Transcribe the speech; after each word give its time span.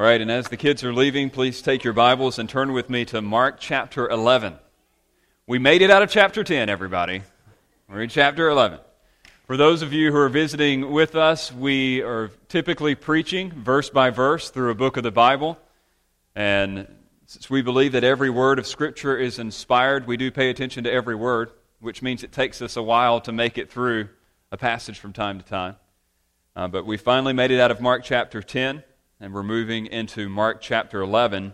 All 0.00 0.06
right, 0.06 0.18
and 0.18 0.30
as 0.30 0.48
the 0.48 0.56
kids 0.56 0.82
are 0.82 0.94
leaving, 0.94 1.28
please 1.28 1.60
take 1.60 1.84
your 1.84 1.92
Bibles 1.92 2.38
and 2.38 2.48
turn 2.48 2.72
with 2.72 2.88
me 2.88 3.04
to 3.04 3.20
Mark 3.20 3.60
chapter 3.60 4.08
11. 4.08 4.54
We 5.46 5.58
made 5.58 5.82
it 5.82 5.90
out 5.90 6.00
of 6.00 6.08
chapter 6.08 6.42
10, 6.42 6.70
everybody. 6.70 7.20
We're 7.86 8.00
in 8.00 8.08
chapter 8.08 8.48
11. 8.48 8.78
For 9.46 9.58
those 9.58 9.82
of 9.82 9.92
you 9.92 10.10
who 10.10 10.16
are 10.16 10.30
visiting 10.30 10.90
with 10.90 11.16
us, 11.16 11.52
we 11.52 12.00
are 12.00 12.30
typically 12.48 12.94
preaching 12.94 13.52
verse 13.52 13.90
by 13.90 14.08
verse 14.08 14.48
through 14.48 14.70
a 14.70 14.74
book 14.74 14.96
of 14.96 15.02
the 15.02 15.10
Bible. 15.10 15.58
And 16.34 16.88
since 17.26 17.50
we 17.50 17.60
believe 17.60 17.92
that 17.92 18.02
every 18.02 18.30
word 18.30 18.58
of 18.58 18.66
Scripture 18.66 19.18
is 19.18 19.38
inspired, 19.38 20.06
we 20.06 20.16
do 20.16 20.30
pay 20.30 20.48
attention 20.48 20.84
to 20.84 20.90
every 20.90 21.14
word, 21.14 21.50
which 21.80 22.00
means 22.00 22.24
it 22.24 22.32
takes 22.32 22.62
us 22.62 22.78
a 22.78 22.82
while 22.82 23.20
to 23.20 23.32
make 23.32 23.58
it 23.58 23.70
through 23.70 24.08
a 24.50 24.56
passage 24.56 24.98
from 24.98 25.12
time 25.12 25.38
to 25.38 25.44
time. 25.44 25.76
Uh, 26.56 26.68
but 26.68 26.86
we 26.86 26.96
finally 26.96 27.34
made 27.34 27.50
it 27.50 27.60
out 27.60 27.70
of 27.70 27.82
Mark 27.82 28.02
chapter 28.02 28.42
10 28.42 28.82
and 29.20 29.34
we're 29.34 29.42
moving 29.42 29.86
into 29.86 30.28
Mark 30.30 30.62
chapter 30.62 31.02
11. 31.02 31.52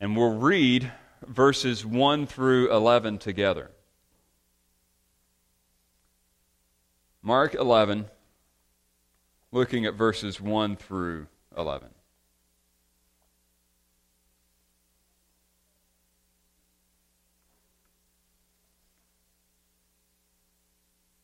And 0.00 0.16
we'll 0.16 0.34
read 0.34 0.90
verses 1.26 1.84
1 1.84 2.26
through 2.26 2.72
11 2.72 3.18
together. 3.18 3.70
Mark 7.20 7.54
11, 7.54 8.06
looking 9.52 9.86
at 9.86 9.94
verses 9.94 10.40
1 10.40 10.74
through 10.76 11.28
11. 11.56 11.90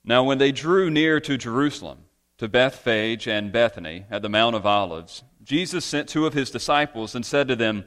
Now, 0.05 0.23
when 0.23 0.39
they 0.39 0.53
drew 0.53 0.89
near 0.89 1.19
to 1.21 1.37
Jerusalem, 1.37 1.99
to 2.39 2.49
Bethphage 2.49 3.27
and 3.27 3.53
Bethany 3.53 4.07
at 4.11 4.23
the 4.23 4.29
Mount 4.29 4.55
of 4.55 4.65
Olives, 4.65 5.25
Jesus 5.43 5.85
sent 5.85 6.09
two 6.09 6.25
of 6.25 6.35
his 6.35 6.51
disciples 6.51 7.15
and 7.15 7.27
said 7.27 7.49
to 7.49 7.57
them, 7.57 7.85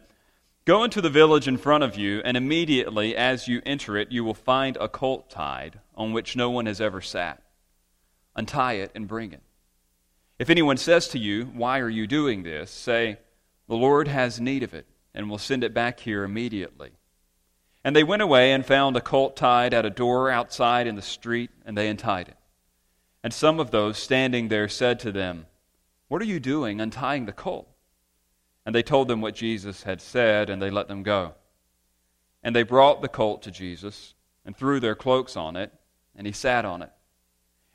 Go 0.65 0.83
into 0.83 1.01
the 1.01 1.09
village 1.09 1.47
in 1.47 1.57
front 1.57 1.83
of 1.83 1.97
you, 1.97 2.21
and 2.23 2.37
immediately 2.37 3.15
as 3.15 3.47
you 3.47 3.61
enter 3.65 3.97
it, 3.97 4.11
you 4.11 4.23
will 4.23 4.33
find 4.33 4.77
a 4.77 4.87
colt 4.87 5.29
tied 5.29 5.79
on 5.95 6.13
which 6.13 6.35
no 6.35 6.49
one 6.49 6.65
has 6.67 6.79
ever 6.79 7.01
sat. 7.01 7.41
Untie 8.35 8.73
it 8.73 8.91
and 8.93 9.07
bring 9.07 9.31
it. 9.31 9.41
If 10.37 10.49
anyone 10.49 10.77
says 10.77 11.07
to 11.09 11.19
you, 11.19 11.45
Why 11.45 11.79
are 11.79 11.89
you 11.89 12.05
doing 12.05 12.43
this? 12.43 12.69
say, 12.69 13.17
The 13.67 13.75
Lord 13.75 14.07
has 14.07 14.39
need 14.39 14.63
of 14.63 14.73
it, 14.73 14.85
and 15.13 15.29
will 15.29 15.37
send 15.37 15.63
it 15.63 15.73
back 15.73 16.01
here 16.01 16.23
immediately. 16.23 16.91
And 17.83 17.95
they 17.95 18.03
went 18.03 18.21
away 18.21 18.51
and 18.51 18.65
found 18.65 18.95
a 18.95 19.01
colt 19.01 19.35
tied 19.35 19.73
at 19.73 19.85
a 19.85 19.89
door 19.89 20.29
outside 20.29 20.87
in 20.87 20.95
the 20.95 21.01
street, 21.01 21.51
and 21.65 21.77
they 21.77 21.87
untied 21.87 22.27
it. 22.27 22.37
And 23.23 23.33
some 23.33 23.59
of 23.59 23.71
those 23.71 23.97
standing 23.97 24.47
there 24.47 24.67
said 24.67 24.99
to 25.01 25.11
them, 25.11 25.45
What 26.07 26.21
are 26.21 26.25
you 26.25 26.39
doing 26.39 26.81
untying 26.81 27.25
the 27.25 27.31
colt? 27.31 27.67
And 28.65 28.73
they 28.73 28.83
told 28.83 29.07
them 29.07 29.21
what 29.21 29.35
Jesus 29.35 29.83
had 29.83 30.01
said, 30.01 30.49
and 30.49 30.61
they 30.61 30.69
let 30.69 30.87
them 30.87 31.03
go. 31.03 31.33
And 32.43 32.55
they 32.55 32.63
brought 32.63 33.01
the 33.01 33.07
colt 33.07 33.43
to 33.43 33.51
Jesus, 33.51 34.15
and 34.45 34.55
threw 34.55 34.79
their 34.79 34.95
cloaks 34.95 35.35
on 35.37 35.55
it, 35.55 35.71
and 36.15 36.25
he 36.25 36.33
sat 36.33 36.65
on 36.65 36.81
it. 36.81 36.91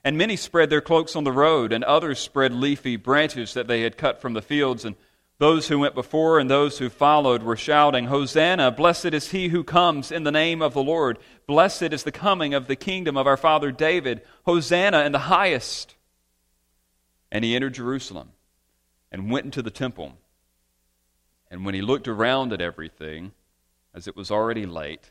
And 0.04 0.18
many 0.18 0.36
spread 0.36 0.70
their 0.70 0.80
cloaks 0.80 1.16
on 1.16 1.24
the 1.24 1.32
road, 1.32 1.72
and 1.72 1.82
others 1.84 2.18
spread 2.18 2.52
leafy 2.52 2.96
branches 2.96 3.54
that 3.54 3.66
they 3.66 3.82
had 3.82 3.96
cut 3.96 4.20
from 4.20 4.34
the 4.34 4.42
fields, 4.42 4.84
and 4.84 4.96
those 5.38 5.68
who 5.68 5.78
went 5.78 5.94
before 5.94 6.38
and 6.38 6.50
those 6.50 6.78
who 6.78 6.88
followed 6.88 7.42
were 7.42 7.56
shouting, 7.56 8.06
Hosanna! 8.06 8.70
Blessed 8.70 9.06
is 9.06 9.30
he 9.30 9.48
who 9.48 9.62
comes 9.62 10.10
in 10.10 10.24
the 10.24 10.32
name 10.32 10.62
of 10.62 10.72
the 10.72 10.82
Lord. 10.82 11.18
Blessed 11.46 11.92
is 11.92 12.04
the 12.04 12.12
coming 12.12 12.54
of 12.54 12.66
the 12.66 12.76
kingdom 12.76 13.16
of 13.16 13.26
our 13.26 13.36
father 13.36 13.70
David. 13.70 14.22
Hosanna 14.44 15.04
in 15.04 15.12
the 15.12 15.18
highest. 15.18 15.94
And 17.30 17.44
he 17.44 17.54
entered 17.54 17.74
Jerusalem 17.74 18.30
and 19.12 19.30
went 19.30 19.44
into 19.44 19.62
the 19.62 19.70
temple. 19.70 20.14
And 21.50 21.64
when 21.64 21.74
he 21.74 21.82
looked 21.82 22.08
around 22.08 22.52
at 22.52 22.60
everything, 22.60 23.32
as 23.94 24.06
it 24.06 24.16
was 24.16 24.30
already 24.30 24.64
late, 24.64 25.10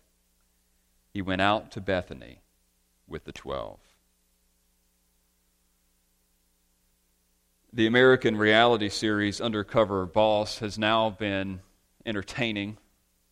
he 1.14 1.22
went 1.22 1.42
out 1.42 1.72
to 1.72 1.82
Bethany 1.82 2.40
with 3.08 3.26
the 3.26 3.32
twelve. 3.32 3.80
The 7.76 7.88
American 7.88 8.38
reality 8.38 8.88
series 8.88 9.42
Undercover 9.42 10.06
Boss 10.06 10.60
has 10.60 10.80
now 10.80 11.10
been 11.10 11.60
entertaining 12.06 12.78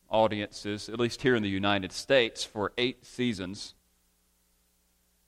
audiences, 0.09 0.89
at 0.89 0.99
least 0.99 1.21
here 1.21 1.33
in 1.33 1.43
the 1.43 1.49
United 1.49 1.93
States, 1.93 2.43
for 2.43 2.73
eight 2.77 3.05
seasons. 3.05 3.73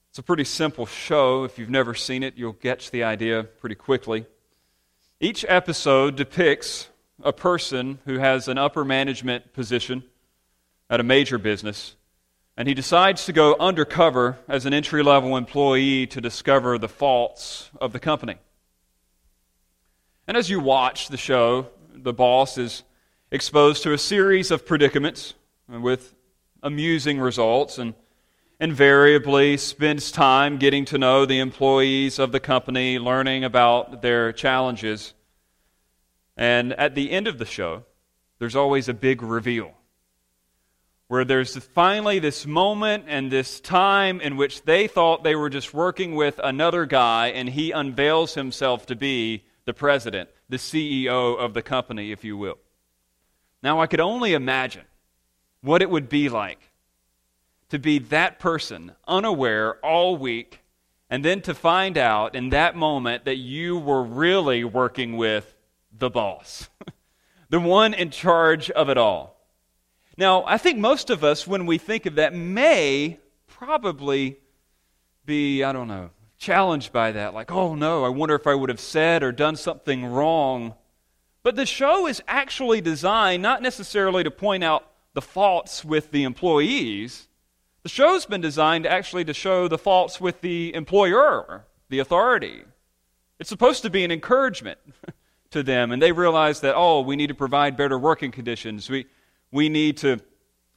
It's 0.10 0.20
a 0.20 0.24
pretty 0.24 0.44
simple 0.44 0.86
show. 0.86 1.46
If 1.46 1.58
you've 1.58 1.70
never 1.70 1.94
seen 1.94 2.24
it, 2.24 2.34
you'll 2.36 2.58
get 2.60 2.90
the 2.92 3.06
idea 3.06 3.44
pretty 3.44 3.76
quickly. 3.76 4.26
Each 5.22 5.46
episode 5.48 6.18
depicts 6.18 6.90
a 7.24 7.32
person 7.32 8.00
who 8.04 8.18
has 8.18 8.50
an 8.50 8.58
upper 8.58 8.84
management 8.84 9.54
position 9.54 10.04
at 10.90 11.00
a 11.00 11.04
major 11.04 11.38
business, 11.38 11.96
and 12.58 12.68
he 12.68 12.74
decides 12.74 13.26
to 13.28 13.32
go 13.32 13.56
undercover 13.62 14.40
as 14.50 14.66
an 14.66 14.74
entry 14.74 15.04
level 15.04 15.38
employee 15.38 16.06
to 16.08 16.20
discover 16.20 16.78
the 16.78 16.90
faults 16.90 17.70
of 17.80 17.94
the 17.94 18.00
company. 18.02 18.36
And 20.28 20.36
as 20.36 20.50
you 20.50 20.60
watch 20.60 21.10
the 21.10 21.18
show, 21.18 21.68
the 21.94 22.14
boss 22.14 22.58
is 22.58 22.84
exposed 23.32 23.84
to 23.84 23.94
a 23.94 23.98
series 23.98 24.50
of 24.50 24.66
predicaments 24.66 25.36
with 25.68 26.16
amusing 26.64 27.20
results 27.20 27.78
and 27.78 27.94
invariably 28.60 29.56
spends 29.58 30.12
time 30.12 30.58
getting 30.58 30.86
to 30.86 30.98
know 30.98 31.26
the 31.26 31.40
employees 31.40 32.18
of 32.18 32.32
the 32.32 32.40
company, 32.40 32.98
learning 32.98 33.44
about 33.44 34.02
their 34.02 34.32
challenges. 34.32 35.14
And 36.36 36.74
at 36.74 36.96
the 36.96 37.12
end 37.12 37.28
of 37.28 37.38
the 37.38 37.46
show, 37.46 37.84
there's 38.40 38.56
always 38.56 38.90
a 38.90 38.94
big 38.96 39.22
reveal 39.22 39.74
where 41.08 41.24
there's 41.24 41.56
finally 41.56 42.18
this 42.18 42.48
moment 42.48 43.06
and 43.08 43.32
this 43.32 43.60
time 43.60 44.20
in 44.22 44.38
which 44.38 44.64
they 44.64 44.88
thought 44.88 45.24
they 45.24 45.36
were 45.36 45.52
just 45.52 45.72
working 45.72 46.16
with 46.16 46.40
another 46.44 46.88
guy, 46.88 47.28
and 47.28 47.50
he 47.50 47.70
unveils 47.70 48.34
himself 48.34 48.88
to 48.88 48.96
be 48.96 49.44
the 49.66 49.74
president, 49.74 50.30
the 50.48 50.58
CEO 50.58 51.38
of 51.38 51.54
the 51.54 51.62
company, 51.62 52.12
if 52.12 52.24
you 52.24 52.38
will. 52.38 52.58
Now, 53.62 53.82
I 53.82 53.88
could 53.88 54.00
only 54.00 54.34
imagine 54.34 54.86
what 55.62 55.82
it 55.82 55.90
would 55.90 56.08
be 56.08 56.30
like 56.30 56.72
to 57.70 57.80
be 57.80 57.98
that 57.98 58.40
person, 58.40 58.92
unaware 59.08 59.76
all 59.84 60.16
week, 60.16 60.62
and 61.10 61.26
then 61.26 61.42
to 61.42 61.54
find 61.54 61.98
out 61.98 62.36
in 62.36 62.50
that 62.50 62.76
moment 62.76 63.26
that 63.26 63.38
you 63.38 63.78
were 63.78 64.04
really 64.04 64.64
working 64.64 65.18
with 65.18 65.56
the 65.92 66.10
boss, 66.10 66.70
the 67.50 67.60
one 67.60 67.94
in 67.94 68.12
charge 68.12 68.70
of 68.72 68.90
it 68.90 68.98
all. 68.98 69.36
Now, 70.18 70.46
I 70.46 70.58
think 70.58 70.78
most 70.78 71.10
of 71.10 71.24
us, 71.24 71.46
when 71.46 71.66
we 71.66 71.78
think 71.78 72.06
of 72.06 72.16
that, 72.16 72.34
may 72.34 73.20
probably 73.48 74.38
be, 75.26 75.64
I 75.64 75.74
don't 75.74 75.88
know, 75.88 76.12
challenged 76.46 76.94
by 76.94 77.12
that. 77.12 77.34
Like, 77.34 77.52
oh 77.52 77.74
no, 77.74 78.06
I 78.06 78.10
wonder 78.10 78.36
if 78.36 78.46
I 78.46 78.54
would 78.54 78.70
have 78.70 78.80
said 78.80 79.24
or 79.24 79.32
done 79.32 79.56
something 79.56 80.06
wrong. 80.06 80.76
But 81.42 81.56
the 81.56 81.66
show 81.66 82.06
is 82.06 82.22
actually 82.28 82.82
designed 82.82 83.42
not 83.42 83.64
necessarily 83.64 84.24
to 84.24 84.30
point 84.30 84.64
out 84.64 84.88
the 85.16 85.24
faults 85.24 85.84
with 85.84 86.12
the 86.12 86.24
employees. 86.24 87.28
The 87.82 87.90
show's 87.90 88.28
been 88.28 88.42
designed 88.42 88.86
actually 88.86 89.26
to 89.26 89.34
show 89.34 89.68
the 89.68 89.80
faults 89.80 90.22
with 90.22 90.42
the 90.42 90.74
employer, 90.76 91.66
the 91.90 91.98
authority. 91.98 92.64
It's 93.40 93.50
supposed 93.50 93.82
to 93.82 93.90
be 93.90 94.04
an 94.04 94.12
encouragement 94.12 94.78
to 95.50 95.64
them, 95.64 95.92
and 95.92 96.02
they 96.02 96.12
realize 96.12 96.62
that, 96.62 96.76
oh, 96.76 97.02
we 97.02 97.16
need 97.16 97.28
to 97.28 97.36
provide 97.36 97.76
better 97.76 97.98
working 97.98 98.32
conditions. 98.32 98.88
We, 98.88 99.08
we 99.52 99.68
need 99.68 99.98
to 99.98 100.20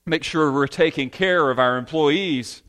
make 0.06 0.24
sure 0.24 0.50
we're 0.50 0.66
taking 0.66 1.10
care 1.10 1.50
of 1.50 1.58
our 1.58 1.76
employees. 1.76 2.62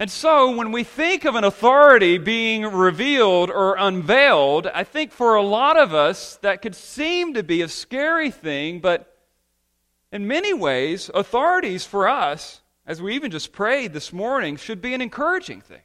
And 0.00 0.10
so, 0.10 0.54
when 0.54 0.70
we 0.70 0.84
think 0.84 1.24
of 1.24 1.34
an 1.34 1.42
authority 1.42 2.18
being 2.18 2.62
revealed 2.64 3.50
or 3.50 3.74
unveiled, 3.76 4.68
I 4.68 4.84
think 4.84 5.10
for 5.10 5.34
a 5.34 5.42
lot 5.42 5.76
of 5.76 5.92
us 5.92 6.36
that 6.42 6.62
could 6.62 6.76
seem 6.76 7.34
to 7.34 7.42
be 7.42 7.62
a 7.62 7.68
scary 7.68 8.30
thing, 8.30 8.78
but 8.78 9.12
in 10.12 10.28
many 10.28 10.54
ways, 10.54 11.10
authorities 11.12 11.84
for 11.84 12.08
us, 12.08 12.62
as 12.86 13.02
we 13.02 13.16
even 13.16 13.32
just 13.32 13.50
prayed 13.50 13.92
this 13.92 14.12
morning, 14.12 14.56
should 14.56 14.80
be 14.80 14.94
an 14.94 15.00
encouraging 15.00 15.60
thing. 15.60 15.82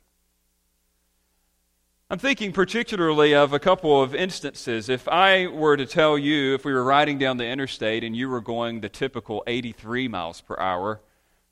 I'm 2.11 2.19
thinking 2.19 2.51
particularly 2.51 3.33
of 3.33 3.51
a 3.51 3.59
couple 3.59 3.99
of 3.99 4.13
instances. 4.13 4.89
If 4.89 5.07
I 5.07 5.47
were 5.47 5.75
to 5.75 5.87
tell 5.87 6.19
you, 6.19 6.53
if 6.53 6.63
we 6.63 6.71
were 6.71 6.83
riding 6.83 7.17
down 7.17 7.37
the 7.37 7.47
interstate 7.47 8.03
and 8.03 8.15
you 8.15 8.29
were 8.29 8.41
going 8.41 8.81
the 8.81 8.89
typical 8.89 9.43
83 9.47 10.07
miles 10.07 10.39
per 10.39 10.55
hour, 10.59 11.01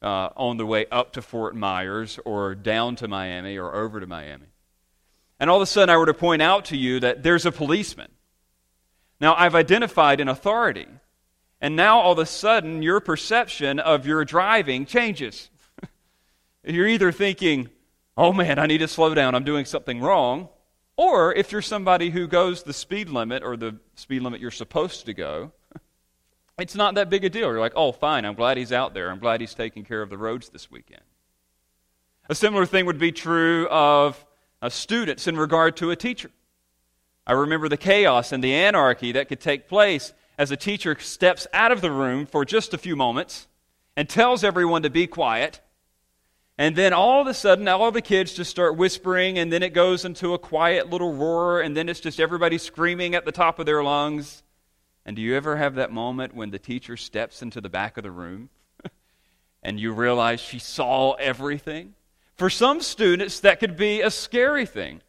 uh, 0.02 0.30
on 0.36 0.58
the 0.58 0.66
way 0.66 0.86
up 0.92 1.14
to 1.14 1.22
Fort 1.22 1.56
Myers 1.56 2.20
or 2.26 2.56
down 2.56 2.96
to 2.98 3.08
Miami 3.08 3.58
or 3.58 3.76
over 3.76 4.00
to 4.00 4.08
Miami. 4.08 4.48
And 5.40 5.50
all 5.50 5.58
of 5.58 5.64
a 5.64 5.68
sudden, 5.68 5.90
I 5.90 5.98
were 5.98 6.06
to 6.06 6.14
point 6.14 6.42
out 6.42 6.66
to 6.66 6.78
you 6.78 7.00
that 7.00 7.24
there's 7.24 7.46
a 7.46 7.52
policeman. 7.52 8.12
Now, 9.20 9.36
I've 9.36 9.56
identified 9.56 10.20
an 10.20 10.28
authority. 10.28 10.88
And 11.60 11.76
now, 11.76 12.00
all 12.00 12.14
of 12.14 12.20
a 12.20 12.26
sudden, 12.26 12.82
your 12.82 13.00
perception 13.00 13.80
of 13.80 14.06
your 14.06 14.26
driving 14.26 14.86
changes. 14.86 15.50
You're 16.64 16.88
either 16.88 17.12
thinking, 17.12 17.70
oh 18.18 18.34
man, 18.34 18.60
I 18.60 18.68
need 18.68 18.80
to 18.80 18.88
slow 18.88 19.14
down, 19.16 19.34
I'm 19.36 19.44
doing 19.44 19.66
something 19.66 20.00
wrong. 20.00 20.50
Or 20.98 21.34
if 21.34 21.52
you're 21.52 21.64
somebody 21.64 22.12
who 22.12 22.28
goes 22.28 22.62
the 22.62 22.74
speed 22.74 23.10
limit 23.10 23.42
or 23.42 23.58
the 23.58 23.78
speed 23.96 24.22
limit 24.22 24.40
you're 24.40 24.52
supposed 24.52 25.08
to 25.08 25.14
go, 25.14 25.52
it's 26.60 26.76
not 26.76 26.96
that 26.96 27.10
big 27.10 27.24
a 27.24 27.30
deal. 27.30 27.48
You're 27.48 27.60
like, 27.60 27.74
oh, 27.76 27.92
fine, 27.92 28.26
I'm 28.26 28.36
glad 28.36 28.58
he's 28.58 28.72
out 28.72 28.94
there. 28.94 29.10
I'm 29.10 29.20
glad 29.20 29.42
he's 29.42 29.54
taking 29.54 29.84
care 29.84 30.02
of 30.02 30.10
the 30.10 30.18
roads 30.18 30.50
this 30.50 30.70
weekend. 30.70 31.02
A 32.30 32.36
similar 32.36 32.66
thing 32.66 32.86
would 32.86 33.00
be 33.00 33.12
true 33.12 33.68
of 33.70 34.24
uh, 34.62 34.70
students 34.70 35.28
in 35.28 35.38
regard 35.38 35.76
to 35.78 35.92
a 35.92 35.96
teacher. 35.96 36.32
I 37.26 37.34
remember 37.34 37.70
the 37.70 37.78
chaos 37.78 38.32
and 38.32 38.44
the 38.44 38.54
anarchy 38.54 39.12
that 39.14 39.28
could 39.28 39.40
take 39.40 39.68
place 39.68 40.14
as 40.38 40.52
a 40.52 40.58
teacher 40.58 40.98
steps 41.00 41.48
out 41.54 41.72
of 41.72 41.82
the 41.82 41.92
room 41.92 42.26
for 42.26 42.46
just 42.46 42.74
a 42.74 42.78
few 42.78 42.96
moments 42.96 43.48
and 43.96 44.08
tells 44.10 44.44
everyone 44.44 44.84
to 44.84 44.90
be 44.90 45.08
quiet. 45.08 45.62
And 46.58 46.76
then 46.76 46.94
all 46.94 47.22
of 47.22 47.28
a 47.28 47.34
sudden, 47.34 47.68
all 47.68 47.92
the 47.92 48.02
kids 48.02 48.34
just 48.34 48.52
start 48.52 48.78
whispering, 48.78 49.38
and 49.38 49.52
then 49.52 49.64
it 49.64 49.74
goes 49.74 50.06
into 50.06 50.34
a 50.34 50.40
quiet 50.40 50.90
little 50.90 51.14
roar, 51.14 51.62
and 51.62 51.76
then 51.76 51.90
it's 51.90 52.00
just 52.00 52.20
everybody 52.20 52.58
screaming 52.58 53.16
at 53.16 53.26
the 53.26 53.32
top 53.32 53.60
of 53.60 53.66
their 53.66 53.84
lungs. 53.84 54.44
And 55.06 55.16
do 55.16 55.22
you 55.22 55.36
ever 55.36 55.58
have 55.58 55.76
that 55.76 55.92
moment 55.92 56.36
when 56.36 56.52
the 56.52 56.60
teacher 56.60 56.96
steps 56.96 57.42
into 57.42 57.60
the 57.60 57.70
back 57.70 57.98
of 57.98 58.04
the 58.04 58.12
room 58.12 58.50
and 59.64 59.80
you 59.80 59.92
realize 59.92 60.40
she 60.40 60.60
saw 60.60 61.14
everything? 61.14 61.96
For 62.36 62.50
some 62.50 62.82
students, 62.82 63.40
that 63.42 63.60
could 63.60 63.78
be 63.78 64.02
a 64.02 64.12
scary 64.12 64.66
thing. 64.66 65.02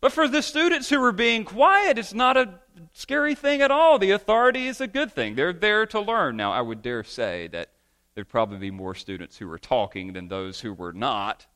But 0.00 0.12
for 0.12 0.28
the 0.28 0.42
students 0.42 0.88
who 0.88 1.02
are 1.02 1.12
being 1.12 1.44
quiet, 1.44 1.98
it's 1.98 2.14
not 2.14 2.36
a 2.36 2.60
scary 2.92 3.34
thing 3.34 3.62
at 3.62 3.70
all. 3.70 3.98
The 3.98 4.12
authority 4.12 4.66
is 4.66 4.80
a 4.80 4.86
good 4.86 5.12
thing. 5.12 5.34
They're 5.34 5.52
there 5.52 5.86
to 5.86 6.00
learn. 6.00 6.36
Now, 6.36 6.52
I 6.52 6.60
would 6.60 6.82
dare 6.82 7.02
say 7.02 7.48
that 7.48 7.70
there'd 8.14 8.28
probably 8.28 8.58
be 8.58 8.70
more 8.70 8.94
students 8.94 9.38
who 9.38 9.48
were 9.48 9.58
talking 9.58 10.12
than 10.12 10.28
those 10.28 10.60
who 10.60 10.72
were 10.72 10.92
not. 10.92 11.46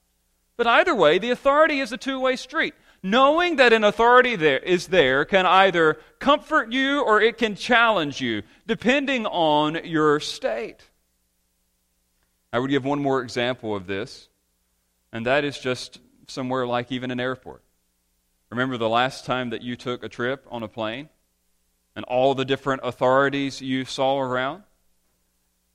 But 0.57 0.67
either 0.67 0.95
way, 0.95 1.19
the 1.19 1.31
authority 1.31 1.81
is 1.81 1.93
a 1.93 1.97
two 1.97 2.19
way 2.19 2.37
street. 2.37 2.75
Knowing 3.03 3.57
that 3.57 3.73
an 3.73 3.83
authority 3.83 4.37
there 4.37 4.61
is 4.61 4.89
there 4.89 5.25
can 5.25 5.45
either 5.45 5.99
comfort 6.21 6.73
you 6.73 7.03
or 7.03 7.21
it 7.21 7.37
can 7.37 7.57
challenge 7.57 8.21
you, 8.21 8.43
depending 8.67 9.27
on 9.27 9.85
your 9.85 10.21
state. 10.21 10.89
I 12.53 12.61
would 12.61 12.71
give 12.71 12.85
one 12.85 13.03
more 13.03 13.21
example 13.21 13.75
of 13.75 13.87
this, 13.87 14.29
and 15.13 15.27
that 15.27 15.43
is 15.43 15.59
just 15.59 15.99
somewhere 16.29 16.67
like 16.67 16.93
even 16.93 17.11
an 17.11 17.19
airport. 17.19 17.65
Remember 18.51 18.77
the 18.77 18.89
last 18.89 19.25
time 19.25 19.51
that 19.51 19.63
you 19.63 19.75
took 19.75 20.05
a 20.05 20.09
trip 20.09 20.47
on 20.51 20.63
a 20.63 20.69
plane 20.69 21.09
and 21.97 22.05
all 22.05 22.35
the 22.35 22.45
different 22.45 22.83
authorities 22.85 23.61
you 23.61 23.85
saw 23.85 24.21
around? 24.21 24.63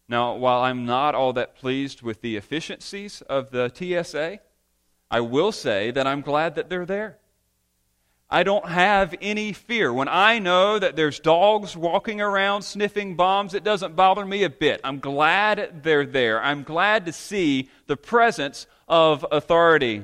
Now, 0.07 0.35
while 0.35 0.62
I'm 0.62 0.85
not 0.85 1.13
all 1.13 1.33
that 1.33 1.56
pleased 1.56 2.01
with 2.01 2.21
the 2.21 2.38
efficiencies 2.38 3.21
of 3.23 3.50
the 3.50 3.69
TSA, 3.73 4.39
I 5.09 5.21
will 5.21 5.51
say 5.51 5.92
that 5.92 6.07
I'm 6.07 6.21
glad 6.21 6.56
that 6.56 6.69
they're 6.69 6.86
there. 6.86 7.18
I 8.30 8.44
don't 8.44 8.68
have 8.68 9.15
any 9.21 9.54
fear. 9.54 9.94
When 9.94 10.09
I 10.09 10.39
know 10.39 10.77
that 10.77 10.98
there's 10.98 11.19
dogs 11.19 11.77
walking 11.77 12.19
around 12.19 12.63
sniffing 12.63 13.15
bombs, 13.15 13.54
it 13.54 13.63
doesn't 13.63 13.95
bother 13.95 14.25
me 14.25 14.44
a 14.44 14.50
bit. 14.50 14.81
I'm 14.83 15.00
glad 15.00 15.81
they're 15.83 16.06
there. 16.06 16.44
I'm 16.44 16.63
glad 16.63 17.06
to 17.06 17.13
see 17.13 17.69
the 17.86 17.95
presence 17.95 18.68
of 18.88 19.25
authority. 19.31 20.04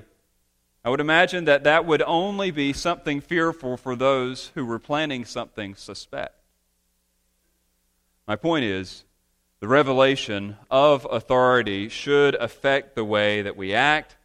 I 0.86 0.90
would 0.90 1.02
imagine 1.02 1.46
that 1.46 1.66
that 1.66 1.86
would 1.86 2.02
only 2.02 2.52
be 2.52 2.72
something 2.72 3.20
fearful 3.20 3.76
for 3.76 3.96
those 3.96 4.52
who 4.56 4.66
were 4.66 4.80
planning 4.80 5.26
something 5.26 5.76
suspect. 5.76 6.36
My 8.26 8.38
point 8.38 8.64
is, 8.64 9.04
the 9.60 9.68
revelation 9.68 10.56
of 10.72 11.06
authority 11.10 11.90
should 11.90 12.36
affect 12.36 12.96
the 12.96 13.04
way 13.04 13.42
that 13.42 13.58
we 13.58 13.74
act, 13.74 14.16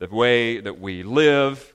the 0.00 0.08
way 0.08 0.58
that 0.58 0.80
we 0.80 1.04
live. 1.04 1.74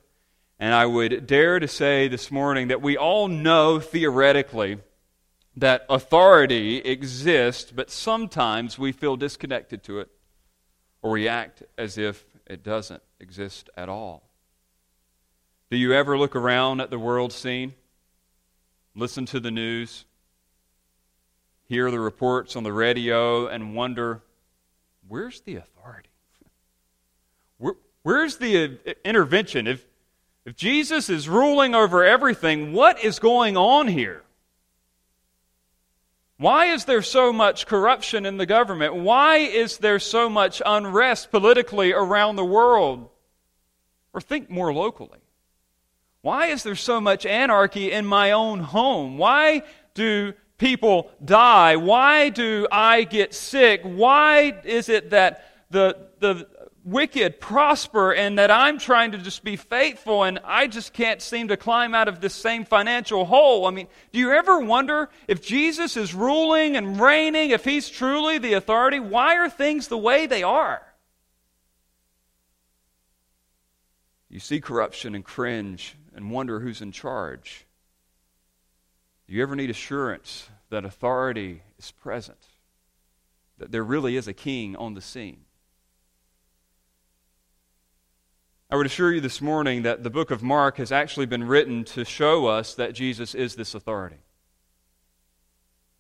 And 0.60 0.74
I 0.74 0.86
would 0.86 1.28
dare 1.28 1.60
to 1.60 1.68
say 1.68 2.10
this 2.10 2.30
morning 2.32 2.68
that 2.68 2.82
we 2.82 2.98
all 2.98 3.30
know 3.30 3.80
theoretically 3.80 4.80
that 5.56 5.86
authority 5.90 6.80
exists, 6.80 7.72
but 7.72 7.90
sometimes 7.90 8.78
we 8.78 8.92
feel 8.92 9.16
disconnected 9.16 9.84
to 9.84 10.00
it 10.00 10.10
or 11.02 11.12
we 11.12 11.28
act 11.28 11.64
as 11.78 11.98
if 11.98 12.26
it 12.48 12.64
doesn't 12.64 13.04
exist 13.20 13.70
at 13.78 13.90
all. 13.90 14.28
Do 15.70 15.78
you 15.78 15.94
ever 15.94 16.18
look 16.18 16.36
around 16.36 16.82
at 16.82 16.90
the 16.90 17.00
world 17.00 17.32
scene, 17.32 17.76
listen 18.96 19.28
to 19.28 19.40
the 19.40 19.52
news, 19.52 20.06
hear 21.68 21.92
the 21.92 22.00
reports 22.00 22.56
on 22.56 22.64
the 22.64 22.74
radio, 22.74 23.48
and 23.48 23.76
wonder, 23.76 24.24
where's 25.08 25.42
the 25.42 25.58
authority? 25.58 26.10
Where, 27.58 27.76
where's 28.06 28.38
the 28.38 28.78
uh, 28.88 28.94
intervention? 29.04 29.66
If, 29.66 29.84
if 30.46 30.56
Jesus 30.56 31.10
is 31.10 31.28
ruling 31.28 31.74
over 31.74 32.06
everything, 32.06 32.72
what 32.72 33.04
is 33.04 33.18
going 33.18 33.58
on 33.58 33.88
here? 33.88 34.22
Why 36.38 36.68
is 36.68 36.86
there 36.86 37.02
so 37.02 37.34
much 37.34 37.66
corruption 37.66 38.28
in 38.28 38.38
the 38.38 38.46
government? 38.46 38.94
Why 38.94 39.38
is 39.38 39.80
there 39.80 39.98
so 39.98 40.30
much 40.30 40.62
unrest 40.64 41.32
politically 41.32 41.94
around 41.94 42.36
the 42.36 42.46
world? 42.46 43.10
Or 44.14 44.22
think 44.22 44.52
more 44.52 44.72
locally. 44.72 45.20
Why 46.22 46.48
is 46.48 46.62
there 46.62 46.76
so 46.76 47.02
much 47.02 47.26
anarchy 47.26 47.92
in 47.92 48.06
my 48.06 48.32
own 48.34 48.60
home? 48.60 49.18
Why 49.18 49.64
do 49.96 50.34
people 50.60 51.10
die? 51.24 51.76
Why 51.78 52.30
do 52.30 52.68
I 52.72 53.04
get 53.04 53.34
sick? 53.34 53.82
Why 53.84 54.62
is 54.64 54.90
it 54.90 55.10
that 55.10 55.66
the, 55.72 55.98
the 56.20 56.48
wicked 56.86 57.40
prosper 57.42 58.14
and 58.14 58.38
that 58.38 58.52
I'm 58.52 58.78
trying 58.78 59.12
to 59.14 59.18
just 59.18 59.44
be 59.44 59.56
faithful 59.56 60.24
and 60.24 60.40
I 60.46 60.68
just 60.68 60.94
can't 60.94 61.20
seem 61.20 61.48
to 61.48 61.58
climb 61.58 61.96
out 61.96 62.08
of 62.08 62.22
this 62.22 62.36
same 62.36 62.64
financial 62.64 63.26
hole? 63.26 63.66
I 63.66 63.72
mean, 63.72 63.88
do 64.14 64.20
you 64.20 64.32
ever 64.32 64.60
wonder 64.60 65.10
if 65.28 65.42
Jesus 65.42 65.98
is 65.98 66.14
ruling 66.14 66.78
and 66.78 67.02
reigning, 67.02 67.50
if 67.50 67.66
he's 67.66 67.90
truly 67.90 68.38
the 68.38 68.54
authority, 68.54 69.00
why 69.00 69.36
are 69.36 69.50
things 69.50 69.88
the 69.88 69.98
way 69.98 70.28
they 70.28 70.44
are? 70.44 70.82
You 74.30 74.40
see 74.40 74.62
corruption 74.62 75.16
and 75.16 75.26
cringe 75.26 75.98
and 76.14 76.30
wonder 76.30 76.60
who's 76.60 76.82
in 76.82 76.92
charge? 76.92 77.66
Do 79.28 79.34
you 79.34 79.42
ever 79.42 79.56
need 79.56 79.72
assurance 79.72 80.50
that 80.70 80.86
authority 80.86 81.64
is 81.80 81.92
present? 81.92 82.46
That 83.58 83.72
there 83.72 83.84
really 83.84 84.18
is 84.18 84.28
a 84.28 84.34
king 84.34 84.76
on 84.76 84.94
the 84.94 85.02
scene? 85.02 85.45
I 88.68 88.76
would 88.76 88.88
assure 88.88 89.14
you 89.14 89.22
this 89.22 89.42
morning 89.42 89.84
that 89.84 90.02
the 90.02 90.10
book 90.10 90.32
of 90.32 90.42
Mark 90.42 90.78
has 90.78 90.92
actually 90.92 91.28
been 91.28 91.44
written 91.44 91.84
to 91.84 92.04
show 92.04 92.48
us 92.48 92.74
that 92.76 92.94
Jesus 92.94 93.36
is 93.36 93.56
this 93.56 93.76
authority. 93.76 94.18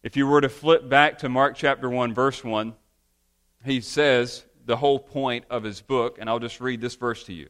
If 0.01 0.17
you 0.17 0.25
were 0.25 0.41
to 0.41 0.49
flip 0.49 0.89
back 0.89 1.19
to 1.19 1.29
Mark 1.29 1.55
chapter 1.55 1.87
1, 1.87 2.15
verse 2.15 2.43
1, 2.43 2.73
he 3.63 3.81
says 3.81 4.45
the 4.65 4.77
whole 4.77 4.97
point 4.97 5.45
of 5.47 5.61
his 5.61 5.81
book, 5.81 6.17
and 6.19 6.27
I'll 6.27 6.39
just 6.39 6.59
read 6.59 6.81
this 6.81 6.95
verse 6.95 7.23
to 7.25 7.33
you. 7.33 7.49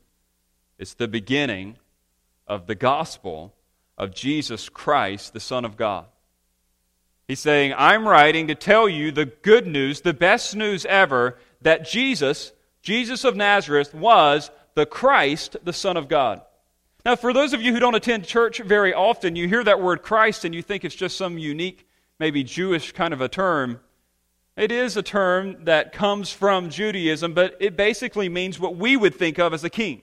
It's 0.78 0.96
the 0.96 1.08
beginning 1.08 1.78
of 2.46 2.68
the 2.68 2.76
gospel 2.76 3.56
of 3.98 4.14
Jesus 4.14 4.68
Christ, 4.68 5.32
the 5.32 5.40
Son 5.40 5.64
of 5.64 5.78
God. 5.78 6.08
He's 7.26 7.40
saying, 7.40 7.74
I'm 7.78 8.06
writing 8.06 8.48
to 8.48 8.56
tell 8.56 8.90
you 8.90 9.14
the 9.14 9.26
good 9.28 9.66
news, 9.66 10.02
the 10.02 10.14
best 10.14 10.58
news 10.58 10.86
ever, 10.86 11.38
that 11.62 11.88
Jesus, 11.88 12.52
Jesus 12.82 13.24
of 13.24 13.38
Nazareth, 13.38 13.94
was 13.94 14.52
the 14.76 14.86
Christ, 14.86 15.58
the 15.64 15.74
Son 15.74 15.98
of 15.98 16.08
God. 16.08 16.42
Now, 17.06 17.16
for 17.16 17.34
those 17.34 17.54
of 17.54 17.62
you 17.62 17.72
who 17.72 17.80
don't 17.80 17.96
attend 17.96 18.26
church 18.26 18.60
very 18.60 18.94
often, 18.94 19.36
you 19.36 19.48
hear 19.48 19.64
that 19.64 19.82
word 19.82 20.02
Christ 20.02 20.44
and 20.44 20.56
you 20.56 20.62
think 20.62 20.84
it's 20.84 20.96
just 20.96 21.18
some 21.18 21.38
unique, 21.38 21.88
maybe 22.20 22.44
Jewish 22.44 22.92
kind 22.92 23.14
of 23.14 23.22
a 23.22 23.30
term. 23.30 23.80
It 24.58 24.72
is 24.72 24.98
a 24.98 25.04
term 25.04 25.66
that 25.66 25.92
comes 25.92 26.32
from 26.32 26.70
Judaism, 26.70 27.34
but 27.34 27.58
it 27.60 27.76
basically 27.76 28.30
means 28.30 28.60
what 28.60 28.76
we 28.76 28.98
would 28.98 29.16
think 29.16 29.38
of 29.38 29.54
as 29.54 29.64
a 29.64 29.70
king. 29.70 30.02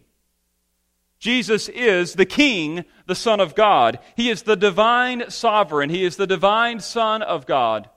Jesus 1.18 1.68
is 1.68 2.14
the 2.14 2.26
King, 2.26 2.84
the 3.06 3.14
Son 3.14 3.38
of 3.38 3.54
God. 3.54 4.00
He 4.16 4.28
is 4.28 4.42
the 4.42 4.56
divine 4.56 5.30
sovereign. 5.30 5.88
He 5.88 6.04
is 6.04 6.16
the 6.16 6.26
divine 6.26 6.80
Son 6.80 7.22
of 7.22 7.46
God. 7.46 7.88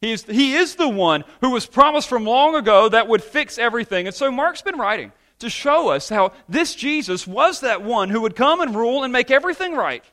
He 0.00 0.10
is, 0.10 0.24
he 0.24 0.54
is 0.54 0.74
the 0.74 0.88
one 0.88 1.22
who 1.42 1.50
was 1.50 1.66
promised 1.66 2.08
from 2.08 2.24
long 2.24 2.56
ago 2.56 2.88
that 2.88 3.06
would 3.06 3.22
fix 3.22 3.56
everything. 3.56 4.08
And 4.08 4.16
so 4.16 4.32
Mark's 4.32 4.62
been 4.62 4.78
writing 4.78 5.12
to 5.40 5.50
show 5.50 5.88
us 5.88 6.08
how 6.08 6.32
this 6.48 6.74
Jesus 6.74 7.26
was 7.26 7.60
that 7.60 7.82
one 7.82 8.08
who 8.08 8.20
would 8.22 8.36
come 8.36 8.60
and 8.60 8.74
rule 8.74 9.04
and 9.04 9.12
make 9.12 9.30
everything 9.30 9.74
right. 9.74 10.04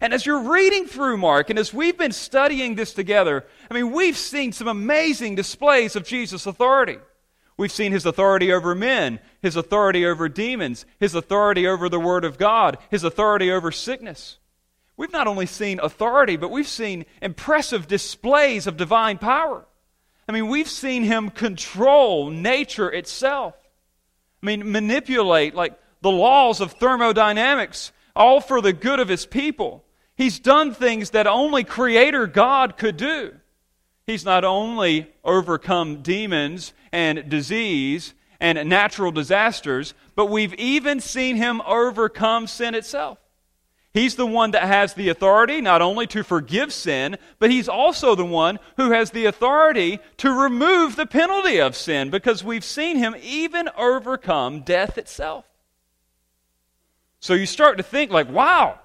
And 0.00 0.14
as 0.14 0.24
you're 0.24 0.50
reading 0.50 0.86
through 0.86 1.16
Mark, 1.16 1.50
and 1.50 1.58
as 1.58 1.74
we've 1.74 1.98
been 1.98 2.12
studying 2.12 2.76
this 2.76 2.94
together, 2.94 3.44
I 3.70 3.74
mean, 3.74 3.90
we've 3.90 4.16
seen 4.16 4.52
some 4.52 4.68
amazing 4.68 5.34
displays 5.34 5.96
of 5.96 6.06
Jesus' 6.06 6.46
authority. 6.46 6.98
We've 7.56 7.72
seen 7.72 7.90
his 7.90 8.06
authority 8.06 8.52
over 8.52 8.76
men, 8.76 9.18
his 9.42 9.56
authority 9.56 10.06
over 10.06 10.28
demons, 10.28 10.86
his 11.00 11.16
authority 11.16 11.66
over 11.66 11.88
the 11.88 11.98
Word 11.98 12.24
of 12.24 12.38
God, 12.38 12.78
his 12.90 13.02
authority 13.02 13.50
over 13.50 13.72
sickness. 13.72 14.38
We've 14.96 15.12
not 15.12 15.26
only 15.26 15.46
seen 15.46 15.80
authority, 15.80 16.36
but 16.36 16.52
we've 16.52 16.68
seen 16.68 17.04
impressive 17.20 17.88
displays 17.88 18.68
of 18.68 18.76
divine 18.76 19.18
power. 19.18 19.66
I 20.28 20.32
mean, 20.32 20.46
we've 20.46 20.68
seen 20.68 21.02
him 21.02 21.30
control 21.30 22.30
nature 22.30 22.92
itself. 22.92 23.54
I 24.42 24.46
mean, 24.46 24.70
manipulate 24.70 25.54
like 25.54 25.78
the 26.00 26.10
laws 26.10 26.60
of 26.60 26.72
thermodynamics, 26.72 27.92
all 28.14 28.40
for 28.40 28.60
the 28.60 28.72
good 28.72 29.00
of 29.00 29.08
his 29.08 29.26
people. 29.26 29.84
He's 30.16 30.38
done 30.38 30.74
things 30.74 31.10
that 31.10 31.26
only 31.26 31.64
Creator 31.64 32.26
God 32.28 32.76
could 32.76 32.96
do. 32.96 33.34
He's 34.06 34.24
not 34.24 34.44
only 34.44 35.12
overcome 35.22 36.02
demons 36.02 36.72
and 36.92 37.28
disease 37.28 38.14
and 38.40 38.68
natural 38.68 39.12
disasters, 39.12 39.94
but 40.14 40.26
we've 40.26 40.54
even 40.54 41.00
seen 41.00 41.36
him 41.36 41.60
overcome 41.66 42.46
sin 42.46 42.74
itself. 42.74 43.18
He's 43.94 44.16
the 44.16 44.26
one 44.26 44.50
that 44.50 44.64
has 44.64 44.94
the 44.94 45.08
authority 45.08 45.60
not 45.60 45.82
only 45.82 46.06
to 46.08 46.22
forgive 46.22 46.72
sin, 46.72 47.16
but 47.38 47.50
he's 47.50 47.68
also 47.68 48.14
the 48.14 48.24
one 48.24 48.58
who 48.76 48.90
has 48.90 49.10
the 49.10 49.24
authority 49.24 49.98
to 50.18 50.30
remove 50.30 50.94
the 50.94 51.06
penalty 51.06 51.60
of 51.60 51.74
sin 51.74 52.10
because 52.10 52.44
we've 52.44 52.64
seen 52.64 52.98
him 52.98 53.16
even 53.22 53.68
overcome 53.76 54.60
death 54.60 54.98
itself. 54.98 55.46
So 57.20 57.34
you 57.34 57.46
start 57.46 57.78
to 57.78 57.82
think, 57.82 58.12
like, 58.12 58.30
wow, 58.30 58.78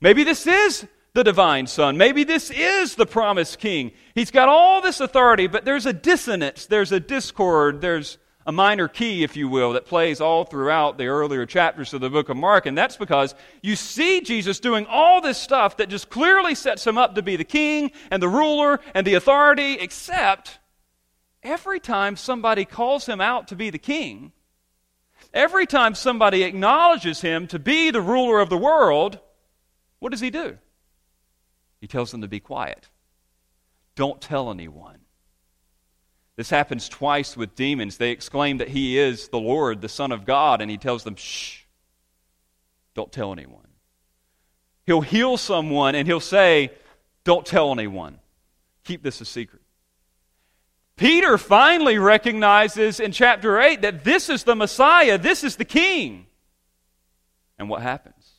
maybe 0.00 0.24
this 0.24 0.46
is 0.46 0.86
the 1.12 1.22
divine 1.22 1.66
Son. 1.66 1.96
Maybe 1.96 2.24
this 2.24 2.50
is 2.50 2.94
the 2.94 3.06
promised 3.06 3.58
King. 3.58 3.92
He's 4.14 4.30
got 4.30 4.48
all 4.48 4.80
this 4.80 5.00
authority, 5.00 5.46
but 5.46 5.64
there's 5.64 5.86
a 5.86 5.92
dissonance, 5.92 6.66
there's 6.66 6.92
a 6.92 7.00
discord, 7.00 7.80
there's 7.80 8.18
a 8.46 8.52
minor 8.52 8.86
key, 8.86 9.24
if 9.24 9.36
you 9.36 9.48
will, 9.48 9.72
that 9.72 9.86
plays 9.86 10.20
all 10.20 10.44
throughout 10.44 10.96
the 10.96 11.06
earlier 11.06 11.44
chapters 11.46 11.92
of 11.92 12.00
the 12.00 12.08
book 12.08 12.28
of 12.28 12.36
Mark. 12.36 12.64
And 12.64 12.78
that's 12.78 12.96
because 12.96 13.34
you 13.60 13.74
see 13.74 14.20
Jesus 14.20 14.60
doing 14.60 14.86
all 14.86 15.20
this 15.20 15.36
stuff 15.36 15.78
that 15.78 15.88
just 15.88 16.08
clearly 16.08 16.54
sets 16.54 16.86
him 16.86 16.96
up 16.96 17.16
to 17.16 17.22
be 17.22 17.34
the 17.34 17.44
king 17.44 17.90
and 18.10 18.22
the 18.22 18.28
ruler 18.28 18.80
and 18.94 19.04
the 19.04 19.14
authority, 19.14 19.74
except 19.74 20.60
every 21.42 21.80
time 21.80 22.14
somebody 22.14 22.64
calls 22.64 23.06
him 23.06 23.20
out 23.20 23.48
to 23.48 23.56
be 23.56 23.70
the 23.70 23.78
king, 23.78 24.30
every 25.34 25.66
time 25.66 25.96
somebody 25.96 26.44
acknowledges 26.44 27.20
him 27.20 27.48
to 27.48 27.58
be 27.58 27.90
the 27.90 28.00
ruler 28.00 28.38
of 28.38 28.48
the 28.48 28.56
world, 28.56 29.18
what 29.98 30.12
does 30.12 30.20
he 30.20 30.30
do? 30.30 30.56
He 31.80 31.88
tells 31.88 32.12
them 32.12 32.20
to 32.22 32.28
be 32.28 32.40
quiet. 32.40 32.88
Don't 33.96 34.20
tell 34.20 34.50
anyone. 34.52 35.05
This 36.36 36.50
happens 36.50 36.88
twice 36.88 37.36
with 37.36 37.54
demons. 37.54 37.96
They 37.96 38.10
exclaim 38.10 38.58
that 38.58 38.68
he 38.68 38.98
is 38.98 39.28
the 39.28 39.38
Lord, 39.38 39.80
the 39.80 39.88
Son 39.88 40.12
of 40.12 40.26
God, 40.26 40.60
and 40.60 40.70
he 40.70 40.76
tells 40.76 41.02
them, 41.02 41.16
shh, 41.16 41.62
don't 42.94 43.10
tell 43.10 43.32
anyone. 43.32 43.66
He'll 44.84 45.00
heal 45.00 45.36
someone 45.36 45.94
and 45.94 46.06
he'll 46.06 46.20
say, 46.20 46.70
don't 47.24 47.44
tell 47.44 47.72
anyone. 47.72 48.18
Keep 48.84 49.02
this 49.02 49.20
a 49.20 49.24
secret. 49.24 49.62
Peter 50.96 51.36
finally 51.36 51.98
recognizes 51.98 53.00
in 53.00 53.12
chapter 53.12 53.60
8 53.60 53.82
that 53.82 54.04
this 54.04 54.28
is 54.28 54.44
the 54.44 54.54
Messiah, 54.54 55.18
this 55.18 55.42
is 55.44 55.56
the 55.56 55.64
King. 55.64 56.26
And 57.58 57.68
what 57.68 57.82
happens? 57.82 58.32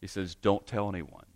He 0.00 0.06
says, 0.06 0.34
Don't 0.34 0.66
tell 0.66 0.88
anyone. 0.88 1.26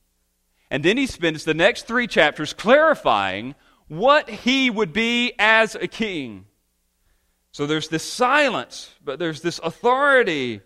And 0.70 0.84
then 0.84 0.96
he 0.96 1.06
spends 1.06 1.44
the 1.44 1.54
next 1.54 1.86
three 1.86 2.06
chapters 2.06 2.52
clarifying 2.52 3.54
what 3.88 4.28
he 4.28 4.70
would 4.70 4.92
be 4.92 5.32
as 5.38 5.74
a 5.74 5.86
king. 5.86 6.46
So 7.52 7.66
there's 7.66 7.88
this 7.88 8.02
silence, 8.02 8.90
but 9.04 9.18
there's 9.18 9.40
this 9.40 9.60
authority. 9.62 10.60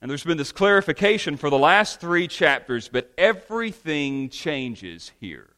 And 0.00 0.10
there's 0.10 0.24
been 0.24 0.38
this 0.38 0.52
clarification 0.52 1.36
for 1.36 1.50
the 1.50 1.58
last 1.58 2.00
three 2.00 2.28
chapters, 2.28 2.88
but 2.88 3.12
everything 3.18 4.28
changes 4.28 5.12
here. 5.20 5.50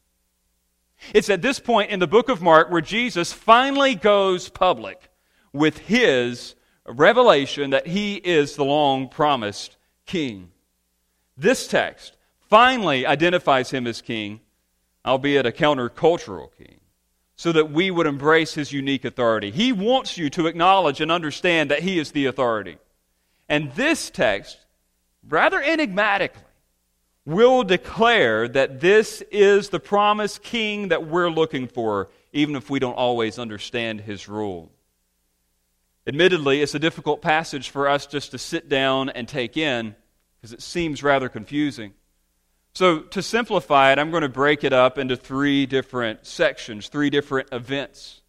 It's 1.12 1.31
at 1.31 1.43
this 1.43 1.61
point 1.61 1.91
in 1.91 2.00
the 2.00 2.07
book 2.07 2.29
of 2.29 2.41
Mark 2.41 2.71
where 2.71 2.81
Jesus 2.81 3.33
finally 3.33 3.95
goes 3.95 4.49
public 4.49 5.11
with 5.53 5.79
his 5.79 6.55
revelation 6.87 7.71
that 7.71 7.87
he 7.87 8.17
is 8.17 8.57
the 8.57 8.65
long 8.65 9.09
promised 9.09 9.76
king. 10.07 10.50
This 11.37 11.67
text 11.67 12.17
finally 12.49 13.07
identifies 13.07 13.71
him 13.71 13.87
as 13.87 14.00
king, 14.00 14.41
albeit 15.05 15.45
a 15.45 15.53
countercultural 15.53 16.49
king 16.57 16.75
so 17.37 17.52
that 17.52 17.71
we 17.71 17.90
would 17.90 18.07
embrace 18.07 18.55
his 18.55 18.73
unique 18.73 19.05
authority. 19.05 19.50
He 19.50 19.71
wants 19.71 20.16
you 20.16 20.31
to 20.31 20.47
acknowledge 20.47 21.00
and 21.00 21.12
understand 21.12 21.71
that 21.71 21.83
he 21.83 21.99
is 21.99 22.12
the 22.12 22.26
authority. 22.26 22.78
And 23.49 23.71
this 23.73 24.11
text, 24.11 24.59
rather 25.28 25.61
enigmatically, 25.61 26.43
will 27.26 27.62
declare 27.62 28.49
that 28.49 28.81
this 28.81 29.23
is 29.31 29.69
the 29.69 29.81
promised 29.81 30.43
king 30.43 30.88
that 30.88 31.07
we're 31.07 31.28
looking 31.28 31.69
for, 31.69 32.09
even 32.33 32.57
if 32.57 32.71
we 32.71 32.78
don't 32.78 32.95
always 32.95 33.38
understand 33.38 34.00
his 34.00 34.28
rule. 34.28 34.71
Admittedly, 36.07 36.62
it's 36.62 36.75
a 36.75 36.78
difficult 36.78 37.21
passage 37.21 37.69
for 37.69 37.88
us 37.88 38.07
just 38.07 38.31
to 38.31 38.38
sit 38.38 38.69
down 38.69 39.11
and 39.11 39.28
take 39.28 39.57
in 39.57 39.95
because 40.40 40.52
it 40.52 40.62
seems 40.62 41.02
rather 41.02 41.28
confusing. 41.28 41.93
So, 42.76 42.99
to 42.99 43.23
simplify 43.23 43.92
it, 43.92 43.99
I'm 43.99 44.11
going 44.11 44.21
to 44.21 44.28
break 44.28 44.62
it 44.62 44.75
up 44.75 44.99
into 44.99 45.16
three 45.16 45.64
different 45.64 46.26
sections, 46.26 46.88
three 46.88 47.09
different 47.09 47.49
events. 47.50 48.21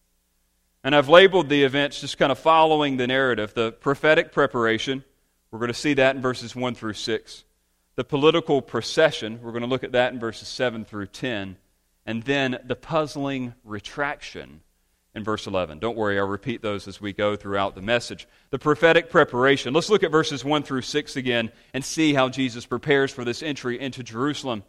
And 0.85 0.95
I've 0.95 1.09
labeled 1.09 1.49
the 1.49 1.63
events 1.63 1.99
just 1.99 2.17
kind 2.17 2.31
of 2.31 2.39
following 2.39 2.95
the 2.95 3.07
narrative. 3.07 3.53
The 3.53 3.73
prophetic 3.73 4.31
preparation, 4.31 5.03
we're 5.51 5.59
going 5.59 5.67
to 5.67 5.73
see 5.73 5.95
that 5.95 6.15
in 6.15 6.21
verses 6.21 6.55
1 6.55 6.75
through 6.75 6.93
6. 6.93 7.43
The 7.97 8.05
political 8.05 8.61
procession, 8.61 9.41
we're 9.43 9.51
going 9.51 9.63
to 9.63 9.67
look 9.67 9.83
at 9.83 9.91
that 9.91 10.13
in 10.13 10.19
verses 10.21 10.47
7 10.47 10.85
through 10.85 11.07
10. 11.07 11.57
And 12.05 12.23
then 12.23 12.57
the 12.63 12.77
puzzling 12.77 13.53
retraction 13.65 14.61
in 15.17 15.23
verse 15.23 15.47
11. 15.47 15.79
Don't 15.79 15.97
worry, 15.97 16.19
I'll 16.19 16.27
repeat 16.27 16.61
those 16.61 16.87
as 16.87 17.01
we 17.01 17.11
go 17.11 17.35
throughout 17.35 17.73
the 17.73 17.81
message. 17.81 18.27
The 18.51 18.59
prophetic 18.59 19.09
preparation. 19.09 19.73
Let's 19.73 19.89
look 19.89 20.03
at 20.03 20.11
verses 20.11 20.45
1 20.45 20.61
through 20.61 20.83
6 20.83 21.15
again 21.15 21.51
and 21.73 21.83
see 21.83 22.13
how 22.13 22.29
Jesus 22.29 22.67
prepares 22.67 23.11
for 23.11 23.25
this 23.25 23.41
entry 23.41 23.79
into 23.81 24.03
Jerusalem. 24.03 24.63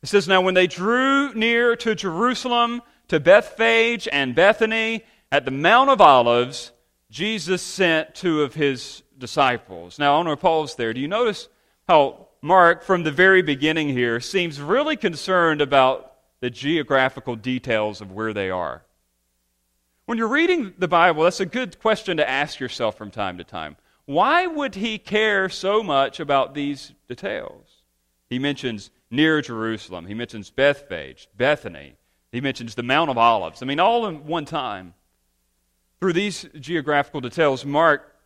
It 0.00 0.08
says, 0.08 0.28
Now 0.28 0.40
when 0.40 0.54
they 0.54 0.68
drew 0.68 1.34
near 1.34 1.74
to 1.76 1.96
Jerusalem, 1.96 2.80
to 3.08 3.18
Bethphage 3.18 4.06
and 4.10 4.36
Bethany, 4.36 5.04
at 5.32 5.44
the 5.44 5.50
Mount 5.50 5.90
of 5.90 6.00
Olives, 6.00 6.70
Jesus 7.10 7.60
sent 7.60 8.14
two 8.14 8.42
of 8.42 8.54
his 8.54 9.02
disciples. 9.18 9.98
Now, 9.98 10.14
I 10.14 10.24
want 10.24 10.28
to 10.28 10.36
pause 10.36 10.76
there. 10.76 10.94
Do 10.94 11.00
you 11.00 11.08
notice 11.08 11.48
how 11.88 12.28
Mark, 12.40 12.84
from 12.84 13.02
the 13.02 13.10
very 13.10 13.42
beginning 13.42 13.88
here, 13.88 14.20
seems 14.20 14.60
really 14.60 14.96
concerned 14.96 15.60
about 15.60 16.12
the 16.40 16.50
geographical 16.50 17.34
details 17.34 18.00
of 18.00 18.12
where 18.12 18.32
they 18.32 18.48
are? 18.48 18.84
When 20.08 20.16
you're 20.16 20.26
reading 20.26 20.72
the 20.78 20.88
Bible, 20.88 21.24
that's 21.24 21.40
a 21.40 21.44
good 21.44 21.78
question 21.80 22.16
to 22.16 22.26
ask 22.26 22.58
yourself 22.58 22.96
from 22.96 23.10
time 23.10 23.36
to 23.36 23.44
time. 23.44 23.76
Why 24.06 24.46
would 24.46 24.76
he 24.76 24.96
care 24.96 25.50
so 25.50 25.82
much 25.82 26.18
about 26.18 26.54
these 26.54 26.94
details? 27.08 27.82
He 28.30 28.38
mentions 28.38 28.90
near 29.10 29.42
Jerusalem, 29.42 30.06
he 30.06 30.14
mentions 30.14 30.48
Bethphage, 30.48 31.28
Bethany, 31.36 31.96
he 32.32 32.40
mentions 32.40 32.74
the 32.74 32.82
Mount 32.82 33.10
of 33.10 33.18
Olives. 33.18 33.62
I 33.62 33.66
mean, 33.66 33.80
all 33.80 34.06
in 34.06 34.24
one 34.24 34.46
time. 34.46 34.94
Through 36.00 36.14
these 36.14 36.48
geographical 36.58 37.20
details, 37.20 37.66
Mark 37.66 38.16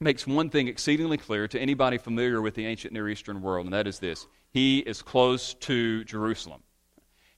makes 0.00 0.26
one 0.26 0.48
thing 0.48 0.68
exceedingly 0.68 1.18
clear 1.18 1.46
to 1.48 1.60
anybody 1.60 1.98
familiar 1.98 2.40
with 2.40 2.54
the 2.54 2.64
ancient 2.64 2.94
Near 2.94 3.10
Eastern 3.10 3.42
world, 3.42 3.66
and 3.66 3.74
that 3.74 3.86
is 3.86 3.98
this 3.98 4.26
He 4.54 4.78
is 4.78 5.02
close 5.02 5.52
to 5.52 6.02
Jerusalem. 6.04 6.62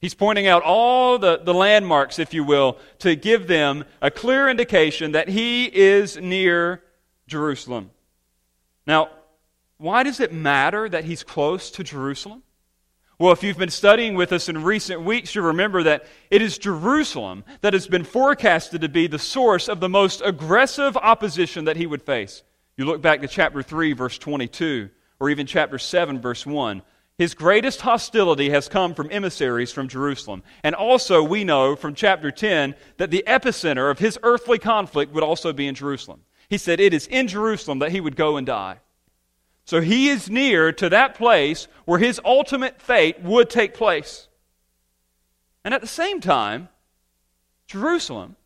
He's 0.02 0.14
pointing 0.14 0.48
out 0.48 0.64
all 0.64 1.16
the, 1.16 1.38
the 1.38 1.54
landmarks, 1.54 2.18
if 2.18 2.34
you 2.34 2.42
will, 2.42 2.76
to 2.98 3.14
give 3.14 3.46
them 3.46 3.84
a 4.02 4.10
clear 4.10 4.48
indication 4.48 5.12
that 5.12 5.28
he 5.28 5.66
is 5.66 6.16
near 6.16 6.82
Jerusalem. 7.28 7.92
Now, 8.84 9.10
why 9.78 10.02
does 10.02 10.18
it 10.18 10.32
matter 10.32 10.88
that 10.88 11.04
he's 11.04 11.22
close 11.22 11.70
to 11.70 11.84
Jerusalem? 11.84 12.42
Well, 13.20 13.30
if 13.30 13.44
you've 13.44 13.56
been 13.56 13.70
studying 13.70 14.16
with 14.16 14.32
us 14.32 14.48
in 14.48 14.64
recent 14.64 15.02
weeks, 15.02 15.36
you 15.36 15.42
remember 15.42 15.84
that 15.84 16.06
it 16.32 16.42
is 16.42 16.58
Jerusalem 16.58 17.44
that 17.60 17.72
has 17.72 17.86
been 17.86 18.02
forecasted 18.02 18.80
to 18.80 18.88
be 18.88 19.06
the 19.06 19.20
source 19.20 19.68
of 19.68 19.78
the 19.78 19.88
most 19.88 20.20
aggressive 20.24 20.96
opposition 20.96 21.66
that 21.66 21.76
he 21.76 21.86
would 21.86 22.02
face. 22.02 22.42
You 22.76 22.86
look 22.86 23.02
back 23.02 23.20
to 23.20 23.28
chapter 23.28 23.62
3, 23.62 23.92
verse 23.92 24.18
22, 24.18 24.90
or 25.20 25.30
even 25.30 25.46
chapter 25.46 25.78
7, 25.78 26.20
verse 26.20 26.44
1. 26.44 26.82
His 27.18 27.34
greatest 27.34 27.82
hostility 27.82 28.50
has 28.50 28.68
come 28.68 28.94
from 28.94 29.10
emissaries 29.10 29.70
from 29.70 29.88
Jerusalem. 29.88 30.42
And 30.64 30.74
also, 30.74 31.22
we 31.22 31.44
know 31.44 31.76
from 31.76 31.94
chapter 31.94 32.30
10 32.30 32.74
that 32.96 33.10
the 33.10 33.24
epicenter 33.26 33.90
of 33.90 33.98
his 33.98 34.18
earthly 34.22 34.58
conflict 34.58 35.12
would 35.12 35.22
also 35.22 35.52
be 35.52 35.66
in 35.66 35.74
Jerusalem. 35.74 36.22
He 36.48 36.58
said 36.58 36.80
it 36.80 36.94
is 36.94 37.06
in 37.06 37.28
Jerusalem 37.28 37.78
that 37.80 37.92
he 37.92 38.00
would 38.00 38.16
go 38.16 38.36
and 38.36 38.46
die. 38.46 38.78
So 39.64 39.80
he 39.80 40.08
is 40.08 40.28
near 40.28 40.72
to 40.72 40.88
that 40.88 41.14
place 41.14 41.68
where 41.84 41.98
his 41.98 42.20
ultimate 42.24 42.80
fate 42.80 43.20
would 43.20 43.48
take 43.48 43.74
place. 43.74 44.28
And 45.64 45.72
at 45.72 45.80
the 45.80 45.86
same 45.86 46.20
time, 46.20 46.68
Jerusalem 47.66 48.36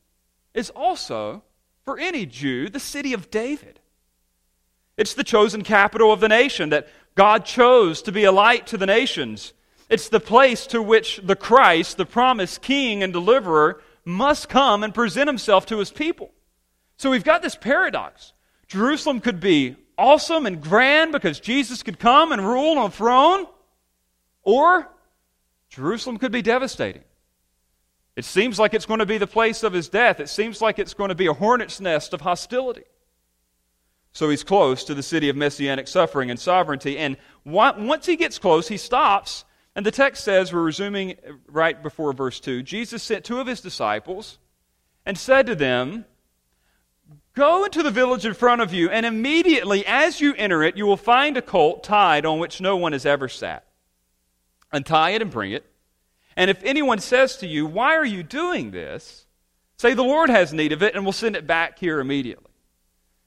is 0.52 0.70
also, 0.70 1.42
for 1.84 1.98
any 1.98 2.26
Jew, 2.26 2.68
the 2.68 2.80
city 2.80 3.12
of 3.12 3.30
David. 3.30 3.80
It's 4.96 5.14
the 5.14 5.24
chosen 5.24 5.62
capital 5.62 6.12
of 6.12 6.20
the 6.20 6.28
nation 6.28 6.70
that 6.70 6.88
God 7.16 7.44
chose 7.44 8.02
to 8.02 8.12
be 8.12 8.24
a 8.24 8.32
light 8.32 8.68
to 8.68 8.76
the 8.76 8.86
nations. 8.86 9.52
It's 9.88 10.08
the 10.08 10.20
place 10.20 10.66
to 10.68 10.80
which 10.80 11.20
the 11.24 11.34
Christ, 11.34 11.96
the 11.96 12.06
promised 12.06 12.62
king 12.62 13.02
and 13.02 13.12
deliverer, 13.12 13.82
must 14.04 14.48
come 14.48 14.84
and 14.84 14.94
present 14.94 15.26
himself 15.26 15.66
to 15.66 15.78
his 15.78 15.90
people. 15.90 16.30
So 16.98 17.10
we've 17.10 17.24
got 17.24 17.42
this 17.42 17.56
paradox. 17.56 18.32
Jerusalem 18.68 19.20
could 19.20 19.40
be 19.40 19.76
awesome 19.98 20.46
and 20.46 20.60
grand 20.60 21.12
because 21.12 21.40
Jesus 21.40 21.82
could 21.82 21.98
come 21.98 22.32
and 22.32 22.46
rule 22.46 22.78
on 22.78 22.86
a 22.86 22.90
throne, 22.90 23.46
or 24.42 24.88
Jerusalem 25.70 26.18
could 26.18 26.32
be 26.32 26.42
devastating. 26.42 27.02
It 28.14 28.24
seems 28.24 28.58
like 28.58 28.74
it's 28.74 28.86
going 28.86 29.00
to 29.00 29.06
be 29.06 29.18
the 29.18 29.26
place 29.26 29.62
of 29.62 29.72
his 29.72 29.88
death. 29.88 30.20
It 30.20 30.28
seems 30.28 30.60
like 30.60 30.78
it's 30.78 30.94
going 30.94 31.08
to 31.08 31.14
be 31.14 31.26
a 31.26 31.32
hornet's 31.32 31.80
nest 31.80 32.12
of 32.12 32.22
hostility. 32.22 32.84
So 34.16 34.30
he's 34.30 34.44
close 34.44 34.82
to 34.84 34.94
the 34.94 35.02
city 35.02 35.28
of 35.28 35.36
messianic 35.36 35.86
suffering 35.86 36.30
and 36.30 36.40
sovereignty. 36.40 36.96
And 36.96 37.18
once 37.44 38.06
he 38.06 38.16
gets 38.16 38.38
close, 38.38 38.66
he 38.66 38.78
stops. 38.78 39.44
And 39.74 39.84
the 39.84 39.90
text 39.90 40.24
says, 40.24 40.54
we're 40.54 40.62
resuming 40.62 41.16
right 41.46 41.82
before 41.82 42.14
verse 42.14 42.40
2 42.40 42.62
Jesus 42.62 43.02
sent 43.02 43.26
two 43.26 43.40
of 43.40 43.46
his 43.46 43.60
disciples 43.60 44.38
and 45.04 45.18
said 45.18 45.44
to 45.48 45.54
them, 45.54 46.06
Go 47.34 47.66
into 47.66 47.82
the 47.82 47.90
village 47.90 48.24
in 48.24 48.32
front 48.32 48.62
of 48.62 48.72
you, 48.72 48.88
and 48.88 49.04
immediately 49.04 49.84
as 49.84 50.18
you 50.18 50.34
enter 50.36 50.62
it, 50.62 50.78
you 50.78 50.86
will 50.86 50.96
find 50.96 51.36
a 51.36 51.42
colt 51.42 51.84
tied 51.84 52.24
on 52.24 52.38
which 52.38 52.58
no 52.58 52.74
one 52.74 52.92
has 52.92 53.04
ever 53.04 53.28
sat. 53.28 53.66
Untie 54.72 55.10
it 55.10 55.20
and 55.20 55.30
bring 55.30 55.52
it. 55.52 55.66
And 56.36 56.48
if 56.48 56.64
anyone 56.64 57.00
says 57.00 57.36
to 57.36 57.46
you, 57.46 57.66
Why 57.66 57.94
are 57.94 58.06
you 58.06 58.22
doing 58.22 58.70
this? 58.70 59.26
say, 59.76 59.92
The 59.92 60.02
Lord 60.02 60.30
has 60.30 60.54
need 60.54 60.72
of 60.72 60.82
it, 60.82 60.94
and 60.94 61.04
we'll 61.04 61.12
send 61.12 61.36
it 61.36 61.46
back 61.46 61.78
here 61.78 62.00
immediately. 62.00 62.45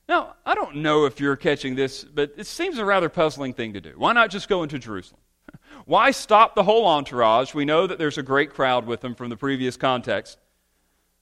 Now, 0.10 0.34
I 0.44 0.56
don't 0.56 0.78
know 0.78 1.06
if 1.06 1.20
you're 1.20 1.36
catching 1.36 1.76
this, 1.76 2.04
but 2.04 2.34
it 2.36 2.48
seems 2.48 2.80
a 2.80 2.84
rather 2.84 3.10
puzzling 3.10 3.54
thing 3.54 3.74
to 3.74 3.80
do. 3.80 3.94
Why 3.96 4.12
not 4.12 4.32
just 4.32 4.50
go 4.50 4.64
into 4.64 4.80
Jerusalem? 4.80 5.22
Why 5.86 6.10
stop 6.10 6.56
the 6.56 6.64
whole 6.64 6.88
entourage? 6.88 7.54
We 7.54 7.64
know 7.64 7.86
that 7.86 8.00
there's 8.00 8.18
a 8.18 8.24
great 8.24 8.50
crowd 8.50 8.88
with 8.88 9.02
them 9.02 9.14
from 9.14 9.30
the 9.30 9.38
previous 9.38 9.78
context. 9.78 10.40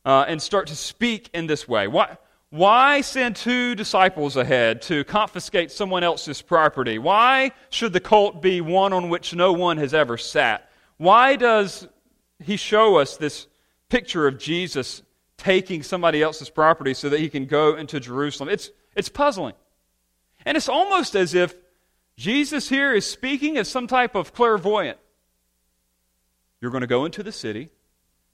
Uh, 0.05 0.23
and 0.29 0.41
start 0.41 0.67
to 0.67 0.75
speak 0.75 1.29
in 1.33 1.47
this 1.47 1.67
way. 1.67 1.89
Why, 1.89 2.17
why 2.49 3.01
send 3.01 3.35
two 3.35 3.75
disciples 3.75 4.37
ahead 4.37 4.81
to 4.83 5.03
confiscate 5.03 5.69
someone 5.69 6.05
else's 6.05 6.41
property? 6.41 6.97
Why 6.97 7.51
should 7.69 7.91
the 7.91 7.99
colt 7.99 8.41
be 8.41 8.61
one 8.61 8.93
on 8.93 9.09
which 9.09 9.35
no 9.35 9.51
one 9.51 9.75
has 9.79 9.93
ever 9.93 10.17
sat? 10.17 10.69
Why 10.95 11.35
does 11.35 11.89
he 12.41 12.55
show 12.55 12.95
us 12.95 13.17
this 13.17 13.47
picture 13.89 14.27
of 14.27 14.37
Jesus 14.37 15.03
taking 15.37 15.83
somebody 15.83 16.21
else's 16.21 16.49
property 16.49 16.93
so 16.93 17.09
that 17.09 17.19
he 17.19 17.29
can 17.29 17.45
go 17.45 17.75
into 17.75 17.99
Jerusalem. 17.99 18.49
It's, 18.49 18.71
it's 18.95 19.09
puzzling. 19.09 19.53
And 20.45 20.57
it's 20.57 20.69
almost 20.69 21.15
as 21.15 21.33
if 21.33 21.55
Jesus 22.15 22.69
here 22.69 22.93
is 22.93 23.05
speaking 23.05 23.57
as 23.57 23.67
some 23.67 23.87
type 23.87 24.15
of 24.15 24.33
clairvoyant. 24.33 24.97
You're 26.59 26.71
going 26.71 26.81
to 26.81 26.87
go 26.87 27.05
into 27.05 27.21
the 27.21 27.31
city. 27.31 27.69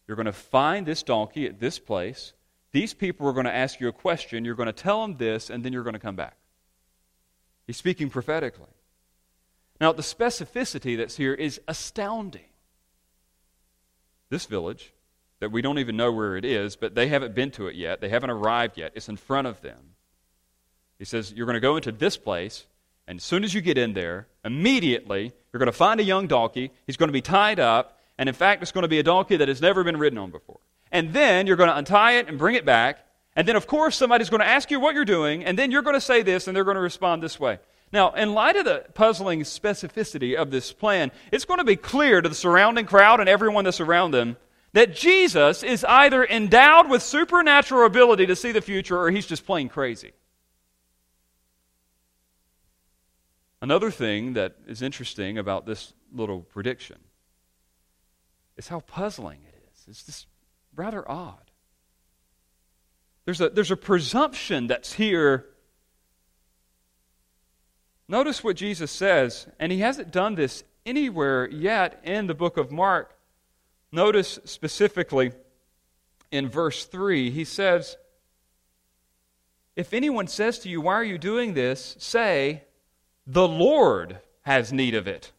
You're 0.07 0.15
going 0.15 0.25
to 0.25 0.31
find 0.31 0.86
this 0.86 1.03
donkey 1.03 1.45
at 1.45 1.60
this 1.60 1.79
place. 1.79 2.33
These 2.72 2.93
people 2.93 3.27
are 3.27 3.33
going 3.33 3.45
to 3.45 3.53
ask 3.53 3.79
you 3.79 3.88
a 3.88 3.93
question. 3.93 4.45
You're 4.45 4.55
going 4.55 4.67
to 4.67 4.74
tell 4.74 5.01
them 5.01 5.17
this, 5.17 5.50
and 5.50 5.63
then 5.63 5.74
you're 5.74 5.83
going 5.83 5.93
to 5.93 6.00
come 6.00 6.15
back. 6.15 6.38
He's 7.67 7.77
speaking 7.77 8.10
prophetically. 8.10 8.72
Now, 9.81 9.91
the 9.91 10.01
specificity 10.01 10.98
that's 10.98 11.17
here 11.17 11.33
is 11.33 11.60
astounding. 11.67 12.45
This 14.29 14.45
village 14.45 14.92
that 15.43 15.50
we 15.50 15.62
don't 15.62 15.77
even 15.77 15.97
know 15.97 16.09
where 16.09 16.38
it 16.38 16.45
is, 16.45 16.77
but 16.77 16.95
they 16.95 17.09
haven't 17.09 17.35
been 17.35 17.51
to 17.51 17.67
it 17.67 17.75
yet. 17.75 18.00
They 18.00 18.07
haven't 18.07 18.29
arrived 18.29 18.77
yet. 18.77 18.93
It's 18.95 19.09
in 19.09 19.17
front 19.17 19.45
of 19.45 19.59
them. 19.59 19.95
He 20.97 21.03
says, 21.03 21.33
You're 21.33 21.45
going 21.45 21.55
to 21.55 21.59
go 21.59 21.75
into 21.75 21.91
this 21.91 22.15
place, 22.15 22.65
and 23.09 23.17
as 23.19 23.25
soon 23.25 23.43
as 23.43 23.53
you 23.53 23.59
get 23.59 23.77
in 23.77 23.93
there, 23.93 24.27
immediately 24.45 25.33
you're 25.51 25.59
going 25.59 25.67
to 25.67 25.73
find 25.73 26.00
a 26.00 26.03
young 26.03 26.27
donkey. 26.27 26.71
He's 26.88 26.95
going 26.95 27.09
to 27.09 27.13
be 27.13 27.19
tied 27.19 27.59
up, 27.59 28.00
and 28.17 28.29
in 28.29 28.35
fact, 28.35 28.62
it's 28.62 28.71
going 28.71 28.83
to 28.83 28.88
be 28.88 29.00
a 29.00 29.03
donkey 29.03 29.35
that 29.35 29.50
has 29.50 29.62
never 29.62 29.83
been 29.83 29.97
ridden 29.97 30.17
on 30.17 30.31
before. 30.31 30.62
And 30.93 31.12
then 31.12 31.45
you're 31.45 31.57
going 31.57 31.69
to 31.69 31.75
untie 31.75 32.13
it 32.13 32.29
and 32.29 32.39
bring 32.39 32.55
it 32.55 32.63
back. 32.63 33.00
And 33.35 33.45
then, 33.45 33.57
of 33.57 33.67
course, 33.67 33.97
somebody's 33.97 34.29
going 34.29 34.39
to 34.39 34.47
ask 34.47 34.71
you 34.71 34.79
what 34.79 34.95
you're 34.95 35.03
doing, 35.03 35.43
and 35.43 35.59
then 35.59 35.71
you're 35.71 35.81
going 35.81 35.95
to 35.95 36.01
say 36.01 36.21
this, 36.21 36.47
and 36.47 36.55
they're 36.55 36.63
going 36.63 36.75
to 36.75 36.81
respond 36.81 37.21
this 37.21 37.38
way. 37.38 37.59
Now, 37.91 38.13
in 38.13 38.33
light 38.33 38.55
of 38.55 38.63
the 38.63 38.85
puzzling 38.93 39.41
specificity 39.41 40.35
of 40.35 40.51
this 40.51 40.71
plan, 40.71 41.12
it's 41.33 41.43
going 41.43 41.57
to 41.57 41.65
be 41.65 41.75
clear 41.75 42.21
to 42.21 42.29
the 42.29 42.33
surrounding 42.33 42.85
crowd 42.85 43.19
and 43.19 43.27
everyone 43.27 43.65
that's 43.65 43.81
around 43.81 44.12
them 44.12 44.38
that 44.73 44.95
Jesus 44.95 45.63
is 45.63 45.85
either 45.85 46.25
endowed 46.25 46.89
with 46.89 47.01
supernatural 47.01 47.86
ability 47.86 48.25
to 48.25 48.36
see 48.36 48.51
the 48.51 48.62
future 48.62 48.99
or 48.99 49.12
he's 49.12 49.27
just 49.27 49.45
plain 49.45 49.69
crazy. 49.69 50.12
Another 53.62 53.91
thing 53.91 54.33
that 54.33 54.55
is 54.67 54.81
interesting 54.81 55.38
about 55.38 55.65
this 55.65 55.93
little 56.12 56.41
prediction 56.41 56.97
is 58.57 58.67
how 58.67 58.81
puzzling 58.81 59.39
it 59.47 59.55
is. 59.71 59.86
It's 59.88 60.03
just 60.03 60.27
rather 60.75 61.09
odd. 61.09 61.51
There's 63.25 63.39
a, 63.39 63.49
there's 63.49 63.71
a 63.71 63.77
presumption 63.77 64.67
that's 64.67 64.93
here. 64.93 65.45
Notice 68.07 68.43
what 68.43 68.57
Jesus 68.57 68.91
says, 68.91 69.47
and 69.59 69.71
he 69.71 69.79
hasn't 69.79 70.12
done 70.12 70.36
this 70.36 70.63
anywhere 70.86 71.49
yet 71.49 72.01
in 72.03 72.27
the 72.27 72.33
book 72.33 72.57
of 72.57 72.71
Mark. 72.71 73.15
Notice 73.93 74.39
specifically 74.45 75.34
in 76.32 76.49
verse 76.49 76.86
3, 76.86 77.29
he 77.29 77.43
says, 77.43 77.95
If 79.75 79.93
anyone 79.93 80.25
says 80.25 80.58
to 80.60 80.69
you, 80.69 80.82
Why 80.82 80.95
are 80.95 81.03
you 81.03 81.19
doing 81.19 81.53
this? 81.53 81.95
say, 81.99 82.63
The 83.27 83.47
Lord 83.47 84.17
has 84.41 84.73
need 84.73 84.95
of 84.95 85.08
it. 85.08 85.32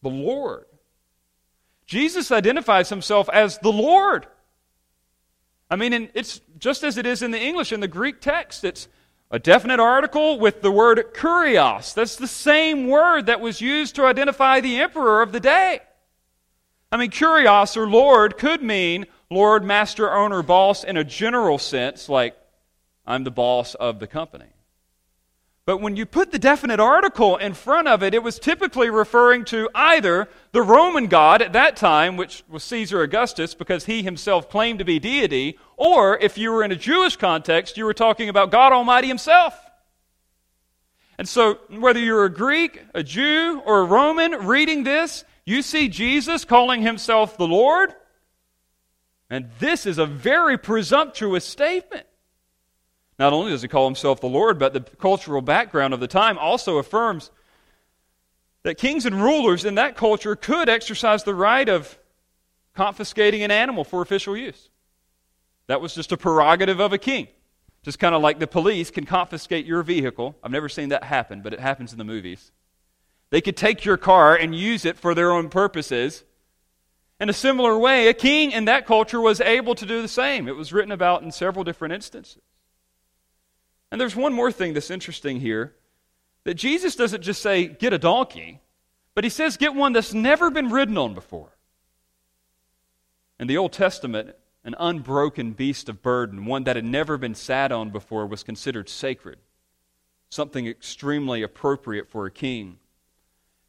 The 0.00 0.08
Lord. 0.08 0.64
Jesus 1.86 2.32
identifies 2.32 2.88
himself 2.88 3.28
as 3.28 3.58
the 3.58 3.70
Lord. 3.70 4.26
I 5.70 5.76
mean, 5.76 6.08
it's 6.14 6.40
just 6.58 6.82
as 6.82 6.96
it 6.96 7.04
is 7.04 7.20
in 7.20 7.32
the 7.32 7.40
English, 7.40 7.70
in 7.70 7.80
the 7.80 7.86
Greek 7.86 8.22
text, 8.22 8.64
it's 8.64 8.88
a 9.30 9.38
definite 9.38 9.78
article 9.78 10.38
with 10.38 10.62
the 10.62 10.70
word 10.70 11.12
kurios. 11.12 11.92
That's 11.92 12.16
the 12.16 12.26
same 12.26 12.88
word 12.88 13.26
that 13.26 13.42
was 13.42 13.60
used 13.60 13.94
to 13.96 14.06
identify 14.06 14.60
the 14.60 14.80
emperor 14.80 15.20
of 15.20 15.32
the 15.32 15.40
day. 15.40 15.80
I 16.92 16.96
mean, 16.96 17.10
kurios 17.10 17.76
or 17.76 17.88
Lord 17.88 18.36
could 18.36 18.62
mean 18.62 19.06
Lord, 19.30 19.64
master, 19.64 20.12
owner, 20.12 20.42
boss 20.42 20.82
in 20.82 20.96
a 20.96 21.04
general 21.04 21.56
sense, 21.56 22.08
like 22.08 22.36
I'm 23.06 23.22
the 23.22 23.30
boss 23.30 23.76
of 23.76 24.00
the 24.00 24.08
company. 24.08 24.46
But 25.66 25.78
when 25.78 25.94
you 25.94 26.04
put 26.04 26.32
the 26.32 26.38
definite 26.38 26.80
article 26.80 27.36
in 27.36 27.54
front 27.54 27.86
of 27.86 28.02
it, 28.02 28.12
it 28.12 28.24
was 28.24 28.40
typically 28.40 28.90
referring 28.90 29.44
to 29.46 29.70
either 29.72 30.28
the 30.50 30.62
Roman 30.62 31.06
God 31.06 31.42
at 31.42 31.52
that 31.52 31.76
time, 31.76 32.16
which 32.16 32.42
was 32.48 32.64
Caesar 32.64 33.02
Augustus 33.02 33.54
because 33.54 33.84
he 33.84 34.02
himself 34.02 34.50
claimed 34.50 34.80
to 34.80 34.84
be 34.84 34.98
deity, 34.98 35.58
or 35.76 36.18
if 36.18 36.36
you 36.36 36.50
were 36.50 36.64
in 36.64 36.72
a 36.72 36.76
Jewish 36.76 37.14
context, 37.14 37.76
you 37.76 37.84
were 37.84 37.94
talking 37.94 38.28
about 38.28 38.50
God 38.50 38.72
Almighty 38.72 39.06
himself. 39.06 39.54
And 41.18 41.28
so, 41.28 41.60
whether 41.68 42.00
you're 42.00 42.24
a 42.24 42.32
Greek, 42.32 42.82
a 42.92 43.04
Jew, 43.04 43.62
or 43.64 43.82
a 43.82 43.84
Roman 43.84 44.46
reading 44.46 44.82
this, 44.82 45.24
you 45.50 45.62
see 45.62 45.88
Jesus 45.88 46.44
calling 46.44 46.82
himself 46.82 47.36
the 47.36 47.46
Lord? 47.46 47.94
And 49.28 49.48
this 49.58 49.86
is 49.86 49.98
a 49.98 50.06
very 50.06 50.58
presumptuous 50.58 51.44
statement. 51.44 52.06
Not 53.18 53.32
only 53.32 53.50
does 53.50 53.62
he 53.62 53.68
call 53.68 53.84
himself 53.84 54.20
the 54.20 54.28
Lord, 54.28 54.58
but 54.58 54.72
the 54.72 54.80
cultural 54.80 55.42
background 55.42 55.94
of 55.94 56.00
the 56.00 56.08
time 56.08 56.38
also 56.38 56.78
affirms 56.78 57.30
that 58.62 58.76
kings 58.76 59.06
and 59.06 59.22
rulers 59.22 59.64
in 59.64 59.76
that 59.76 59.96
culture 59.96 60.36
could 60.36 60.68
exercise 60.68 61.22
the 61.24 61.34
right 61.34 61.68
of 61.68 61.98
confiscating 62.74 63.42
an 63.42 63.50
animal 63.50 63.84
for 63.84 64.02
official 64.02 64.36
use. 64.36 64.70
That 65.66 65.80
was 65.80 65.94
just 65.94 66.12
a 66.12 66.16
prerogative 66.16 66.80
of 66.80 66.92
a 66.92 66.98
king. 66.98 67.28
Just 67.82 67.98
kind 67.98 68.14
of 68.14 68.20
like 68.20 68.38
the 68.38 68.46
police 68.46 68.90
can 68.90 69.06
confiscate 69.06 69.64
your 69.64 69.82
vehicle. 69.82 70.36
I've 70.42 70.50
never 70.50 70.68
seen 70.68 70.90
that 70.90 71.04
happen, 71.04 71.40
but 71.40 71.54
it 71.54 71.60
happens 71.60 71.92
in 71.92 71.98
the 71.98 72.04
movies. 72.04 72.52
They 73.30 73.40
could 73.40 73.56
take 73.56 73.84
your 73.84 73.96
car 73.96 74.36
and 74.36 74.54
use 74.54 74.84
it 74.84 74.98
for 74.98 75.14
their 75.14 75.30
own 75.30 75.48
purposes. 75.48 76.24
In 77.20 77.28
a 77.28 77.34
similar 77.34 77.78
way, 77.78 78.08
a 78.08 78.14
king 78.14 78.50
in 78.50 78.64
that 78.64 78.86
culture 78.86 79.20
was 79.20 79.40
able 79.40 79.74
to 79.76 79.86
do 79.86 80.02
the 80.02 80.08
same. 80.08 80.48
It 80.48 80.56
was 80.56 80.72
written 80.72 80.92
about 80.92 81.22
in 81.22 81.30
several 81.30 81.64
different 81.64 81.94
instances. 81.94 82.42
And 83.92 84.00
there's 84.00 84.16
one 84.16 84.32
more 84.32 84.52
thing 84.52 84.74
that's 84.74 84.90
interesting 84.90 85.40
here 85.40 85.74
that 86.44 86.54
Jesus 86.54 86.96
doesn't 86.96 87.22
just 87.22 87.42
say, 87.42 87.66
get 87.66 87.92
a 87.92 87.98
donkey, 87.98 88.60
but 89.14 89.24
he 89.24 89.30
says, 89.30 89.56
get 89.56 89.74
one 89.74 89.92
that's 89.92 90.14
never 90.14 90.50
been 90.50 90.70
ridden 90.70 90.96
on 90.96 91.14
before. 91.14 91.56
In 93.38 93.46
the 93.46 93.58
Old 93.58 93.72
Testament, 93.72 94.34
an 94.64 94.74
unbroken 94.78 95.52
beast 95.52 95.88
of 95.88 96.02
burden, 96.02 96.46
one 96.46 96.64
that 96.64 96.76
had 96.76 96.84
never 96.84 97.16
been 97.18 97.34
sat 97.34 97.72
on 97.72 97.90
before, 97.90 98.26
was 98.26 98.42
considered 98.42 98.88
sacred, 98.88 99.38
something 100.30 100.66
extremely 100.66 101.42
appropriate 101.42 102.08
for 102.08 102.26
a 102.26 102.30
king. 102.30 102.78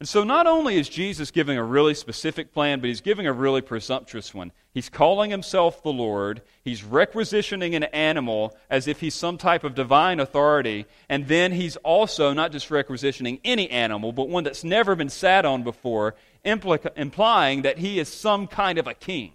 And 0.02 0.10
so, 0.10 0.24
not 0.24 0.48
only 0.48 0.78
is 0.78 0.90
Jesus 0.90 1.30
giving 1.30 1.60
a 1.60 1.64
really 1.64 1.94
specific 1.94 2.52
plan, 2.52 2.80
but 2.80 2.88
he's 2.88 3.02
giving 3.02 3.28
a 3.28 3.32
really 3.32 3.62
presumptuous 3.62 4.34
one. 4.34 4.52
He's 4.74 4.90
calling 4.90 5.30
himself 5.30 5.84
the 5.84 5.94
Lord, 5.94 6.42
he's 6.66 6.84
requisitioning 6.84 7.76
an 7.76 7.84
animal 7.84 8.58
as 8.68 8.88
if 8.88 9.00
he's 9.00 9.14
some 9.14 9.38
type 9.38 9.64
of 9.64 9.76
divine 9.76 10.20
authority, 10.20 10.88
and 11.08 11.28
then 11.28 11.52
he's 11.52 11.76
also 11.76 12.34
not 12.34 12.52
just 12.52 12.72
requisitioning 12.72 13.42
any 13.46 13.70
animal, 13.70 14.12
but 14.12 14.28
one 14.28 14.44
that's 14.44 14.64
never 14.64 14.96
been 14.96 15.08
sat 15.08 15.46
on 15.46 15.62
before, 15.62 16.16
implying 16.44 17.62
that 17.62 17.78
he 17.78 18.00
is 18.00 18.10
some 18.10 18.48
kind 18.48 18.80
of 18.80 18.88
a 18.88 18.96
king. 18.96 19.34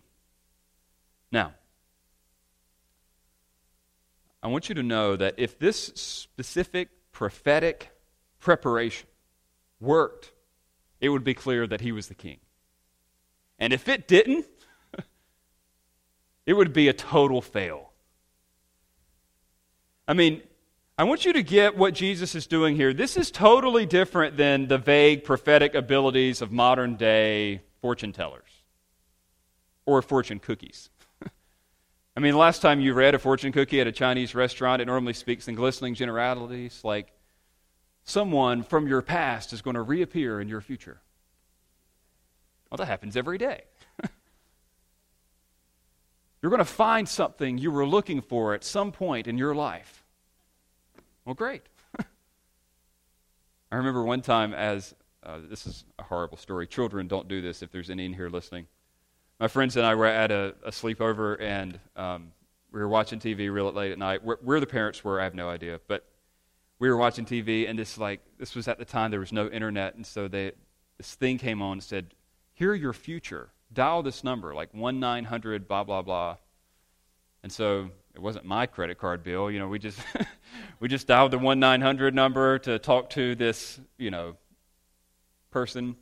Now, 1.31 1.55
I 4.43 4.49
want 4.49 4.69
you 4.69 4.75
to 4.75 4.83
know 4.83 5.15
that 5.15 5.35
if 5.37 5.61
this 5.61 5.93
specific 5.95 6.89
prophetic 7.13 7.93
preparation 8.41 9.07
worked, 9.79 10.33
it 11.01 11.09
would 11.09 11.25
be 11.25 11.35
clear 11.35 11.67
that 11.67 11.81
he 11.81 11.93
was 11.93 12.09
the 12.09 12.15
king. 12.15 12.39
And 13.59 13.73
if 13.73 13.89
it 13.89 14.07
didn't, 14.07 14.47
it 16.47 16.55
would 16.55 16.73
be 16.73 16.89
a 16.89 16.93
total 16.93 17.41
fail. 17.41 17.91
I 20.09 20.15
mean, 20.15 20.43
I 20.99 21.05
want 21.05 21.25
you 21.25 21.33
to 21.35 21.43
get 21.43 21.77
what 21.77 21.95
Jesus 21.95 22.35
is 22.35 22.47
doing 22.47 22.77
here. 22.77 22.95
This 22.95 23.17
is 23.17 23.31
totally 23.31 23.85
different 23.85 24.37
than 24.37 24.69
the 24.69 24.79
vague 24.79 25.25
prophetic 25.25 25.75
abilities 25.75 26.41
of 26.41 26.53
modern 26.53 26.97
day 26.97 27.63
fortune 27.83 28.13
tellers 28.13 28.49
or 29.85 30.01
fortune 30.01 30.39
cookies. 30.39 30.89
I 32.17 32.21
mean, 32.21 32.37
last 32.37 32.63
time 32.63 32.81
you 32.81 32.95
read 32.95 33.15
a 33.15 33.19
fortune 33.19 33.53
cookie 33.53 33.81
at 33.81 33.87
a 33.87 33.93
Chinese 33.93 34.35
restaurant, 34.35 34.81
it 34.81 34.87
normally 34.87 35.13
speaks 35.13 35.49
in 35.49 35.55
glistening 35.55 35.95
generalities 35.95 36.81
like 36.83 37.13
someone 38.07 38.63
from 38.63 38.87
your 38.87 39.03
past 39.03 39.53
is 39.53 39.61
going 39.61 39.75
to 39.75 39.83
reappear 39.83 40.41
in 40.41 40.49
your 40.49 40.63
future. 40.63 41.03
Well, 42.71 42.79
that 42.79 42.87
happens 42.87 43.17
every 43.17 43.37
day. 43.37 43.65
You're 46.41 46.51
going 46.51 46.59
to 46.59 46.65
find 46.65 47.09
something 47.09 47.59
you 47.59 47.71
were 47.71 47.87
looking 47.87 48.23
for 48.23 48.55
at 48.55 48.65
some 48.65 48.93
point 48.93 49.27
in 49.27 49.37
your 49.37 49.55
life. 49.55 50.05
Well, 51.25 51.35
great. 51.35 51.63
I 51.99 52.07
remember 53.77 54.05
one 54.05 54.23
time 54.23 54.55
as 54.55 54.95
uh, 55.25 55.39
this 55.49 55.67
is 55.67 55.85
a 55.99 56.05
horrible 56.05 56.37
story. 56.37 56.69
Children, 56.69 57.09
don't 57.09 57.27
do 57.27 57.43
this 57.43 57.63
if 57.63 57.73
there's 57.73 57.91
any 57.91 58.07
in 58.07 58.13
here 58.13 58.29
listening. 58.29 58.69
My 59.41 59.49
friends 59.49 59.77
and 59.77 59.85
I 59.85 59.97
were 59.97 60.07
at 60.07 60.31
a, 60.31 60.55
a 60.65 60.71
sleepover 60.71 61.41
and 61.41 61.81
um, 61.97 62.31
we 62.71 62.79
were 62.79 62.89
watching 62.89 63.19
TV 63.19 63.53
real 63.53 63.71
late 63.73 63.91
at 63.91 63.99
night. 63.99 64.23
Where, 64.23 64.39
where 64.43 64.61
the 64.61 64.67
parents 64.67 65.03
were, 65.03 65.21
I 65.21 65.25
have 65.25 65.35
no 65.35 65.49
idea. 65.49 65.81
But 65.89 66.05
we 66.79 66.89
were 66.91 66.97
watching 66.97 67.25
TV 67.25 67.69
and 67.69 67.79
this 67.79 67.97
like 67.99 68.21
this 68.39 68.55
was 68.55 68.69
at 68.69 68.79
the 68.79 68.85
time 68.85 69.11
there 69.11 69.21
was 69.21 69.33
no 69.33 69.49
internet, 69.49 69.95
and 69.95 70.07
so 70.07 70.29
they, 70.29 70.53
this 70.99 71.15
thing 71.15 71.39
came 71.39 71.63
on 71.63 71.73
and 71.73 71.83
said, 71.83 72.15
"Hear 72.55 72.75
your 72.75 72.93
future. 72.93 73.51
Dial 73.73 74.03
this 74.03 74.23
number, 74.23 74.55
like 74.55 74.73
one 74.73 75.01
nine 75.01 75.25
hundred 75.25 75.67
blah 75.67 75.85
blah 75.85 76.03
blah." 76.03 76.37
And 77.43 77.53
so 77.53 77.91
it 78.15 78.21
wasn't 78.21 78.45
my 78.45 78.67
credit 78.67 78.99
card 78.99 79.23
bill. 79.23 79.51
You 79.51 79.59
know, 79.59 79.69
we 79.69 79.79
just 79.79 79.99
we 80.81 80.89
just 80.89 81.07
dialed 81.07 81.31
the 81.31 81.39
one 81.39 81.61
nine 81.61 81.81
hundred 81.81 82.15
number 82.15 82.59
to 82.61 82.79
talk 82.79 83.11
to 83.11 83.35
this 83.35 83.81
you 83.99 84.11
know 84.11 84.37
person. 85.51 85.97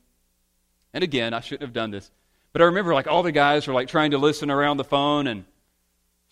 And 0.93 1.05
again, 1.05 1.35
I 1.35 1.41
shouldn't 1.41 1.63
have 1.63 1.73
done 1.73 1.91
this, 1.91 2.11
but 2.53 2.63
I 2.63 2.67
remember 2.67 2.95
like 2.95 3.07
all 3.07 3.23
the 3.23 3.33
guys 3.33 3.67
were 3.67 3.75
like 3.75 3.89
trying 3.89 4.11
to 4.13 4.19
listen 4.19 4.51
around 4.51 4.79
the 4.79 4.85
phone 4.85 5.27
and. 5.27 5.45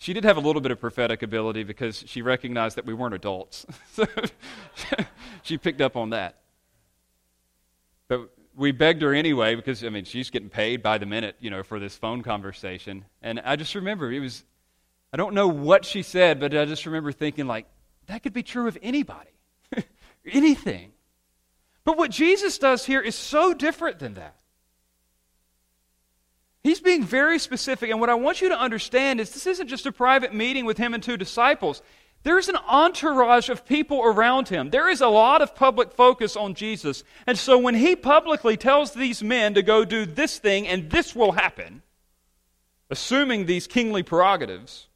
She 0.03 0.11
did 0.11 0.25
have 0.25 0.35
a 0.35 0.41
little 0.41 0.61
bit 0.61 0.73
of 0.73 0.81
prophetic 0.81 1.23
ability 1.23 1.63
because 1.63 2.03
she 2.05 2.21
recognized 2.21 2.75
that 2.75 2.85
we 2.85 2.93
weren't 2.93 3.15
adults. 3.15 3.65
so 3.93 4.05
she 5.43 5.57
picked 5.57 5.79
up 5.79 5.95
on 5.95 6.09
that. 6.09 6.39
But 8.09 8.29
we 8.53 8.73
begged 8.73 9.01
her 9.01 9.13
anyway 9.13 9.55
because, 9.55 9.81
I 9.81 9.87
mean, 9.87 10.03
she's 10.03 10.29
getting 10.29 10.49
paid 10.49 10.83
by 10.83 10.97
the 10.97 11.05
minute, 11.05 11.37
you 11.39 11.49
know, 11.49 11.63
for 11.63 11.79
this 11.79 11.95
phone 11.95 12.21
conversation. 12.21 13.05
And 13.21 13.39
I 13.45 13.55
just 13.55 13.75
remember 13.75 14.11
it 14.11 14.19
was, 14.19 14.43
I 15.13 15.15
don't 15.15 15.33
know 15.33 15.47
what 15.47 15.85
she 15.85 16.01
said, 16.01 16.41
but 16.41 16.53
I 16.53 16.65
just 16.65 16.85
remember 16.85 17.13
thinking, 17.13 17.47
like, 17.47 17.65
that 18.07 18.23
could 18.23 18.33
be 18.33 18.43
true 18.43 18.67
of 18.67 18.77
anybody, 18.81 19.31
anything. 20.25 20.91
But 21.85 21.97
what 21.97 22.11
Jesus 22.11 22.57
does 22.57 22.85
here 22.85 22.99
is 22.99 23.15
so 23.15 23.53
different 23.53 23.99
than 23.99 24.15
that. 24.15 24.35
He's 26.63 26.79
being 26.79 27.03
very 27.03 27.39
specific, 27.39 27.89
and 27.89 27.99
what 27.99 28.09
I 28.09 28.15
want 28.15 28.39
you 28.39 28.47
to 28.49 28.59
understand 28.59 29.19
is 29.19 29.31
this 29.31 29.47
isn't 29.47 29.67
just 29.67 29.85
a 29.85 29.91
private 29.91 30.33
meeting 30.33 30.63
with 30.65 30.77
him 30.77 30.93
and 30.93 31.03
two 31.03 31.17
disciples. 31.17 31.81
There's 32.23 32.47
an 32.47 32.55
entourage 32.55 33.49
of 33.49 33.65
people 33.65 34.01
around 34.01 34.47
him. 34.47 34.69
There 34.69 34.89
is 34.89 35.01
a 35.01 35.09
lot 35.09 35.41
of 35.41 35.55
public 35.55 35.91
focus 35.91 36.37
on 36.37 36.53
Jesus. 36.53 37.03
And 37.27 37.37
so 37.37 37.57
when 37.57 37.75
he 37.75 37.97
publicly 37.97 38.55
tells 38.55 38.93
these 38.93 39.21
men 39.21 39.53
to 39.55 39.61
go 39.61 39.83
do 39.83 40.05
this 40.05 40.39
thing 40.39 40.65
and 40.65 40.89
this 40.89 41.13
will 41.13 41.33
happen, 41.33 41.81
assuming 42.89 43.45
these 43.45 43.67
kingly 43.67 44.03
prerogatives, 44.03 44.87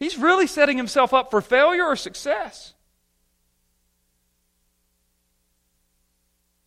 he's 0.00 0.18
really 0.18 0.48
setting 0.48 0.76
himself 0.76 1.14
up 1.14 1.30
for 1.30 1.40
failure 1.40 1.84
or 1.84 1.94
success. 1.94 2.74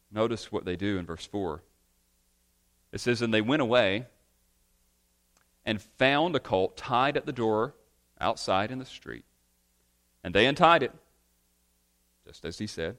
Notice 0.10 0.50
what 0.50 0.64
they 0.64 0.78
do 0.78 0.98
in 0.98 1.06
verse 1.06 1.26
4. 1.26 1.62
It 2.94 3.02
says, 3.02 3.22
And 3.22 3.34
they 3.34 3.42
went 3.42 3.62
away 3.62 4.06
and 5.66 5.82
found 5.82 6.36
a 6.36 6.40
colt 6.40 6.78
tied 6.78 7.18
at 7.18 7.26
the 7.26 7.34
door 7.34 7.74
outside 8.22 8.72
in 8.72 8.80
the 8.80 8.86
street. 8.86 9.26
And 10.24 10.34
they 10.34 10.46
untied 10.46 10.84
it, 10.84 10.94
just 12.26 12.46
as 12.46 12.60
he 12.60 12.68
said. 12.68 12.98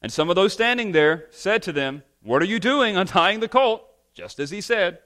And 0.00 0.12
some 0.12 0.28
of 0.30 0.36
those 0.36 0.52
standing 0.52 0.92
there 0.92 1.26
said 1.30 1.62
to 1.64 1.72
them, 1.72 2.04
What 2.22 2.42
are 2.42 2.46
you 2.46 2.60
doing 2.60 2.96
untying 2.96 3.40
the 3.40 3.48
colt? 3.48 3.82
Just 4.14 4.38
as 4.38 4.50
he 4.50 4.60
said. 4.60 4.98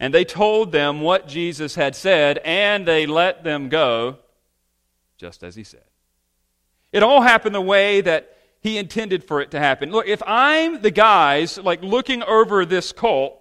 And 0.00 0.12
they 0.12 0.24
told 0.24 0.72
them 0.72 1.02
what 1.02 1.28
Jesus 1.28 1.76
had 1.76 1.94
said, 1.94 2.40
and 2.44 2.88
they 2.88 3.06
let 3.06 3.44
them 3.44 3.68
go, 3.68 4.18
just 5.16 5.44
as 5.44 5.54
he 5.54 5.62
said. 5.62 5.84
It 6.90 7.02
all 7.04 7.20
happened 7.20 7.54
the 7.54 7.60
way 7.60 8.00
that 8.00 8.36
he 8.62 8.78
intended 8.78 9.24
for 9.24 9.40
it 9.40 9.50
to 9.50 9.58
happen. 9.58 9.90
Look, 9.90 10.06
if 10.06 10.22
I'm 10.24 10.80
the 10.80 10.90
guys 10.90 11.58
like 11.58 11.82
looking 11.82 12.22
over 12.22 12.64
this 12.64 12.92
cult, 12.92 13.38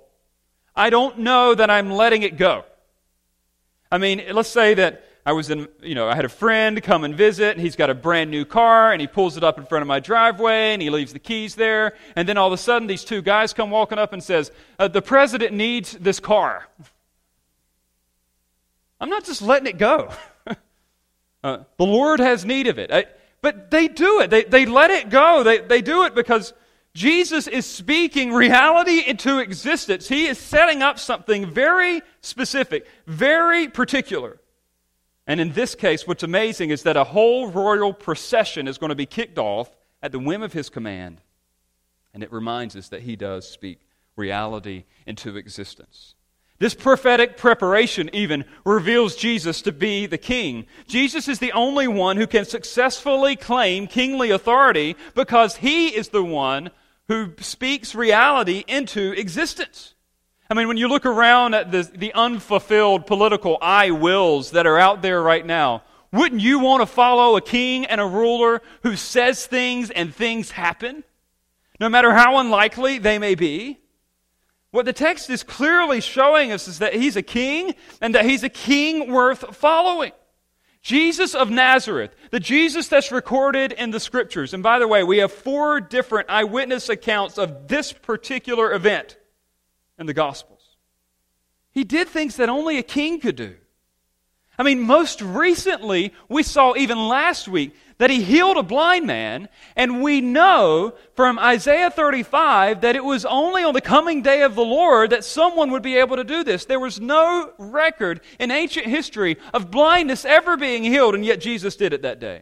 I 0.75 0.89
don't 0.89 1.19
know 1.19 1.53
that 1.53 1.69
I'm 1.69 1.91
letting 1.91 2.23
it 2.23 2.38
go. 2.38 2.65
I 3.91 3.99
mean, 3.99 4.23
let's 4.31 4.49
say 4.49 4.73
that 4.73 5.05
I 5.23 5.34
was 5.34 5.51
in, 5.51 5.67
you 5.84 5.93
know, 5.93 6.10
I 6.10 6.15
had 6.15 6.25
a 6.25 6.29
friend 6.29 6.81
come 6.81 7.03
and 7.03 7.15
visit, 7.15 7.51
and 7.51 7.62
he's 7.62 7.75
got 7.75 7.91
a 7.91 7.93
brand 7.93 8.31
new 8.31 8.45
car, 8.45 8.91
and 8.91 8.99
he 8.99 9.05
pulls 9.05 9.38
it 9.38 9.43
up 9.43 9.60
in 9.60 9.65
front 9.65 9.84
of 9.84 9.88
my 9.88 9.99
driveway, 9.99 10.73
and 10.73 10.81
he 10.81 10.89
leaves 10.89 11.13
the 11.13 11.19
keys 11.19 11.53
there, 11.53 11.93
and 12.15 12.27
then 12.27 12.38
all 12.38 12.47
of 12.47 12.53
a 12.53 12.57
sudden 12.57 12.88
these 12.88 13.03
two 13.03 13.21
guys 13.21 13.53
come 13.53 13.69
walking 13.69 13.99
up 13.99 14.13
and 14.13 14.23
says, 14.23 14.51
uh, 14.79 14.88
"The 14.88 15.01
president 15.01 15.53
needs 15.53 15.91
this 15.91 16.19
car." 16.19 16.67
I'm 18.99 19.10
not 19.10 19.25
just 19.25 19.43
letting 19.43 19.67
it 19.67 19.77
go. 19.77 20.12
uh, 21.43 21.57
the 21.77 21.86
Lord 21.86 22.19
has 22.19 22.43
need 22.43 22.67
of 22.67 22.79
it. 22.79 22.91
I, 22.91 23.05
but 23.41 23.71
they 23.71 23.88
do 23.88 24.21
it. 24.21 24.30
They, 24.30 24.43
they 24.43 24.65
let 24.65 24.91
it 24.91 25.10
go. 25.10 25.43
They, 25.43 25.60
they 25.60 25.82
do 25.82 26.04
it 26.04 26.15
because 26.15 26.54
Jesus 26.93 27.47
is 27.47 27.65
speaking 27.65 28.34
reality 28.34 28.99
into 29.06 29.39
existence. 29.39 30.08
He 30.08 30.27
is 30.27 30.38
setting 30.38 30.82
up 30.82 30.99
something 30.99 31.49
very 31.49 32.01
specific, 32.21 32.86
very 33.08 33.67
particular. 33.67 34.39
And 35.25 35.39
in 35.39 35.54
this 35.54 35.75
case, 35.75 36.06
what's 36.06 36.23
amazing 36.23 36.71
is 36.71 36.84
that 36.84 36.97
a 36.97 37.04
whole 37.04 37.49
royal 37.49 37.93
procession 37.93 38.67
is 38.67 38.77
going 38.77 38.89
to 38.89 38.95
be 38.95 39.06
kicked 39.06 39.38
off 39.38 39.69
at 40.04 40.12
the 40.12 40.19
whim 40.19 40.41
of 40.41 40.54
his 40.54 40.69
command. 40.69 41.21
And 42.13 42.23
it 42.23 42.32
reminds 42.32 42.75
us 42.75 42.89
that 42.89 43.04
he 43.04 43.15
does 43.15 43.49
speak 43.49 43.80
reality 44.15 44.84
into 45.06 45.38
existence. 45.38 46.15
This 46.62 46.76
prophetic 46.76 47.38
preparation 47.38 48.12
even 48.13 48.45
reveals 48.63 49.15
Jesus 49.15 49.63
to 49.63 49.71
be 49.71 50.06
the 50.06 50.19
king. 50.19 50.67
Jesus 50.86 51.28
is 51.28 51.39
the 51.39 51.54
only 51.54 51.88
one 51.88 52.17
who 52.17 52.28
can 52.28 52.45
successfully 52.45 53.36
claim 53.36 53.88
kingly 53.88 54.30
authority 54.30 54.95
because 55.15 55.56
he 55.56 55.88
is 55.88 56.10
the 56.10 56.24
one 56.24 56.69
who 57.08 57.34
speaks 57.39 57.95
reality 57.95 58.63
into 58.67 59.12
existence. 59.13 59.95
I 60.52 60.54
mean, 60.54 60.67
when 60.67 60.78
you 60.78 60.88
look 60.88 61.08
around 61.08 61.56
at 61.56 61.71
the, 61.71 61.82
the 61.82 62.13
unfulfilled 62.13 63.08
political 63.08 63.58
I 63.60 63.89
wills 63.89 64.52
that 64.52 64.67
are 64.67 64.78
out 64.78 65.02
there 65.02 65.24
right 65.24 65.43
now, 65.43 65.82
wouldn't 66.12 66.41
you 66.41 66.60
want 66.60 66.84
to 66.84 66.86
follow 66.86 67.38
a 67.38 67.41
king 67.41 67.88
and 67.88 68.00
a 68.00 68.06
ruler 68.06 68.62
who 68.84 68.95
says 68.95 69.47
things 69.47 69.89
and 69.89 70.13
things 70.13 70.52
happen? 70.52 71.06
No 71.80 71.89
matter 71.89 72.13
how 72.13 72.38
unlikely 72.38 73.00
they 73.00 73.17
may 73.17 73.34
be? 73.34 73.81
What 74.71 74.86
the 74.86 74.93
text 74.93 75.29
is 75.29 75.43
clearly 75.43 76.01
showing 76.01 76.51
us 76.51 76.67
is 76.67 76.79
that 76.79 76.93
he's 76.93 77.17
a 77.17 77.21
king 77.21 77.75
and 77.99 78.15
that 78.15 78.25
he's 78.25 78.43
a 78.43 78.49
king 78.49 79.12
worth 79.12 79.55
following. 79.55 80.13
Jesus 80.81 81.36
of 81.36 81.49
Nazareth, 81.51 82.15
the 82.31 82.39
Jesus 82.39 82.88
that's 82.88 83.12
recorded 83.12 83.71
in 83.71 83.91
the 83.91 83.99
scriptures. 83.99 84.53
And 84.53 84.63
by 84.63 84.79
the 84.79 84.88
way, 84.88 85.03
we 85.03 85.19
have 85.19 85.31
four 85.31 85.79
different 85.79 86.29
eyewitness 86.29 86.89
accounts 86.89 87.38
of 87.38 87.67
this 87.67 87.91
particular 87.93 88.73
event 88.73 89.17
in 89.99 90.07
the 90.07 90.13
Gospels. 90.13 90.62
He 91.71 91.84
did 91.84 92.07
things 92.07 92.38
that 92.38 92.49
only 92.49 92.77
a 92.79 92.84
king 92.84 93.19
could 93.19 93.36
do. 93.36 93.55
I 94.57 94.63
mean, 94.63 94.81
most 94.81 95.21
recently, 95.21 96.13
we 96.29 96.43
saw 96.43 96.75
even 96.75 96.97
last 96.97 97.47
week 97.47 97.75
that 98.01 98.09
he 98.09 98.23
healed 98.23 98.57
a 98.57 98.63
blind 98.63 99.05
man, 99.05 99.47
and 99.75 100.01
we 100.01 100.21
know 100.21 100.91
from 101.13 101.37
Isaiah 101.37 101.91
35 101.91 102.81
that 102.81 102.95
it 102.95 103.03
was 103.03 103.25
only 103.25 103.63
on 103.63 103.75
the 103.75 103.79
coming 103.79 104.23
day 104.23 104.41
of 104.41 104.55
the 104.55 104.65
Lord 104.65 105.11
that 105.11 105.23
someone 105.23 105.69
would 105.69 105.83
be 105.83 105.97
able 105.97 106.15
to 106.15 106.23
do 106.23 106.43
this. 106.43 106.65
There 106.65 106.79
was 106.79 106.99
no 106.99 107.53
record 107.59 108.21
in 108.39 108.49
ancient 108.49 108.87
history 108.87 109.37
of 109.53 109.69
blindness 109.69 110.25
ever 110.25 110.57
being 110.57 110.83
healed, 110.83 111.13
and 111.13 111.23
yet 111.23 111.41
Jesus 111.41 111.75
did 111.75 111.93
it 111.93 112.01
that 112.01 112.19
day. 112.19 112.41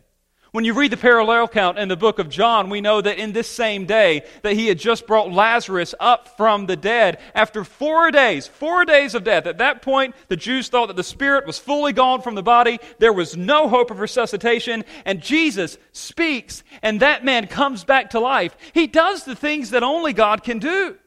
When 0.51 0.65
you 0.65 0.73
read 0.73 0.91
the 0.91 0.97
parallel 0.97 1.47
count 1.47 1.77
in 1.77 1.89
the 1.89 1.95
book 1.95 2.17
of 2.17 2.27
John, 2.27 2.71
we 2.71 2.81
know 2.81 3.01
that 3.01 3.19
in 3.19 3.33
this 3.33 3.47
same 3.47 3.85
day 3.85 4.23
that 4.41 4.53
he 4.53 4.67
had 4.67 4.79
just 4.79 5.05
brought 5.05 5.31
Lazarus 5.31 5.93
up 5.99 6.37
from 6.37 6.65
the 6.65 6.75
dead 6.75 7.19
after 7.35 7.63
4 7.63 8.09
days, 8.09 8.47
4 8.47 8.83
days 8.85 9.13
of 9.13 9.23
death. 9.23 9.45
At 9.45 9.59
that 9.59 9.83
point, 9.83 10.15
the 10.27 10.35
Jews 10.35 10.67
thought 10.67 10.87
that 10.87 10.95
the 10.95 11.03
spirit 11.03 11.45
was 11.45 11.59
fully 11.59 11.93
gone 11.93 12.23
from 12.23 12.33
the 12.33 12.41
body. 12.41 12.79
There 12.97 13.13
was 13.13 13.37
no 13.37 13.67
hope 13.67 13.91
of 13.91 13.99
resuscitation, 13.99 14.85
and 15.05 15.21
Jesus 15.21 15.77
speaks 15.91 16.63
and 16.81 16.99
that 17.01 17.23
man 17.23 17.45
comes 17.45 17.83
back 17.83 18.11
to 18.11 18.19
life. 18.19 18.57
He 18.73 18.87
does 18.87 19.25
the 19.25 19.35
things 19.35 19.69
that 19.69 19.83
only 19.83 20.13
God 20.13 20.43
can 20.43 20.57
do. 20.57 20.97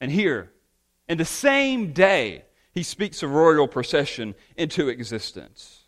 And 0.00 0.10
here, 0.10 0.50
in 1.08 1.18
the 1.18 1.24
same 1.24 1.92
day, 1.92 2.46
he 2.72 2.82
speaks 2.82 3.22
a 3.22 3.28
royal 3.28 3.68
procession 3.68 4.34
into 4.56 4.88
existence. 4.88 5.81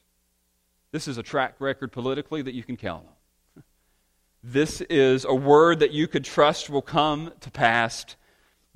This 0.95 1.09
is 1.09 1.19
a 1.19 1.25
track 1.25 1.57
record 1.59 1.91
politically 1.91 2.41
that 2.43 2.55
you 2.55 2.63
can 2.63 2.77
count 2.77 3.05
on. 3.05 3.65
This 4.45 4.81
is 4.83 5.25
a 5.25 5.35
word 5.35 5.81
that 5.81 5.91
you 5.91 6.07
could 6.07 6.25
trust 6.25 6.71
will 6.71 6.83
come 6.83 7.33
to 7.41 7.51
pass. 7.51 8.15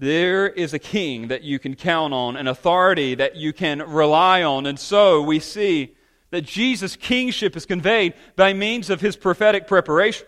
There 0.00 0.48
is 0.48 0.74
a 0.74 0.81
king 0.81 1.28
that 1.28 1.44
you 1.44 1.61
can 1.61 1.76
count 1.76 2.12
on, 2.12 2.35
an 2.35 2.48
authority 2.48 3.14
that 3.14 3.37
you 3.37 3.52
can 3.52 3.88
rely 3.88 4.42
on. 4.42 4.66
And 4.66 4.81
so 4.81 5.22
we 5.22 5.38
see 5.38 5.94
that 6.31 6.42
Jesus' 6.42 6.96
kingship 6.96 7.57
is 7.57 7.64
conveyed 7.64 8.14
by 8.35 8.52
means 8.52 8.90
of 8.90 9.00
his 9.00 9.14
prophetic 9.14 9.68
preparation. 9.68 10.26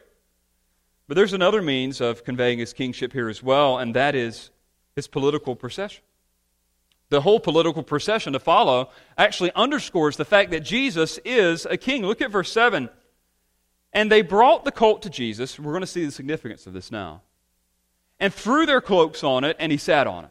But 1.08 1.16
there's 1.16 1.32
another 1.32 1.60
means 1.60 2.00
of 2.00 2.22
conveying 2.22 2.60
his 2.60 2.72
kingship 2.72 3.12
here 3.12 3.28
as 3.28 3.42
well, 3.42 3.78
and 3.78 3.96
that 3.96 4.14
is 4.14 4.52
his 4.94 5.08
political 5.08 5.56
procession 5.56 6.04
the 7.10 7.20
whole 7.20 7.40
political 7.40 7.82
procession 7.82 8.32
to 8.32 8.38
follow 8.38 8.90
actually 9.18 9.52
underscores 9.54 10.16
the 10.16 10.24
fact 10.24 10.52
that 10.52 10.60
Jesus 10.60 11.18
is 11.24 11.66
a 11.66 11.76
king. 11.76 12.06
Look 12.06 12.22
at 12.22 12.30
verse 12.30 12.50
7. 12.50 12.88
And 13.92 14.10
they 14.10 14.22
brought 14.22 14.64
the 14.64 14.72
colt 14.72 15.02
to 15.02 15.10
Jesus. 15.10 15.58
We're 15.58 15.72
going 15.72 15.80
to 15.82 15.86
see 15.86 16.04
the 16.04 16.12
significance 16.12 16.66
of 16.66 16.72
this 16.72 16.92
now. 16.92 17.22
And 18.20 18.32
threw 18.32 18.64
their 18.64 18.80
cloaks 18.80 19.24
on 19.24 19.44
it, 19.44 19.56
and 19.58 19.72
he 19.72 19.78
sat 19.78 20.06
on 20.06 20.24
it. 20.24 20.30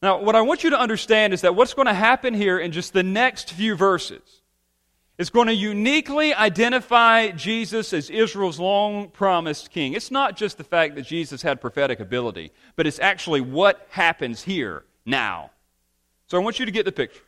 Now, 0.00 0.20
what 0.20 0.36
I 0.36 0.42
want 0.42 0.62
you 0.62 0.70
to 0.70 0.78
understand 0.78 1.32
is 1.32 1.40
that 1.40 1.56
what's 1.56 1.74
going 1.74 1.86
to 1.86 1.94
happen 1.94 2.32
here 2.32 2.58
in 2.58 2.70
just 2.70 2.92
the 2.92 3.02
next 3.02 3.52
few 3.52 3.74
verses 3.74 4.42
is 5.18 5.30
going 5.30 5.46
to 5.48 5.54
uniquely 5.54 6.34
identify 6.34 7.30
Jesus 7.30 7.92
as 7.94 8.10
Israel's 8.10 8.60
long 8.60 9.08
promised 9.08 9.70
king. 9.70 9.94
It's 9.94 10.10
not 10.10 10.36
just 10.36 10.58
the 10.58 10.64
fact 10.64 10.94
that 10.94 11.06
Jesus 11.06 11.40
had 11.42 11.60
prophetic 11.60 11.98
ability, 11.98 12.52
but 12.76 12.86
it's 12.86 13.00
actually 13.00 13.40
what 13.40 13.86
happens 13.90 14.42
here 14.42 14.84
now. 15.06 15.50
So 16.26 16.36
I 16.36 16.42
want 16.42 16.58
you 16.58 16.66
to 16.66 16.72
get 16.72 16.84
the 16.84 16.92
picture. 16.92 17.22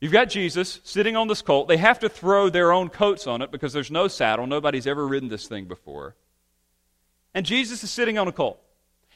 You've 0.00 0.12
got 0.12 0.28
Jesus 0.28 0.80
sitting 0.84 1.16
on 1.16 1.28
this 1.28 1.40
colt. 1.40 1.66
They 1.66 1.78
have 1.78 2.00
to 2.00 2.08
throw 2.10 2.50
their 2.50 2.72
own 2.72 2.90
coats 2.90 3.26
on 3.26 3.40
it 3.40 3.50
because 3.50 3.72
there's 3.72 3.90
no 3.90 4.06
saddle. 4.06 4.46
Nobody's 4.46 4.86
ever 4.86 5.06
ridden 5.06 5.30
this 5.30 5.48
thing 5.48 5.64
before. 5.64 6.14
And 7.32 7.46
Jesus 7.46 7.82
is 7.82 7.90
sitting 7.90 8.18
on 8.18 8.28
a 8.28 8.32
colt. 8.32 8.60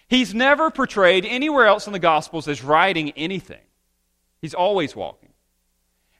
He's 0.08 0.34
never 0.34 0.70
portrayed 0.70 1.26
anywhere 1.26 1.66
else 1.66 1.86
in 1.86 1.92
the 1.92 1.98
Gospels 1.98 2.48
as 2.48 2.64
riding 2.64 3.10
anything, 3.12 3.60
he's 4.40 4.54
always 4.54 4.96
walking. 4.96 5.28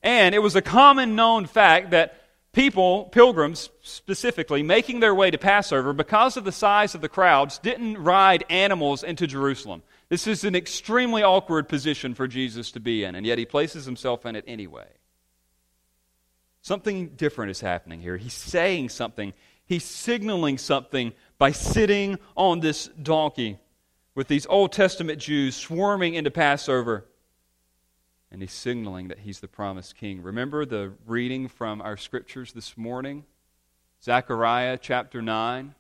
And 0.02 0.34
it 0.34 0.38
was 0.40 0.54
a 0.54 0.62
common 0.62 1.16
known 1.16 1.46
fact 1.46 1.90
that 1.90 2.14
people, 2.52 3.04
pilgrims 3.04 3.70
specifically, 3.82 4.62
making 4.62 5.00
their 5.00 5.14
way 5.14 5.30
to 5.30 5.38
Passover, 5.38 5.92
because 5.92 6.36
of 6.36 6.44
the 6.44 6.52
size 6.52 6.94
of 6.94 7.00
the 7.00 7.08
crowds, 7.08 7.58
didn't 7.58 7.98
ride 7.98 8.44
animals 8.48 9.02
into 9.02 9.26
Jerusalem. 9.26 9.82
This 10.08 10.26
is 10.26 10.44
an 10.44 10.54
extremely 10.54 11.22
awkward 11.22 11.68
position 11.68 12.14
for 12.14 12.26
Jesus 12.26 12.70
to 12.72 12.80
be 12.80 13.04
in, 13.04 13.14
and 13.14 13.26
yet 13.26 13.38
he 13.38 13.44
places 13.44 13.84
himself 13.84 14.24
in 14.24 14.36
it 14.36 14.44
anyway. 14.46 14.88
Something 16.62 17.10
different 17.10 17.50
is 17.50 17.60
happening 17.60 18.00
here. 18.00 18.16
He's 18.16 18.32
saying 18.32 18.88
something, 18.88 19.34
he's 19.66 19.84
signaling 19.84 20.58
something 20.58 21.12
by 21.36 21.52
sitting 21.52 22.18
on 22.36 22.60
this 22.60 22.88
donkey 22.88 23.58
with 24.14 24.28
these 24.28 24.46
Old 24.46 24.72
Testament 24.72 25.20
Jews 25.20 25.54
swarming 25.54 26.14
into 26.14 26.30
Passover. 26.30 27.04
And 28.30 28.42
he's 28.42 28.52
signaling 28.52 29.08
that 29.08 29.20
he's 29.20 29.40
the 29.40 29.48
promised 29.48 29.96
king. 29.96 30.22
Remember 30.22 30.66
the 30.66 30.92
reading 31.06 31.48
from 31.48 31.80
our 31.80 31.96
scriptures 31.96 32.52
this 32.52 32.76
morning? 32.76 33.24
Zechariah 34.02 34.78
chapter 34.80 35.22
9, 35.22 35.74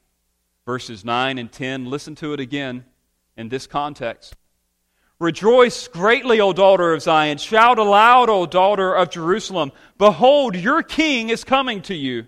verses 0.64 1.04
9 1.04 1.38
and 1.38 1.50
10. 1.50 1.86
Listen 1.86 2.14
to 2.16 2.32
it 2.32 2.40
again 2.40 2.84
in 3.38 3.48
this 3.48 3.66
context. 3.66 4.36
Rejoice 5.20 5.88
greatly, 5.88 6.40
O 6.40 6.52
daughter 6.52 6.92
of 6.92 7.02
Zion. 7.02 7.38
Shout 7.38 7.78
aloud, 7.78 8.28
O 8.28 8.46
daughter 8.46 8.94
of 8.94 9.10
Jerusalem. 9.10 9.72
Behold, 9.96 10.54
your 10.54 10.82
king 10.82 11.30
is 11.30 11.42
coming 11.44 11.80
to 11.82 11.94
you. 11.94 12.26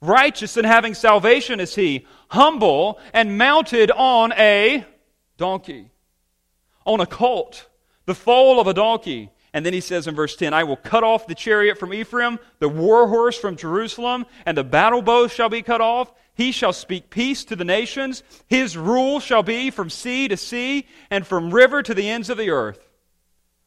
Righteous 0.00 0.56
and 0.56 0.66
having 0.66 0.94
salvation 0.94 1.60
is 1.60 1.74
he, 1.74 2.06
humble 2.28 2.98
and 3.12 3.38
mounted 3.38 3.90
on 3.90 4.32
a 4.32 4.84
donkey, 5.36 5.90
on 6.84 7.00
a 7.00 7.06
colt, 7.06 7.68
the 8.06 8.14
foal 8.14 8.60
of 8.60 8.66
a 8.66 8.74
donkey. 8.74 9.30
And 9.52 9.64
then 9.64 9.72
he 9.72 9.80
says 9.80 10.08
in 10.08 10.16
verse 10.16 10.34
10, 10.34 10.52
I 10.52 10.64
will 10.64 10.76
cut 10.76 11.04
off 11.04 11.28
the 11.28 11.34
chariot 11.34 11.78
from 11.78 11.94
Ephraim, 11.94 12.38
the 12.58 12.68
war 12.68 13.08
horse 13.08 13.38
from 13.38 13.56
Jerusalem, 13.56 14.26
and 14.44 14.58
the 14.58 14.64
battle 14.64 15.00
bow 15.00 15.28
shall 15.28 15.48
be 15.48 15.62
cut 15.62 15.80
off, 15.80 16.12
he 16.34 16.50
shall 16.50 16.72
speak 16.72 17.10
peace 17.10 17.44
to 17.44 17.56
the 17.56 17.64
nations. 17.64 18.24
His 18.46 18.76
rule 18.76 19.20
shall 19.20 19.44
be 19.44 19.70
from 19.70 19.88
sea 19.88 20.26
to 20.28 20.36
sea 20.36 20.86
and 21.10 21.26
from 21.26 21.54
river 21.54 21.82
to 21.82 21.94
the 21.94 22.08
ends 22.08 22.28
of 22.28 22.36
the 22.36 22.50
earth. 22.50 22.88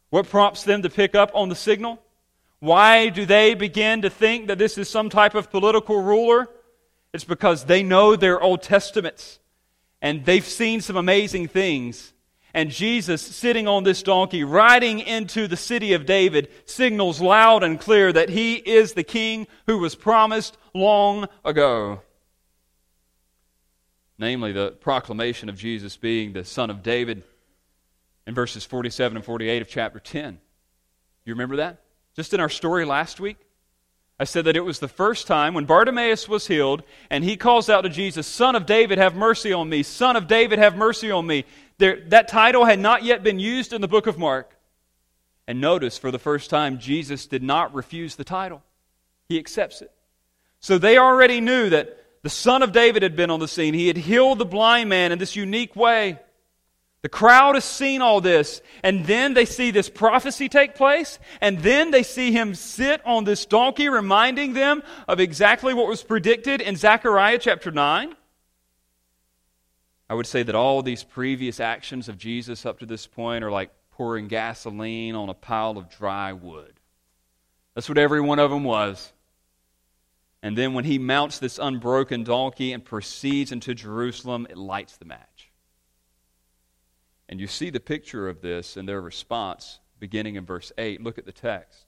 What 0.10 0.30
prompts 0.30 0.64
them 0.64 0.82
to 0.82 0.90
pick 0.90 1.16
up 1.16 1.32
on 1.34 1.50
the 1.50 1.56
signal? 1.56 2.02
Why 2.60 3.10
do 3.10 3.26
they 3.26 3.54
begin 3.54 4.02
to 4.02 4.10
think 4.10 4.48
that 4.48 4.58
this 4.58 4.78
is 4.78 4.90
some 4.90 5.10
type 5.10 5.34
of 5.34 5.50
political 5.50 6.02
ruler? 6.02 6.50
It's 7.14 7.24
because 7.24 7.66
they 7.66 7.84
know 7.84 8.16
their 8.16 8.42
Old 8.42 8.62
Testaments 8.62 9.40
and 10.02 10.26
they've 10.26 10.46
seen 10.46 10.82
some 10.82 10.98
amazing 10.98 11.48
things. 11.48 12.14
And 12.54 12.70
Jesus, 12.70 13.22
sitting 13.22 13.68
on 13.68 13.84
this 13.84 14.04
donkey, 14.04 14.44
riding 14.44 15.00
into 15.00 15.48
the 15.48 15.58
city 15.58 15.94
of 15.94 16.06
David, 16.06 16.50
signals 16.66 17.22
loud 17.22 17.64
and 17.64 17.80
clear 17.80 18.12
that 18.12 18.30
he 18.30 18.56
is 18.56 18.94
the 18.94 19.04
king 19.04 19.48
who 19.68 19.78
was 19.78 19.96
promised 19.96 20.58
long 20.74 21.28
ago 21.46 22.02
namely 24.18 24.52
the 24.52 24.72
proclamation 24.72 25.50
of 25.50 25.58
Jesus 25.58 25.98
being 25.98 26.34
the 26.34 26.44
Son 26.44 26.70
of 26.70 26.84
David 26.84 27.24
in 28.26 28.34
verses 28.34 28.66
47 28.66 29.18
and 29.18 29.26
48 29.26 29.62
of 29.62 29.68
chapter 29.68 30.00
10. 30.00 30.40
You 31.26 31.34
remember 31.34 31.58
that? 31.58 31.82
Just 32.16 32.34
in 32.34 32.40
our 32.40 32.50
story 32.50 32.86
last 32.86 33.20
week, 33.20 33.38
I 34.20 34.24
said 34.24 34.46
that 34.46 34.58
it 34.58 34.66
was 34.66 34.80
the 34.80 34.88
first 34.88 35.28
time 35.28 35.54
when 35.54 35.66
Bartimaeus 35.66 36.28
was 36.28 36.48
healed 36.48 36.82
and 37.12 37.24
he 37.24 37.38
calls 37.38 37.70
out 37.70 37.82
to 37.82 37.90
Jesus, 37.90 38.26
Son 38.26 38.56
of 38.56 38.66
David, 38.66 38.98
have 38.98 39.16
mercy 39.16 39.54
on 39.54 39.70
me. 39.70 39.84
Son 39.84 40.16
of 40.16 40.28
David, 40.28 40.58
have 40.58 40.76
mercy 40.76 41.12
on 41.12 41.28
me. 41.28 41.46
There, 41.78 42.02
that 42.08 42.28
title 42.28 42.66
had 42.66 42.80
not 42.80 43.04
yet 43.04 43.22
been 43.22 43.38
used 43.38 43.74
in 43.74 43.82
the 43.82 43.88
book 43.88 44.08
of 44.08 44.18
Mark. 44.18 44.58
And 45.48 45.62
notice, 45.62 45.98
for 45.98 46.10
the 46.10 46.20
first 46.20 46.50
time, 46.50 46.80
Jesus 46.80 47.28
did 47.28 47.44
not 47.44 47.74
refuse 47.74 48.16
the 48.16 48.24
title, 48.24 48.64
he 49.30 49.38
accepts 49.38 49.82
it. 49.82 49.92
So 50.60 50.78
they 50.78 50.98
already 50.98 51.40
knew 51.40 51.70
that 51.70 52.04
the 52.28 52.32
son 52.32 52.62
of 52.62 52.74
David 52.74 53.04
had 53.04 53.16
been 53.16 53.32
on 53.32 53.40
the 53.40 53.48
scene. 53.48 53.74
He 53.74 53.88
had 53.88 53.96
healed 53.96 54.38
the 54.38 54.46
blind 54.46 54.90
man 54.90 55.14
in 55.14 55.18
this 55.18 55.38
unique 55.38 55.78
way. 55.78 56.20
The 57.02 57.08
crowd 57.08 57.56
has 57.56 57.64
seen 57.64 58.02
all 58.02 58.20
this, 58.20 58.62
and 58.84 59.06
then 59.06 59.34
they 59.34 59.46
see 59.46 59.72
this 59.72 59.90
prophecy 59.90 60.50
take 60.50 60.76
place, 60.76 61.20
and 61.40 61.60
then 61.60 61.92
they 61.92 62.04
see 62.04 62.34
him 62.34 62.54
sit 62.54 63.00
on 63.06 63.24
this 63.24 63.46
donkey, 63.46 63.88
reminding 63.88 64.52
them 64.52 64.84
of 65.08 65.22
exactly 65.22 65.74
what 65.74 65.88
was 65.88 66.04
predicted 66.04 66.60
in 66.60 66.76
Zechariah 66.76 67.38
chapter 67.38 67.72
9. 67.72 68.14
I 70.10 70.14
would 70.14 70.28
say 70.28 70.44
that 70.44 70.54
all 70.54 70.82
these 70.82 71.06
previous 71.06 71.62
actions 71.62 72.10
of 72.10 72.18
Jesus 72.18 72.66
up 72.66 72.80
to 72.80 72.86
this 72.86 73.08
point 73.08 73.46
are 73.46 73.52
like 73.52 73.72
pouring 73.92 74.28
gasoline 74.28 75.16
on 75.16 75.30
a 75.30 75.34
pile 75.34 75.78
of 75.78 75.90
dry 75.90 76.34
wood. 76.34 76.74
That's 77.74 77.88
what 77.88 77.98
every 77.98 78.20
one 78.20 78.40
of 78.40 78.52
them 78.52 78.66
was. 78.66 79.14
And 80.44 80.58
then 80.58 80.74
when 80.74 80.86
he 80.86 81.00
mounts 81.00 81.40
this 81.40 81.60
unbroken 81.60 82.24
donkey 82.24 82.74
and 82.74 82.84
proceeds 82.86 83.52
into 83.52 83.74
Jerusalem, 83.74 84.48
it 84.50 84.58
lights 84.58 84.98
the 84.98 85.06
match. 85.06 85.52
And 87.30 87.40
you 87.40 87.48
see 87.48 87.70
the 87.70 87.80
picture 87.80 88.30
of 88.30 88.42
this 88.42 88.78
and 88.78 88.88
their 88.88 89.02
response 89.02 89.80
beginning 90.00 90.36
in 90.36 90.46
verse 90.46 90.72
8. 90.78 91.02
Look 91.02 91.18
at 91.18 91.26
the 91.26 91.32
text. 91.32 91.86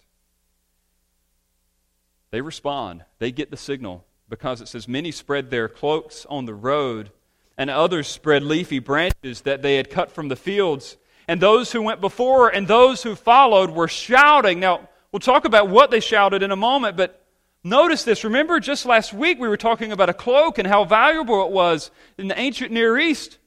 They 2.32 2.42
respond, 2.42 3.06
they 3.18 3.32
get 3.32 3.50
the 3.50 3.58
signal 3.58 4.06
because 4.28 4.62
it 4.62 4.68
says, 4.68 4.88
Many 4.88 5.12
spread 5.12 5.50
their 5.50 5.68
cloaks 5.68 6.26
on 6.30 6.46
the 6.46 6.54
road, 6.54 7.12
and 7.58 7.70
others 7.70 8.08
spread 8.08 8.44
leafy 8.44 8.80
branches 8.80 9.42
that 9.42 9.62
they 9.62 9.78
had 9.78 9.90
cut 9.90 10.12
from 10.12 10.28
the 10.28 10.36
fields. 10.36 10.98
And 11.28 11.42
those 11.42 11.72
who 11.72 11.82
went 11.82 12.02
before 12.02 12.50
and 12.50 12.68
those 12.68 13.04
who 13.04 13.16
followed 13.16 13.72
were 13.72 13.88
shouting. 13.88 14.60
Now, 14.60 14.90
we'll 15.12 15.20
talk 15.20 15.46
about 15.46 15.70
what 15.70 15.92
they 15.92 16.00
shouted 16.00 16.44
in 16.44 16.52
a 16.52 16.56
moment, 16.56 16.98
but 16.98 17.24
Notice 17.64 18.04
this. 18.04 18.24
Remember, 18.24 18.60
just 18.60 18.86
last 18.86 19.14
week 19.14 19.40
we 19.40 19.48
were 19.48 19.58
talking 19.58 19.92
about 19.92 20.10
a 20.10 20.14
cloak 20.14 20.58
and 20.58 20.68
how 20.68 20.86
valuable 20.86 21.46
it 21.46 21.52
was 21.52 21.92
in 22.18 22.28
the 22.28 22.40
ancient 22.40 22.72
Near 22.72 22.98
East. 22.98 23.38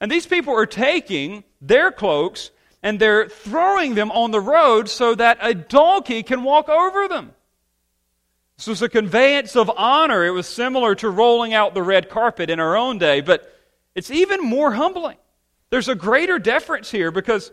And 0.00 0.10
these 0.10 0.26
people 0.26 0.54
are 0.54 0.66
taking 0.66 1.44
their 1.60 1.92
cloaks 1.92 2.50
and 2.82 2.98
they're 2.98 3.28
throwing 3.28 3.94
them 3.94 4.10
on 4.10 4.30
the 4.30 4.40
road 4.40 4.88
so 4.88 5.14
that 5.14 5.38
a 5.42 5.52
donkey 5.52 6.22
can 6.22 6.42
walk 6.42 6.70
over 6.70 7.06
them. 7.08 7.34
This 8.56 8.66
was 8.66 8.82
a 8.82 8.88
conveyance 8.88 9.56
of 9.56 9.70
honor. 9.76 10.24
It 10.24 10.30
was 10.30 10.46
similar 10.46 10.94
to 10.96 11.10
rolling 11.10 11.52
out 11.52 11.74
the 11.74 11.82
red 11.82 12.08
carpet 12.08 12.48
in 12.48 12.60
our 12.60 12.76
own 12.76 12.98
day, 12.98 13.20
but 13.20 13.54
it's 13.94 14.10
even 14.10 14.42
more 14.42 14.72
humbling. 14.72 15.16
There's 15.68 15.88
a 15.88 15.94
greater 15.94 16.38
deference 16.38 16.90
here 16.90 17.10
because 17.10 17.52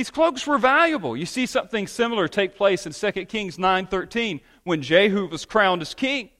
these 0.00 0.10
cloaks 0.10 0.46
were 0.46 0.56
valuable. 0.56 1.14
You 1.14 1.26
see 1.26 1.44
something 1.44 1.86
similar 1.86 2.26
take 2.26 2.56
place 2.56 2.86
in 2.86 2.94
2 2.94 3.26
Kings 3.26 3.58
9:13 3.58 4.40
when 4.64 4.80
Jehu 4.80 5.26
was 5.26 5.44
crowned 5.44 5.82
as 5.82 5.92
king. 5.92 6.30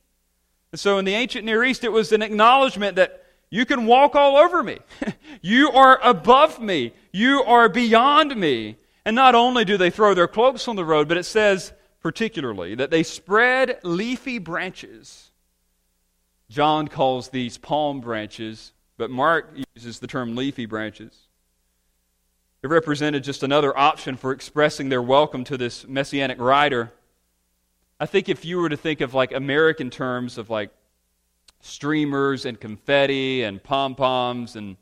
And 0.73 0.81
so 0.81 0.97
in 0.97 1.05
the 1.05 1.13
ancient 1.13 1.45
Near 1.45 1.63
East 1.63 1.85
it 1.85 1.93
was 1.93 2.11
an 2.11 2.23
acknowledgement 2.23 2.97
that 2.97 3.23
you 3.51 3.67
can 3.67 3.85
walk 3.85 4.15
all 4.15 4.39
over 4.39 4.63
me. 4.63 4.79
you 5.43 5.71
are 5.73 6.01
above 6.03 6.59
me. 6.59 6.95
You 7.13 7.43
are 7.43 7.69
beyond 7.69 8.35
me. 8.35 8.79
And 9.05 9.15
not 9.15 9.35
only 9.35 9.67
do 9.67 9.77
they 9.77 9.91
throw 9.91 10.15
their 10.15 10.27
cloaks 10.27 10.67
on 10.67 10.77
the 10.77 10.85
road, 10.87 11.07
but 11.07 11.19
it 11.19 11.25
says 11.25 11.75
particularly 12.01 12.75
that 12.77 12.91
they 12.91 13.03
spread 13.03 13.79
leafy 13.83 14.39
branches. 14.39 15.33
John 16.49 16.89
calls 16.89 17.29
these 17.29 17.59
palm 17.59 18.01
branches, 18.01 18.73
but 18.97 19.11
Mark 19.11 19.55
uses 19.75 19.99
the 19.99 20.07
term 20.07 20.35
leafy 20.35 20.65
branches. 20.65 21.27
It 22.63 22.69
represented 22.69 23.25
just 23.25 23.43
another 23.43 23.77
option 23.77 24.19
for 24.19 24.33
expressing 24.33 24.91
their 24.91 25.01
welcome 25.01 25.45
to 25.45 25.57
this 25.57 25.89
messianic 25.89 26.39
rider. 26.39 26.93
I 27.99 28.05
think 28.05 28.29
if 28.29 28.45
you 28.45 28.59
were 28.59 28.69
to 28.69 28.77
think 28.77 29.01
of 29.01 29.15
like 29.15 29.33
American 29.33 29.89
terms 29.89 30.37
of 30.37 30.51
like 30.51 30.71
streamers 31.63 32.45
and 32.45 32.61
confetti 32.61 33.45
and 33.45 33.63
pom 33.63 33.95
poms 33.95 34.57
and 34.57 34.77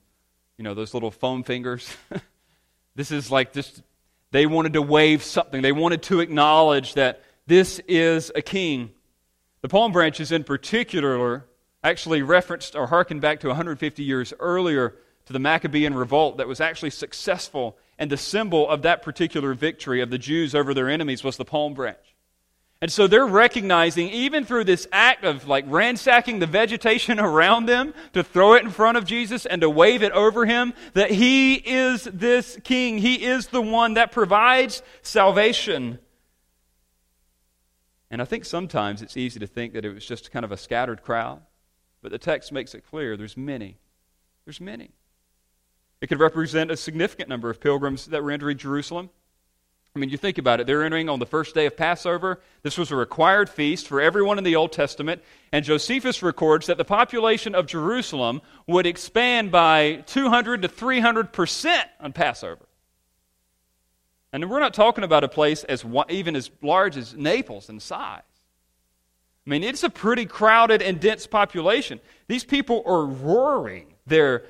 you 0.56 0.64
know 0.64 0.74
those 0.74 0.92
little 0.92 1.12
foam 1.12 1.44
fingers, 1.44 1.96
this 2.96 3.12
is 3.12 3.30
like 3.30 3.52
just 3.52 3.82
they 4.32 4.44
wanted 4.46 4.72
to 4.72 4.82
wave 4.82 5.22
something. 5.22 5.62
They 5.62 5.70
wanted 5.70 6.02
to 6.04 6.18
acknowledge 6.18 6.94
that 6.94 7.22
this 7.46 7.78
is 7.86 8.32
a 8.34 8.42
king. 8.42 8.90
The 9.62 9.68
palm 9.68 9.92
branches, 9.92 10.32
in 10.32 10.42
particular, 10.42 11.46
actually 11.84 12.22
referenced 12.22 12.74
or 12.74 12.88
harkened 12.88 13.20
back 13.20 13.38
to 13.40 13.46
150 13.46 14.02
years 14.02 14.34
earlier 14.40 14.96
to 15.28 15.32
the 15.34 15.38
Maccabean 15.38 15.92
revolt 15.92 16.38
that 16.38 16.48
was 16.48 16.58
actually 16.58 16.88
successful. 16.88 17.76
And 17.98 18.10
the 18.10 18.16
symbol 18.16 18.66
of 18.66 18.80
that 18.82 19.02
particular 19.02 19.52
victory 19.52 20.00
of 20.00 20.08
the 20.08 20.16
Jews 20.16 20.54
over 20.54 20.72
their 20.72 20.88
enemies 20.88 21.22
was 21.22 21.36
the 21.36 21.44
palm 21.44 21.74
branch. 21.74 21.98
And 22.80 22.90
so 22.90 23.06
they're 23.06 23.26
recognizing, 23.26 24.08
even 24.08 24.46
through 24.46 24.64
this 24.64 24.88
act 24.90 25.24
of 25.24 25.46
like 25.46 25.66
ransacking 25.68 26.38
the 26.38 26.46
vegetation 26.46 27.20
around 27.20 27.66
them 27.66 27.92
to 28.14 28.24
throw 28.24 28.54
it 28.54 28.64
in 28.64 28.70
front 28.70 28.96
of 28.96 29.04
Jesus 29.04 29.44
and 29.44 29.60
to 29.60 29.68
wave 29.68 30.02
it 30.02 30.12
over 30.12 30.46
him, 30.46 30.72
that 30.94 31.10
he 31.10 31.56
is 31.56 32.04
this 32.04 32.58
king. 32.64 32.96
He 32.96 33.22
is 33.22 33.48
the 33.48 33.60
one 33.60 33.94
that 33.94 34.12
provides 34.12 34.82
salvation. 35.02 35.98
And 38.10 38.22
I 38.22 38.24
think 38.24 38.46
sometimes 38.46 39.02
it's 39.02 39.18
easy 39.18 39.40
to 39.40 39.46
think 39.46 39.74
that 39.74 39.84
it 39.84 39.92
was 39.92 40.06
just 40.06 40.30
kind 40.30 40.46
of 40.46 40.52
a 40.52 40.56
scattered 40.56 41.02
crowd, 41.02 41.42
but 42.00 42.12
the 42.12 42.18
text 42.18 42.50
makes 42.50 42.74
it 42.74 42.86
clear 42.88 43.14
there's 43.14 43.36
many. 43.36 43.76
There's 44.46 44.62
many. 44.62 44.92
It 46.00 46.08
could 46.08 46.20
represent 46.20 46.70
a 46.70 46.76
significant 46.76 47.28
number 47.28 47.50
of 47.50 47.60
pilgrims 47.60 48.06
that 48.06 48.22
were 48.22 48.30
entering 48.30 48.56
Jerusalem. 48.56 49.10
I 49.96 49.98
mean, 49.98 50.10
you 50.10 50.16
think 50.16 50.38
about 50.38 50.60
it. 50.60 50.66
They're 50.66 50.84
entering 50.84 51.08
on 51.08 51.18
the 51.18 51.26
first 51.26 51.54
day 51.54 51.66
of 51.66 51.76
Passover. 51.76 52.40
This 52.62 52.78
was 52.78 52.92
a 52.92 52.96
required 52.96 53.48
feast 53.48 53.88
for 53.88 54.00
everyone 54.00 54.38
in 54.38 54.44
the 54.44 54.54
Old 54.54 54.70
Testament. 54.70 55.22
And 55.50 55.64
Josephus 55.64 56.22
records 56.22 56.66
that 56.66 56.76
the 56.76 56.84
population 56.84 57.54
of 57.54 57.66
Jerusalem 57.66 58.40
would 58.68 58.86
expand 58.86 59.50
by 59.50 60.04
200 60.06 60.62
to 60.62 60.68
300% 60.68 61.82
on 62.00 62.12
Passover. 62.12 62.66
And 64.32 64.48
we're 64.48 64.60
not 64.60 64.74
talking 64.74 65.04
about 65.04 65.24
a 65.24 65.28
place 65.28 65.64
as 65.64 65.84
even 66.10 66.36
as 66.36 66.50
large 66.62 66.96
as 66.96 67.14
Naples 67.16 67.68
in 67.68 67.80
size. 67.80 68.22
I 69.46 69.50
mean, 69.50 69.64
it's 69.64 69.82
a 69.82 69.90
pretty 69.90 70.26
crowded 70.26 70.82
and 70.82 71.00
dense 71.00 71.26
population. 71.26 72.00
These 72.28 72.44
people 72.44 72.82
are 72.84 73.06
roaring 73.06 73.94
their 74.06 74.44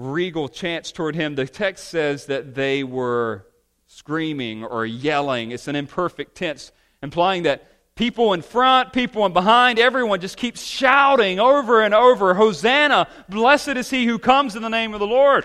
regal 0.00 0.48
chants 0.48 0.92
toward 0.92 1.14
him. 1.14 1.34
The 1.34 1.46
text 1.46 1.88
says 1.88 2.26
that 2.26 2.54
they 2.54 2.82
were 2.82 3.46
screaming 3.86 4.64
or 4.64 4.86
yelling. 4.86 5.50
It's 5.50 5.68
an 5.68 5.76
imperfect 5.76 6.34
tense, 6.36 6.72
implying 7.02 7.42
that 7.44 7.66
people 7.94 8.32
in 8.32 8.42
front, 8.42 8.92
people 8.92 9.26
in 9.26 9.32
behind, 9.32 9.78
everyone 9.78 10.20
just 10.20 10.36
keeps 10.36 10.62
shouting 10.62 11.38
over 11.38 11.82
and 11.82 11.92
over 11.92 12.34
Hosanna! 12.34 13.08
Blessed 13.28 13.76
is 13.76 13.90
he 13.90 14.06
who 14.06 14.18
comes 14.18 14.56
in 14.56 14.62
the 14.62 14.68
name 14.68 14.94
of 14.94 15.00
the 15.00 15.06
Lord. 15.06 15.44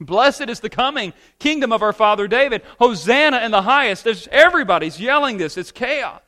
Blessed 0.00 0.48
is 0.48 0.60
the 0.60 0.70
coming 0.70 1.12
kingdom 1.38 1.72
of 1.72 1.82
our 1.82 1.92
father 1.92 2.26
David. 2.26 2.62
Hosanna 2.80 3.40
in 3.44 3.52
the 3.52 3.62
highest. 3.62 4.04
There's, 4.04 4.26
everybody's 4.28 5.00
yelling 5.00 5.36
this. 5.36 5.56
It's 5.56 5.70
chaos. 5.70 6.20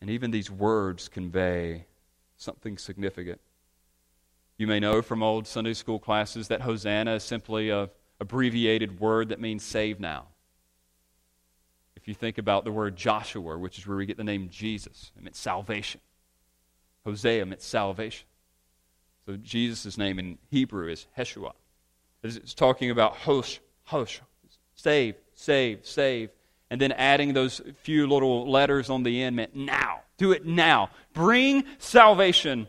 And 0.00 0.10
even 0.10 0.30
these 0.30 0.50
words 0.50 1.08
convey 1.08 1.86
something 2.36 2.78
significant. 2.78 3.40
You 4.58 4.66
may 4.66 4.80
know 4.80 5.02
from 5.02 5.22
old 5.22 5.46
Sunday 5.46 5.74
school 5.74 5.98
classes 5.98 6.48
that 6.48 6.62
Hosanna 6.62 7.14
is 7.14 7.24
simply 7.24 7.70
a 7.70 7.90
abbreviated 8.20 8.98
word 8.98 9.28
that 9.28 9.40
means 9.40 9.62
save 9.62 10.00
now. 10.00 10.26
If 11.96 12.08
you 12.08 12.14
think 12.14 12.38
about 12.38 12.64
the 12.64 12.72
word 12.72 12.96
Joshua, 12.96 13.58
which 13.58 13.78
is 13.78 13.86
where 13.86 13.96
we 13.96 14.06
get 14.06 14.16
the 14.16 14.24
name 14.24 14.48
Jesus, 14.50 15.12
it 15.16 15.22
meant 15.22 15.36
salvation. 15.36 16.00
Hosea 17.04 17.44
meant 17.44 17.62
salvation. 17.62 18.26
So 19.26 19.36
Jesus' 19.36 19.98
name 19.98 20.18
in 20.18 20.38
Hebrew 20.50 20.88
is 20.88 21.06
Yeshua. 21.18 21.52
It's 22.22 22.54
talking 22.54 22.90
about 22.90 23.16
Hosh, 23.16 23.60
Hosh, 23.84 24.20
save, 24.74 25.16
save, 25.34 25.84
save. 25.84 26.30
And 26.70 26.80
then 26.80 26.92
adding 26.92 27.32
those 27.32 27.60
few 27.82 28.06
little 28.08 28.50
letters 28.50 28.90
on 28.90 29.02
the 29.04 29.22
end 29.22 29.36
meant 29.36 29.54
now. 29.54 30.00
Do 30.16 30.32
it 30.32 30.46
now. 30.46 30.90
Bring 31.12 31.64
salvation. 31.78 32.68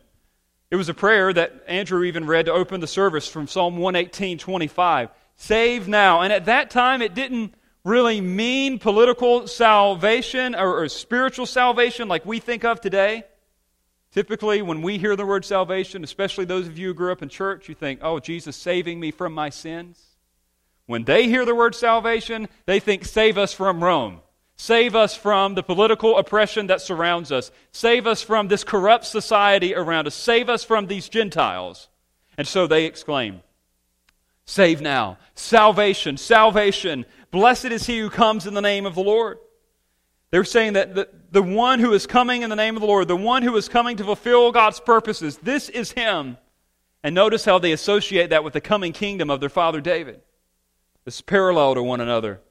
It 0.69 0.75
was 0.75 0.89
a 0.89 0.93
prayer 0.93 1.32
that 1.32 1.63
Andrew 1.67 2.03
even 2.03 2.27
read 2.27 2.47
to 2.47 2.51
open 2.51 2.82
the 2.82 2.88
service 2.88 3.27
from 3.27 3.47
Psalm 3.47 3.77
118, 3.77 4.38
25. 4.38 5.10
Save 5.38 5.88
now. 5.88 6.21
And 6.21 6.34
at 6.34 6.45
that 6.45 6.69
time, 6.69 7.01
it 7.01 7.13
didn't 7.13 7.53
really 7.86 8.19
mean 8.19 8.80
political 8.80 9.47
salvation 9.47 10.56
or, 10.56 10.82
or, 10.82 10.89
spiritual 10.89 11.45
salvation 11.45 12.10
like 12.10 12.25
we 12.25 12.39
think 12.39 12.65
of 12.65 12.82
today. 12.82 13.23
Typically, 14.12 14.62
when 14.62 14.82
we 14.82 14.97
hear 14.97 15.15
the 15.15 15.25
word 15.25 15.45
salvation, 15.45 16.03
especially 16.03 16.43
those 16.43 16.67
of 16.67 16.77
you 16.77 16.88
who 16.88 16.93
grew 16.93 17.13
up 17.13 17.21
in 17.21 17.30
church, 17.30 17.69
you 17.69 17.75
think, 17.75 17.99
oh, 18.03 18.19
Jesus 18.19 18.58
saving 18.58 18.99
me 18.99 19.12
from 19.12 19.32
my 19.32 19.49
sins. 19.49 20.17
When 20.86 21.06
they 21.06 21.27
hear 21.27 21.45
the 21.45 21.56
word 21.56 21.75
salvation, 21.75 22.49
they 22.65 22.80
think, 22.80 23.06
save 23.06 23.38
us 23.38 23.53
from 23.53 23.84
Rome. 23.84 24.19
Save 24.58 24.96
us 24.96 25.15
from 25.15 25.54
the 25.54 25.62
political 25.62 26.17
oppression 26.17 26.67
that 26.67 26.82
surrounds 26.82 27.32
us. 27.32 27.52
Save 27.72 28.08
us 28.08 28.24
from 28.24 28.48
this 28.48 28.63
corrupt 28.63 29.06
society 29.06 29.76
around 29.76 30.08
us. 30.08 30.15
Save 30.15 30.50
us 30.50 30.63
from 30.63 30.88
these 30.88 31.08
Gentiles. 31.10 31.89
And 32.38 32.48
so 32.48 32.65
they 32.65 32.86
exclaim, 32.86 33.41
Save 34.46 34.82
now. 34.82 35.17
Salvation, 35.36 36.17
salvation. 36.17 37.06
Blessed 37.32 37.65
is 37.65 37.86
he 37.86 38.00
who 38.00 38.10
comes 38.10 38.48
in 38.48 38.56
the 38.56 38.62
name 38.62 38.86
of 38.86 38.96
the 38.96 39.04
Lord. 39.04 39.38
They're 40.32 40.43
saying 40.43 40.74
that 40.74 40.96
the, 40.96 41.10
the 41.32 41.43
one 41.43 41.80
who 41.80 41.93
is 41.93 42.08
coming 42.08 42.41
in 42.41 42.50
the 42.50 42.56
name 42.56 42.76
of 42.76 42.82
the 42.82 42.88
Lord, 42.88 43.08
the 43.08 43.15
one 43.15 43.43
who 43.43 43.56
is 43.58 43.70
coming 43.70 43.98
to 43.98 44.04
fulfill 44.04 44.52
God's 44.52 44.80
purposes, 44.80 45.38
this 45.38 45.70
is 45.70 45.91
him. 45.91 46.38
And 47.04 47.13
notice 47.13 47.46
how 47.46 47.60
they 47.60 47.74
associate 47.74 48.32
that 48.32 48.43
with 48.43 48.54
the 48.54 48.62
coming 48.62 48.91
kingdom 48.91 49.30
of 49.30 49.39
their 49.39 49.50
father 49.50 49.82
David. 49.82 50.22
This 51.06 51.22
parallel 51.22 51.76
to 51.76 51.84
one 51.84 52.02
another. 52.02 52.41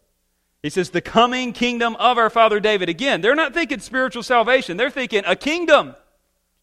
He 0.66 0.70
says, 0.70 0.90
the 0.90 1.00
coming 1.00 1.52
kingdom 1.52 1.94
of 1.94 2.18
our 2.18 2.28
father 2.28 2.58
David. 2.58 2.88
Again, 2.88 3.20
they're 3.20 3.36
not 3.36 3.54
thinking 3.54 3.78
spiritual 3.78 4.24
salvation, 4.24 4.76
they're 4.76 4.90
thinking 4.90 5.22
a 5.24 5.36
kingdom. 5.36 5.94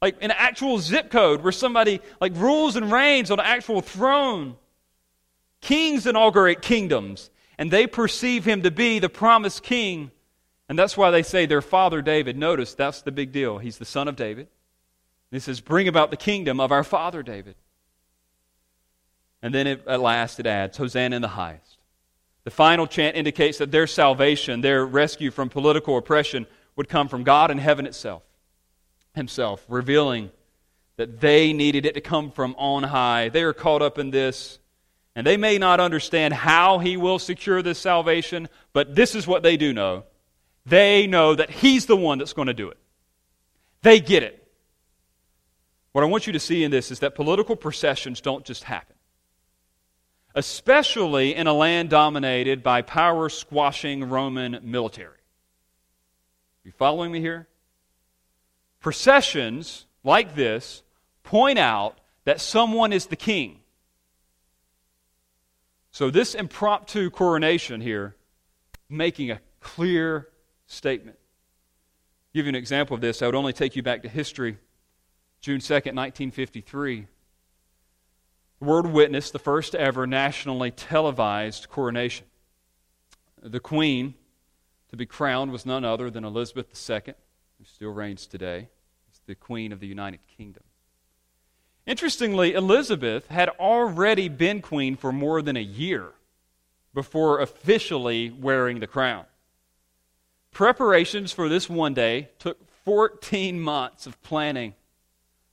Like 0.02 0.18
an 0.20 0.32
actual 0.32 0.80
zip 0.80 1.10
code 1.10 1.42
where 1.42 1.54
somebody 1.54 2.02
like 2.20 2.36
rules 2.36 2.76
and 2.76 2.92
reigns 2.92 3.32
on 3.32 3.40
an 3.40 3.46
actual 3.46 3.80
throne. 3.80 4.58
Kings 5.62 6.06
inaugurate 6.06 6.62
kingdoms, 6.62 7.30
and 7.58 7.72
they 7.72 7.88
perceive 7.88 8.44
him 8.44 8.64
to 8.64 8.72
be 8.72 9.00
the 9.00 9.08
promised 9.08 9.64
king. 9.64 10.12
And 10.68 10.78
that's 10.78 10.98
why 10.98 11.10
they 11.10 11.24
say 11.24 11.46
their 11.46 11.62
father 11.62 12.02
David. 12.02 12.36
Notice 12.36 12.74
that's 12.74 13.04
the 13.04 13.12
big 13.14 13.32
deal. 13.32 13.58
He's 13.60 13.78
the 13.78 13.86
son 13.86 14.10
of 14.10 14.18
David. 14.18 14.50
he 15.32 15.40
says, 15.40 15.62
Bring 15.62 15.88
about 15.88 16.12
the 16.12 16.18
kingdom 16.18 16.60
of 16.60 16.74
our 16.74 16.84
father 16.84 17.24
David. 17.24 17.56
And 19.42 19.56
then 19.56 19.66
it, 19.66 19.88
at 19.88 20.02
last 20.02 20.42
it 20.42 20.46
adds, 20.46 20.76
Hosanna 20.76 21.16
in 21.16 21.22
the 21.22 21.30
highest. 21.30 21.73
The 22.44 22.52
final 22.52 22.88
chant 22.88 23.16
indicates 23.16 23.58
that 23.60 23.72
their 23.72 23.88
salvation, 23.88 24.62
their 24.62 24.86
rescue 24.86 25.32
from 25.32 25.50
political 25.50 25.98
oppression, 25.98 26.46
would 26.76 26.90
come 26.90 27.08
from 27.08 27.24
God 27.24 27.52
in 27.52 27.58
heaven 27.58 27.86
itself, 27.86 28.24
Himself, 29.16 29.66
revealing 29.68 30.32
that 30.98 31.22
they 31.22 31.54
needed 31.54 31.86
it 31.86 31.94
to 31.94 32.02
come 32.02 32.32
from 32.32 32.56
on 32.58 32.84
high. 32.84 33.30
They 33.30 33.44
are 33.44 33.54
caught 33.54 33.82
up 33.82 33.98
in 33.98 34.12
this 34.12 34.60
and 35.16 35.28
they 35.28 35.38
may 35.38 35.58
not 35.58 35.80
understand 35.80 36.34
how 36.34 36.80
he 36.80 36.98
will 36.98 37.20
secure 37.20 37.62
this 37.62 37.78
salvation, 37.78 38.50
but 38.74 38.96
this 38.96 39.14
is 39.14 39.28
what 39.28 39.44
they 39.44 39.58
do 39.58 39.72
know. 39.72 40.06
They 40.66 41.08
know 41.08 41.36
that 41.36 41.50
he's 41.50 41.86
the 41.86 41.96
one 41.96 42.18
that's 42.18 42.34
going 42.34 42.48
to 42.48 42.54
do 42.54 42.70
it. 42.70 42.78
They 43.84 44.00
get 44.00 44.24
it. 44.24 44.40
What 45.92 46.04
I 46.04 46.08
want 46.08 46.26
you 46.26 46.34
to 46.34 46.40
see 46.40 46.64
in 46.64 46.72
this 46.72 46.90
is 46.90 47.00
that 47.00 47.14
political 47.14 47.56
processions 47.56 48.22
don't 48.22 48.44
just 48.44 48.64
happen, 48.64 48.96
especially 50.36 51.36
in 51.36 51.48
a 51.48 51.54
land 51.54 51.90
dominated 51.90 52.64
by 52.64 52.82
power 52.82 53.30
squashing 53.30 54.10
Roman 54.10 54.60
military. 54.64 55.18
You 56.64 56.72
following 56.72 57.12
me 57.12 57.20
here? 57.20 57.48
Processions 58.80 59.86
like 60.04 60.36
this 60.36 60.84
point 61.24 61.60
out 61.60 61.98
that 62.26 62.42
someone 62.42 62.94
is 62.94 63.08
the 63.08 63.16
king. 63.16 63.60
So, 65.92 66.10
this 66.10 66.34
impromptu 66.34 67.12
coronation 67.12 67.80
here, 67.80 68.16
making 68.90 69.30
a 69.30 69.40
clear 69.60 70.30
statement. 70.66 71.18
I'll 71.20 72.40
give 72.40 72.46
you 72.46 72.50
an 72.50 72.56
example 72.56 72.96
of 72.96 73.02
this. 73.02 73.22
I 73.22 73.28
would 73.28 73.36
only 73.36 73.54
take 73.54 73.76
you 73.76 73.84
back 73.84 74.02
to 74.02 74.10
history. 74.10 74.58
June 75.40 75.60
2nd, 75.60 75.94
1953. 75.94 77.08
The 78.64 78.70
World 78.70 78.94
witnessed 78.94 79.34
the 79.34 79.40
first 79.40 79.76
ever 79.76 80.08
nationally 80.08 80.72
televised 80.72 81.68
coronation. 81.70 82.28
The 83.42 83.60
Queen 83.60 84.14
to 84.88 84.96
be 84.96 85.06
crowned 85.06 85.52
was 85.52 85.66
none 85.66 85.84
other 85.84 86.10
than 86.10 86.24
Elizabeth 86.24 86.68
II, 86.90 87.14
who 87.58 87.66
still 87.66 87.90
reigns 87.90 88.26
today 88.26 88.70
as 89.12 89.20
the 89.28 89.36
Queen 89.36 89.74
of 89.74 89.82
the 89.82 89.88
United 89.88 90.22
Kingdom. 90.38 90.64
Interestingly, 91.86 92.54
Elizabeth 92.54 93.28
had 93.28 93.50
already 93.50 94.30
been 94.30 94.62
queen 94.62 94.96
for 94.96 95.12
more 95.12 95.42
than 95.42 95.58
a 95.58 95.60
year 95.60 96.12
before 96.94 97.42
officially 97.42 98.30
wearing 98.30 98.80
the 98.80 98.88
crown. 98.88 99.26
Preparations 100.52 101.34
for 101.34 101.50
this 101.50 101.70
one 101.70 101.94
day 101.94 102.30
took 102.40 102.66
14 102.86 103.60
months 103.60 104.08
of 104.08 104.24
planning 104.24 104.74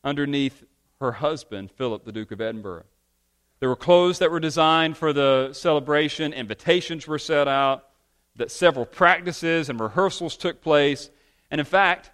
underneath 0.04 0.62
her 1.00 1.10
husband, 1.10 1.72
Philip, 1.72 2.04
the 2.04 2.12
Duke 2.12 2.30
of 2.30 2.40
Edinburgh. 2.40 2.84
There 3.60 3.68
were 3.68 3.76
clothes 3.76 4.18
that 4.18 4.30
were 4.30 4.40
designed 4.40 4.96
for 4.96 5.12
the 5.12 5.52
celebration, 5.52 6.32
invitations 6.32 7.06
were 7.06 7.18
set 7.18 7.46
out, 7.46 7.86
that 8.36 8.50
several 8.50 8.86
practices 8.86 9.68
and 9.68 9.78
rehearsals 9.78 10.36
took 10.36 10.62
place. 10.62 11.10
And 11.50 11.58
in 11.58 11.66
fact, 11.66 12.10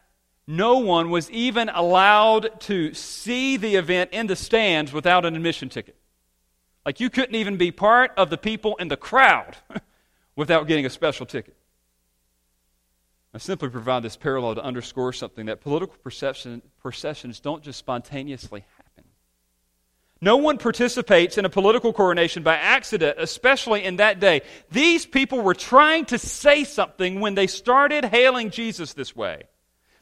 no 0.49 0.79
one 0.79 1.11
was 1.11 1.31
even 1.31 1.69
allowed 1.69 2.61
to 2.63 2.93
see 2.95 3.57
the 3.57 3.77
event 3.77 4.11
in 4.13 4.27
the 4.27 4.37
stands 4.37 4.93
without 4.93 5.25
an 5.25 5.37
admission 5.37 5.69
ticket. 5.69 5.97
Like 6.85 7.01
you 7.01 7.11
couldn't 7.11 7.35
even 7.35 7.57
be 7.57 7.71
part 7.71 8.13
of 8.17 8.31
the 8.31 8.39
people 8.39 8.77
in 8.77 8.89
the 8.89 8.97
crowd 8.97 9.57
without 10.37 10.67
getting 10.67 10.87
a 10.87 10.91
special 10.91 11.27
ticket. 11.27 11.57
I 13.35 13.39
simply 13.39 13.69
provide 13.69 14.03
this 14.03 14.17
parallel 14.17 14.55
to 14.55 14.63
underscore 14.63 15.13
something 15.13 15.47
that 15.47 15.61
political 15.61 15.97
perception, 16.03 16.63
processions 16.81 17.39
don't 17.39 17.63
just 17.63 17.79
spontaneously. 17.79 18.65
No 20.21 20.39
one 20.39 20.57
participates 20.57 21.37
in 21.37 21.45
a 21.45 21.51
political 21.51 21.93
coronation 21.93 22.43
by 22.43 22.57
accident, 22.57 23.19
especially 23.19 23.85
in 23.85 23.97
that 23.97 24.19
day. 24.19 24.43
These 24.71 25.05
people 25.05 25.43
were 25.43 25.55
trying 25.55 26.07
to 26.07 26.19
say 26.19 26.65
something 26.65 27.21
when 27.21 27.35
they 27.35 27.47
started 27.47 28.05
hailing 28.05 28.51
Jesus 28.51 28.95
this 28.95 29.15
way. 29.15 29.45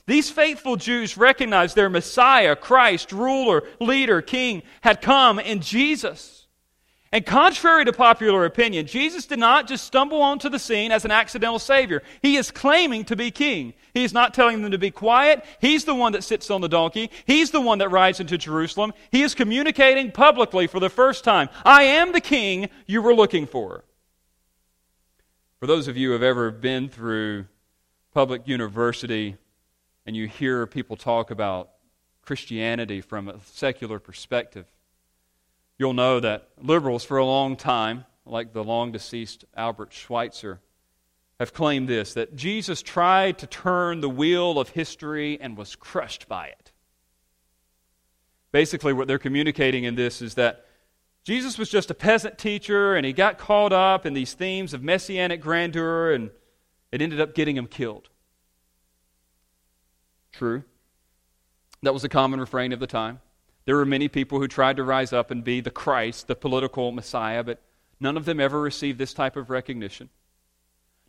These 0.07 0.31
faithful 0.31 0.77
Jews 0.77 1.17
recognized 1.17 1.75
their 1.75 1.89
Messiah, 1.89 2.55
Christ, 2.55 3.11
ruler, 3.11 3.65
leader, 3.81 4.23
king, 4.23 4.63
had 4.83 5.01
come 5.01 5.39
in 5.39 5.61
Jesus. 5.61 6.44
And 7.15 7.25
contrary 7.25 7.85
to 7.85 7.93
popular 7.93 8.45
opinion, 8.45 8.87
Jesus 8.87 9.25
did 9.25 9.39
not 9.39 9.69
just 9.69 9.85
stumble 9.85 10.21
onto 10.21 10.49
the 10.49 10.59
scene 10.59 10.91
as 10.91 11.05
an 11.05 11.13
accidental 11.13 11.61
Savior. 11.61 12.03
He 12.21 12.35
is 12.35 12.51
claiming 12.51 13.05
to 13.05 13.15
be 13.15 13.31
King. 13.31 13.75
He 13.93 14.03
is 14.03 14.13
not 14.13 14.35
telling 14.35 14.63
them 14.63 14.73
to 14.73 14.79
be 14.79 14.91
quiet. 14.91 15.45
He's 15.61 15.85
the 15.85 15.95
one 15.95 16.11
that 16.15 16.25
sits 16.25 16.51
on 16.51 16.61
the 16.61 16.69
donkey. 16.69 17.13
He's 17.25 17.53
the 17.53 17.61
one 17.61 17.79
that 17.79 17.91
rides 17.91 18.19
into 18.19 18.37
Jerusalem. 18.37 18.93
He 19.13 19.23
is 19.23 19.33
communicating 19.33 20.11
publicly 20.11 20.67
for 20.67 20.81
the 20.81 20.91
first 20.91 21.23
time 21.23 21.51
I 21.65 21.85
am 21.85 22.11
the 22.11 22.21
King 22.21 22.69
you 22.85 23.01
were 23.01 23.15
looking 23.15 23.47
for. 23.47 23.85
For 25.61 25.69
those 25.69 25.87
of 25.87 25.97
you 25.97 26.09
who 26.09 26.13
have 26.15 26.25
ever 26.25 26.51
been 26.51 26.89
through 26.89 27.45
public 28.13 28.49
university, 28.49 29.37
and 30.05 30.17
you 30.17 30.27
hear 30.27 30.67
people 30.67 30.97
talk 30.97 31.31
about 31.31 31.71
Christianity 32.23 33.01
from 33.01 33.29
a 33.29 33.39
secular 33.53 34.01
perspective, 34.01 34.67
you'll 35.79 35.93
know 35.95 36.21
that 36.21 36.49
liberals 36.61 37.05
for 37.05 37.19
a 37.19 37.25
long 37.25 37.57
time, 37.57 38.05
like 38.25 38.53
the 38.53 38.65
long 38.65 38.93
deceased 38.93 39.45
Albert 39.57 39.93
Schweitzer, 39.93 40.61
have 41.41 41.53
claimed 41.53 41.89
this 41.89 42.15
that 42.15 42.37
Jesus 42.37 42.81
tried 42.83 43.39
to 43.39 43.47
turn 43.47 44.01
the 44.01 44.09
wheel 44.09 44.59
of 44.59 44.71
history 44.71 45.41
and 45.41 45.57
was 45.57 45.75
crushed 45.77 46.29
by 46.29 46.47
it. 46.47 46.73
Basically, 48.53 48.93
what 48.93 49.09
they're 49.09 49.19
communicating 49.19 49.85
in 49.85 49.97
this 49.97 50.23
is 50.23 50.35
that 50.35 50.65
Jesus 51.25 51.59
was 51.59 51.71
just 51.71 51.91
a 51.91 51.95
peasant 51.95 52.39
teacher 52.39 52.95
and 52.95 53.05
he 53.05 53.13
got 53.13 53.39
caught 53.39 53.73
up 53.73 54.07
in 54.07 54.13
these 54.13 54.35
themes 54.35 54.75
of 54.75 54.83
messianic 54.83 55.41
grandeur 55.41 56.13
and 56.13 56.31
it 56.93 57.03
ended 57.03 57.21
up 57.21 57.35
getting 57.35 57.57
him 57.57 57.67
killed. 57.67 58.11
True. 60.31 60.63
That 61.83 61.95
was 61.95 62.05
a 62.05 62.09
common 62.09 62.41
refrain 62.41 62.73
of 62.73 62.79
the 62.81 62.87
time. 62.87 63.21
There 63.67 63.77
were 63.77 63.87
many 63.87 64.09
people 64.09 64.39
who 64.39 64.49
tried 64.49 64.77
to 64.77 64.85
rise 64.85 65.13
up 65.13 65.31
and 65.31 65.43
be 65.43 65.61
the 65.61 65.71
Christ, 65.71 66.27
the 66.27 66.37
political 66.37 66.93
Messiah, 66.93 67.43
but 67.43 67.63
none 67.99 68.17
of 68.17 68.27
them 68.27 68.41
ever 68.41 68.61
received 68.61 68.99
this 68.99 69.15
type 69.15 69.37
of 69.37 69.49
recognition. 69.49 70.11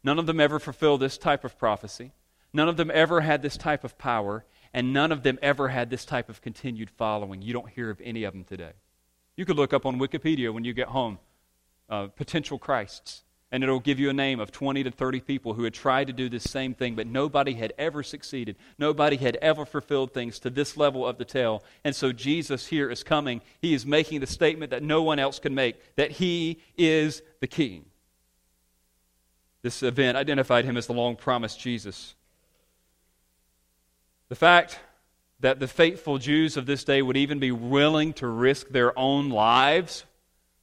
None 0.04 0.20
of 0.20 0.26
them 0.26 0.40
ever 0.40 0.60
fulfilled 0.60 1.02
this 1.02 1.18
type 1.18 1.44
of 1.44 1.58
prophecy. 1.58 2.14
None 2.54 2.70
of 2.70 2.78
them 2.78 2.90
ever 2.94 3.22
had 3.22 3.42
this 3.42 3.58
type 3.58 3.84
of 3.84 3.98
power, 3.98 4.46
and 4.74 4.94
none 4.94 5.12
of 5.12 5.24
them 5.24 5.38
ever 5.42 5.68
had 5.70 5.90
this 5.90 6.06
type 6.06 6.30
of 6.30 6.42
continued 6.42 6.90
following. 6.90 7.42
You 7.42 7.52
don't 7.52 7.70
hear 7.70 7.90
of 7.90 8.00
any 8.02 8.24
of 8.24 8.34
them 8.34 8.46
today. 8.46 8.72
You 9.36 9.44
could 9.44 9.58
look 9.58 9.74
up 9.74 9.86
on 9.86 10.00
Wikipedia 10.00 10.54
when 10.54 10.64
you 10.64 10.74
get 10.74 10.88
home 10.88 11.20
uh, 11.90 12.08
potential 12.08 12.58
Christs 12.58 13.25
and 13.56 13.64
it'll 13.64 13.80
give 13.80 14.02
you 14.02 14.10
a 14.10 14.14
name 14.14 14.42
of 14.42 14.52
20 14.52 14.84
to 14.84 14.92
30 14.92 15.22
people 15.22 15.54
who 15.54 15.64
had 15.64 15.74
tried 15.74 16.08
to 16.08 16.14
do 16.14 16.28
this 16.28 16.44
same 16.44 16.74
thing, 16.74 16.94
but 16.94 17.08
nobody 17.08 17.54
had 17.54 17.72
ever 17.78 18.04
succeeded. 18.04 18.58
Nobody 18.78 19.16
had 19.16 19.38
ever 19.38 19.66
fulfilled 19.66 20.14
things 20.14 20.40
to 20.40 20.50
this 20.50 20.76
level 20.76 21.08
of 21.08 21.18
the 21.18 21.24
tale. 21.24 21.64
And 21.86 21.96
so 21.96 22.12
Jesus 22.12 22.68
here 22.68 22.92
is 22.92 23.02
coming. 23.02 23.40
He 23.62 23.74
is 23.74 23.86
making 23.86 24.20
the 24.20 24.28
statement 24.28 24.72
that 24.72 24.84
no 24.84 25.02
one 25.04 25.20
else 25.20 25.40
can 25.40 25.56
make 25.56 25.78
that 25.96 26.12
he 26.12 26.60
is 26.78 27.22
the 27.40 27.48
king. 27.48 27.86
This 29.62 29.82
event 29.84 30.18
identified 30.18 30.66
him 30.66 30.76
as 30.76 30.88
the 30.88 30.94
long 30.94 31.16
promised 31.16 31.58
Jesus. 31.58 32.14
The 34.28 34.36
fact 34.36 34.82
that 35.40 35.62
the 35.62 35.70
faithful 35.70 36.18
Jews 36.18 36.58
of 36.58 36.66
this 36.66 36.84
day 36.84 37.02
would 37.02 37.16
even 37.16 37.40
be 37.40 37.54
willing 37.54 38.12
to 38.16 38.28
risk 38.28 38.68
their 38.68 39.00
own 39.00 39.30
lives 39.30 40.04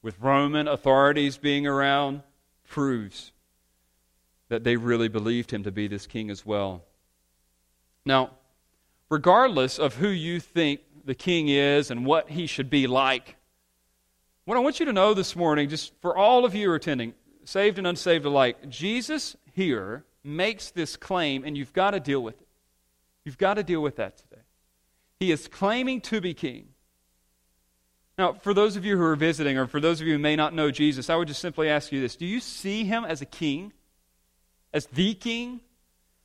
with 0.03 0.21
Roman 0.21 0.69
authorities 0.69 1.39
being 1.39 1.67
around 1.67 2.21
proves 2.73 3.33
that 4.49 4.65
they 4.65 4.77
really 4.77 5.09
believed 5.09 5.53
him 5.53 5.63
to 5.63 5.71
be 5.71 5.87
this 5.87 6.07
king 6.07 6.31
as 6.31 6.45
well. 6.45 6.83
Now, 8.07 8.31
regardless 9.11 9.79
of 9.79 9.97
who 9.97 10.09
you 10.09 10.41
think 10.41 10.81
the 11.05 11.15
king 11.15 11.49
is 11.49 11.91
and 11.91 12.07
what 12.07 12.31
he 12.31 12.47
should 12.47 12.71
be 12.71 12.87
like, 12.87 13.37
what 14.47 14.57
I 14.57 14.61
want 14.61 14.81
you 14.81 14.87
to 14.87 14.93
know 14.93 15.13
this 15.13 15.37
morning, 15.37 15.69
just 15.69 15.93
for 16.01 16.17
all 16.17 16.47
of 16.47 16.55
you 16.55 16.67
who 16.67 16.73
are 16.73 16.77
attending, 16.77 17.13
saved 17.45 17.77
and 17.77 17.87
unsaved 17.87 18.25
alike, 18.25 18.71
Jesus 18.71 19.37
here 19.53 20.05
makes 20.25 20.71
this 20.71 20.97
claim, 20.97 21.45
and 21.45 21.59
you've 21.59 21.75
got 21.75 21.91
to 21.91 22.01
deal 22.01 22.23
with 22.23 22.41
it. 22.41 22.49
You've 23.25 23.39
got 23.39 23.55
to 23.55 23.63
deal 23.63 23.83
with 23.83 23.97
that 23.97 24.17
today. 24.17 24.43
He 25.21 25.31
is 25.31 25.47
claiming 25.47 26.01
to 26.03 26.23
be 26.23 26.33
king. 26.33 26.69
Now, 28.23 28.35
for 28.35 28.55
those 28.55 28.77
of 28.77 28.85
you 28.85 28.97
who 28.97 29.03
are 29.03 29.17
visiting, 29.17 29.59
or 29.59 29.67
for 29.67 29.81
those 29.81 30.01
of 30.01 30.07
you 30.07 30.13
who 30.13 30.19
may 30.21 30.37
not 30.37 30.55
know 30.55 30.71
Jesus, 30.71 31.11
I 31.11 31.17
would 31.17 31.27
just 31.27 31.41
simply 31.41 31.69
ask 31.69 31.91
you 31.91 32.01
this 32.01 32.15
Do 32.15 32.25
you 32.25 32.39
see 32.39 32.85
him 32.85 33.05
as 33.05 33.21
a 33.21 33.27
king? 33.27 33.73
As 34.73 34.87
the 34.87 35.15
king? 35.15 35.61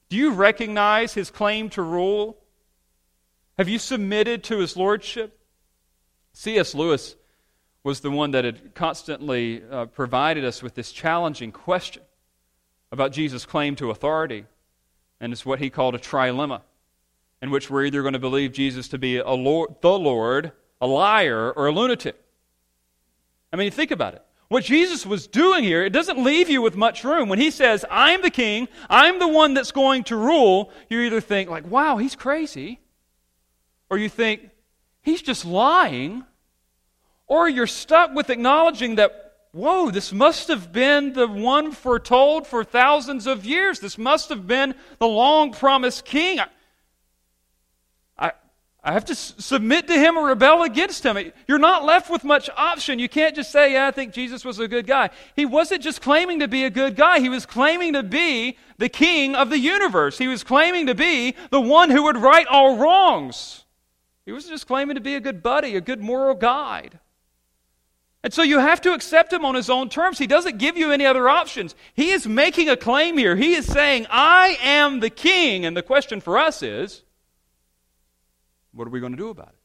Do 0.07 0.15
you 0.15 0.31
recognize 0.31 1.15
his 1.15 1.31
claim 1.31 1.69
to 1.71 1.81
rule? 1.81 2.37
Have 3.57 3.67
you 3.67 3.79
submitted 3.79 4.43
to 4.43 4.59
his 4.59 4.77
lordship? 4.77 5.39
C.S. 6.33 6.75
Lewis 6.75 7.15
was 7.83 8.01
the 8.01 8.11
one 8.11 8.29
that 8.29 8.45
had 8.45 8.75
constantly 8.75 9.63
uh, 9.63 9.87
provided 9.87 10.45
us 10.45 10.61
with 10.61 10.75
this 10.75 10.91
challenging 10.91 11.51
question 11.51 12.03
about 12.91 13.11
Jesus' 13.11 13.43
claim 13.43 13.75
to 13.77 13.89
authority. 13.89 14.45
And 15.19 15.33
it's 15.33 15.47
what 15.47 15.57
he 15.57 15.71
called 15.71 15.95
a 15.95 15.99
trilemma, 15.99 16.61
in 17.41 17.49
which 17.49 17.71
we're 17.71 17.85
either 17.85 18.03
going 18.03 18.13
to 18.13 18.19
believe 18.19 18.51
Jesus 18.51 18.87
to 18.89 18.99
be 18.99 19.17
a 19.17 19.31
Lord, 19.31 19.77
the 19.81 19.97
Lord 19.97 20.51
a 20.79 20.87
liar, 20.87 21.51
or 21.51 21.67
a 21.67 21.71
lunatic. 21.71 22.15
I 23.51 23.55
mean, 23.55 23.71
think 23.71 23.91
about 23.91 24.13
it. 24.13 24.23
What 24.49 24.63
Jesus 24.63 25.05
was 25.05 25.27
doing 25.27 25.63
here, 25.63 25.83
it 25.83 25.91
doesn't 25.91 26.23
leave 26.23 26.49
you 26.49 26.61
with 26.61 26.77
much 26.77 27.03
room. 27.03 27.27
When 27.27 27.39
he 27.39 27.51
says, 27.51 27.83
I'm 27.91 28.21
the 28.21 28.29
king, 28.29 28.69
I'm 28.89 29.19
the 29.19 29.27
one 29.27 29.53
that's 29.53 29.71
going 29.71 30.05
to 30.05 30.15
rule, 30.15 30.71
you 30.89 31.01
either 31.01 31.19
think, 31.19 31.49
like, 31.49 31.69
wow, 31.69 31.97
he's 31.97 32.15
crazy, 32.15 32.79
or 33.89 33.97
you 33.97 34.07
think, 34.07 34.49
he's 35.01 35.21
just 35.21 35.43
lying, 35.43 36.23
or 37.27 37.49
you're 37.49 37.67
stuck 37.67 38.13
with 38.13 38.29
acknowledging 38.29 38.95
that, 38.95 39.33
whoa, 39.51 39.91
this 39.91 40.13
must 40.13 40.47
have 40.47 40.71
been 40.71 41.11
the 41.11 41.27
one 41.27 41.73
foretold 41.73 42.47
for 42.47 42.63
thousands 42.63 43.27
of 43.27 43.45
years. 43.45 43.79
This 43.79 43.97
must 43.97 44.29
have 44.29 44.47
been 44.47 44.75
the 44.99 45.07
long 45.07 45.51
promised 45.51 46.05
king. 46.05 46.39
I, 48.83 48.93
have 48.93 49.05
to 49.05 49.13
s- 49.13 49.33
submit 49.37 49.87
to 49.87 49.93
him 49.93 50.17
or 50.17 50.27
rebel 50.27 50.63
against 50.63 51.05
him. 51.05 51.17
You're 51.47 51.57
not 51.59 51.83
left 51.83 52.09
with 52.09 52.23
much 52.23 52.49
option. 52.55 52.99
You 52.99 53.09
can't 53.09 53.35
just 53.35 53.51
say, 53.51 53.73
Yeah, 53.73 53.87
I 53.87 53.91
think 53.91 54.13
Jesus 54.13 54.45
was 54.45 54.59
a 54.59 54.67
good 54.67 54.87
guy. 54.87 55.09
He 55.35 55.45
wasn't 55.45 55.81
just 55.83 56.01
claiming 56.01 56.39
to 56.39 56.47
be 56.47 56.63
a 56.63 56.69
good 56.69 56.95
guy, 56.95 57.19
he 57.19 57.29
was 57.29 57.45
claiming 57.45 57.93
to 57.93 58.03
be 58.03 58.57
the 58.77 58.89
king 58.89 59.35
of 59.35 59.49
the 59.49 59.59
universe. 59.59 60.17
He 60.17 60.27
was 60.27 60.43
claiming 60.43 60.87
to 60.87 60.95
be 60.95 61.35
the 61.49 61.61
one 61.61 61.89
who 61.89 62.03
would 62.03 62.17
right 62.17 62.47
all 62.47 62.77
wrongs. 62.77 63.65
He 64.25 64.31
wasn't 64.31 64.53
just 64.53 64.67
claiming 64.67 64.95
to 64.95 65.01
be 65.01 65.15
a 65.15 65.21
good 65.21 65.41
buddy, 65.41 65.75
a 65.75 65.81
good 65.81 66.01
moral 66.01 66.35
guide. 66.35 66.99
And 68.23 68.33
so 68.33 68.41
you 68.41 68.59
have 68.59 68.81
to 68.81 68.93
accept 68.93 69.31
him 69.31 69.45
on 69.45 69.55
his 69.55 69.69
own 69.69 69.87
terms. 69.87 70.17
He 70.17 70.27
doesn't 70.27 70.57
give 70.57 70.75
you 70.75 70.91
any 70.91 71.05
other 71.05 71.29
options. 71.29 71.75
He 71.93 72.09
is 72.11 72.27
making 72.27 72.67
a 72.67 72.75
claim 72.75 73.17
here. 73.17 73.37
He 73.37 73.53
is 73.53 73.65
saying, 73.65 74.05
I 74.09 74.57
am 74.61 74.99
the 74.99 75.09
king. 75.09 75.65
And 75.65 75.77
the 75.77 75.81
question 75.81 76.19
for 76.19 76.37
us 76.37 76.61
is, 76.61 77.03
what 78.77 78.87
are 78.87 78.91
we 78.91 78.99
going 78.99 79.13
to 79.13 79.17
do 79.17 79.29
about 79.29 79.49
it? 79.49 79.59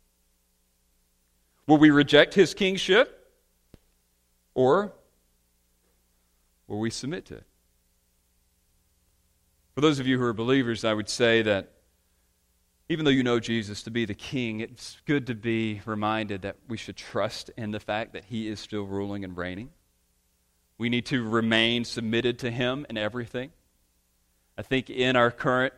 Will 1.66 1.78
we 1.78 1.90
reject 1.90 2.34
his 2.34 2.54
kingship? 2.54 3.30
Or 4.54 4.92
will 6.66 6.80
we 6.80 6.90
submit 6.90 7.26
to 7.26 7.36
it? 7.36 7.46
For 9.74 9.80
those 9.80 9.98
of 9.98 10.06
you 10.06 10.18
who 10.18 10.24
are 10.24 10.32
believers, 10.32 10.84
I 10.84 10.94
would 10.94 11.08
say 11.08 11.42
that 11.42 11.70
even 12.88 13.04
though 13.04 13.10
you 13.10 13.22
know 13.22 13.40
Jesus 13.40 13.82
to 13.84 13.90
be 13.90 14.04
the 14.04 14.14
king, 14.14 14.60
it's 14.60 14.98
good 15.06 15.26
to 15.28 15.34
be 15.34 15.80
reminded 15.86 16.42
that 16.42 16.56
we 16.68 16.76
should 16.76 16.96
trust 16.96 17.50
in 17.56 17.70
the 17.70 17.80
fact 17.80 18.12
that 18.12 18.24
he 18.24 18.48
is 18.48 18.60
still 18.60 18.84
ruling 18.84 19.24
and 19.24 19.36
reigning. 19.36 19.70
We 20.78 20.88
need 20.88 21.06
to 21.06 21.26
remain 21.26 21.84
submitted 21.84 22.38
to 22.40 22.50
him 22.50 22.84
in 22.90 22.98
everything. 22.98 23.52
I 24.58 24.62
think 24.62 24.90
in 24.90 25.16
our 25.16 25.30
current 25.30 25.72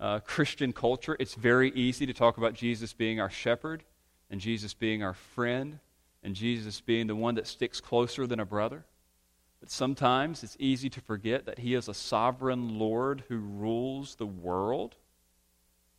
uh, 0.00 0.20
Christian 0.20 0.72
culture, 0.72 1.16
it's 1.18 1.34
very 1.34 1.70
easy 1.72 2.06
to 2.06 2.12
talk 2.12 2.36
about 2.36 2.54
Jesus 2.54 2.92
being 2.92 3.20
our 3.20 3.30
shepherd 3.30 3.84
and 4.30 4.40
Jesus 4.40 4.74
being 4.74 5.02
our 5.02 5.14
friend 5.14 5.78
and 6.22 6.34
Jesus 6.34 6.80
being 6.80 7.06
the 7.06 7.16
one 7.16 7.34
that 7.36 7.46
sticks 7.46 7.80
closer 7.80 8.26
than 8.26 8.40
a 8.40 8.44
brother. 8.44 8.84
But 9.60 9.70
sometimes 9.70 10.44
it's 10.44 10.56
easy 10.60 10.88
to 10.90 11.00
forget 11.00 11.46
that 11.46 11.58
He 11.58 11.74
is 11.74 11.88
a 11.88 11.94
sovereign 11.94 12.78
Lord 12.78 13.24
who 13.28 13.38
rules 13.38 14.14
the 14.14 14.26
world 14.26 14.96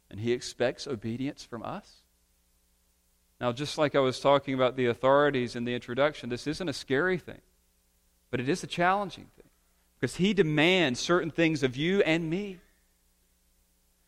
and 0.10 0.20
He 0.20 0.32
expects 0.32 0.88
obedience 0.88 1.44
from 1.44 1.64
us. 1.64 1.98
Now, 3.42 3.52
just 3.52 3.78
like 3.78 3.96
I 3.96 4.00
was 4.00 4.20
talking 4.20 4.54
about 4.54 4.76
the 4.76 4.88
authorities 4.88 5.56
in 5.56 5.64
the 5.64 5.74
introduction, 5.74 6.30
this 6.30 6.48
isn't 6.48 6.68
a 6.68 6.74
scary 6.74 7.18
thing, 7.18 7.42
but 8.32 8.40
it 8.40 8.50
is 8.50 8.64
a 8.64 8.68
challenging 8.68 9.28
thing 9.36 9.50
because 10.00 10.16
He 10.16 10.34
demands 10.34 11.00
certain 11.00 11.32
things 11.32 11.64
of 11.64 11.76
you 11.76 12.02
and 12.02 12.30
me. 12.30 12.60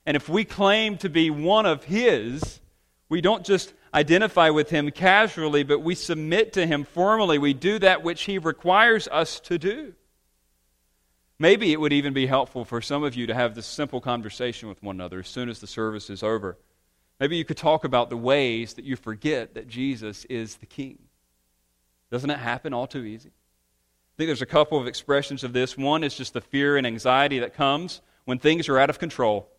And 0.05 0.17
if 0.17 0.27
we 0.27 0.45
claim 0.45 0.97
to 0.99 1.09
be 1.09 1.29
one 1.29 1.65
of 1.65 1.83
His, 1.83 2.59
we 3.09 3.21
don't 3.21 3.45
just 3.45 3.73
identify 3.93 4.49
with 4.49 4.69
Him 4.69 4.89
casually, 4.91 5.63
but 5.63 5.79
we 5.79 5.95
submit 5.95 6.53
to 6.53 6.65
Him 6.65 6.83
formally. 6.83 7.37
We 7.37 7.53
do 7.53 7.77
that 7.79 8.03
which 8.03 8.23
He 8.23 8.37
requires 8.37 9.07
us 9.09 9.39
to 9.41 9.57
do. 9.57 9.93
Maybe 11.37 11.71
it 11.71 11.79
would 11.79 11.93
even 11.93 12.13
be 12.13 12.27
helpful 12.27 12.65
for 12.65 12.81
some 12.81 13.03
of 13.03 13.15
you 13.15 13.27
to 13.27 13.33
have 13.33 13.55
this 13.55 13.65
simple 13.65 13.99
conversation 13.99 14.69
with 14.69 14.81
one 14.83 14.95
another 14.95 15.19
as 15.19 15.27
soon 15.27 15.49
as 15.49 15.59
the 15.59 15.67
service 15.67 16.09
is 16.09 16.23
over. 16.23 16.57
Maybe 17.19 17.35
you 17.35 17.45
could 17.45 17.57
talk 17.57 17.83
about 17.83 18.09
the 18.09 18.17
ways 18.17 18.75
that 18.75 18.85
you 18.85 18.95
forget 18.95 19.55
that 19.55 19.67
Jesus 19.67 20.25
is 20.25 20.55
the 20.55 20.65
King. 20.65 20.99
Doesn't 22.11 22.29
it 22.29 22.39
happen 22.39 22.73
all 22.73 22.87
too 22.87 23.03
easy? 23.03 23.29
I 23.29 24.13
think 24.17 24.27
there's 24.27 24.41
a 24.41 24.47
couple 24.47 24.79
of 24.79 24.87
expressions 24.87 25.43
of 25.43 25.53
this. 25.53 25.77
One 25.77 26.03
is 26.03 26.15
just 26.15 26.33
the 26.33 26.41
fear 26.41 26.77
and 26.77 26.85
anxiety 26.85 27.39
that 27.39 27.53
comes 27.53 28.01
when 28.25 28.37
things 28.37 28.69
are 28.69 28.77
out 28.77 28.89
of 28.89 28.99
control 28.99 29.49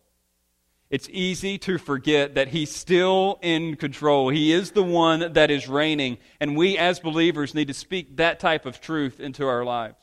it's 0.93 1.09
easy 1.11 1.57
to 1.57 1.79
forget 1.79 2.35
that 2.35 2.49
He's 2.49 2.69
still 2.69 3.39
in 3.41 3.77
control. 3.77 4.29
He 4.29 4.51
is 4.53 4.73
the 4.73 4.83
one 4.83 5.33
that 5.33 5.49
is 5.49 5.67
reigning. 5.67 6.19
And 6.39 6.55
we, 6.55 6.77
as 6.77 6.99
believers, 6.99 7.55
need 7.55 7.69
to 7.69 7.73
speak 7.73 8.17
that 8.17 8.39
type 8.39 8.67
of 8.67 8.79
truth 8.79 9.19
into 9.19 9.47
our 9.47 9.65
lives. 9.65 9.97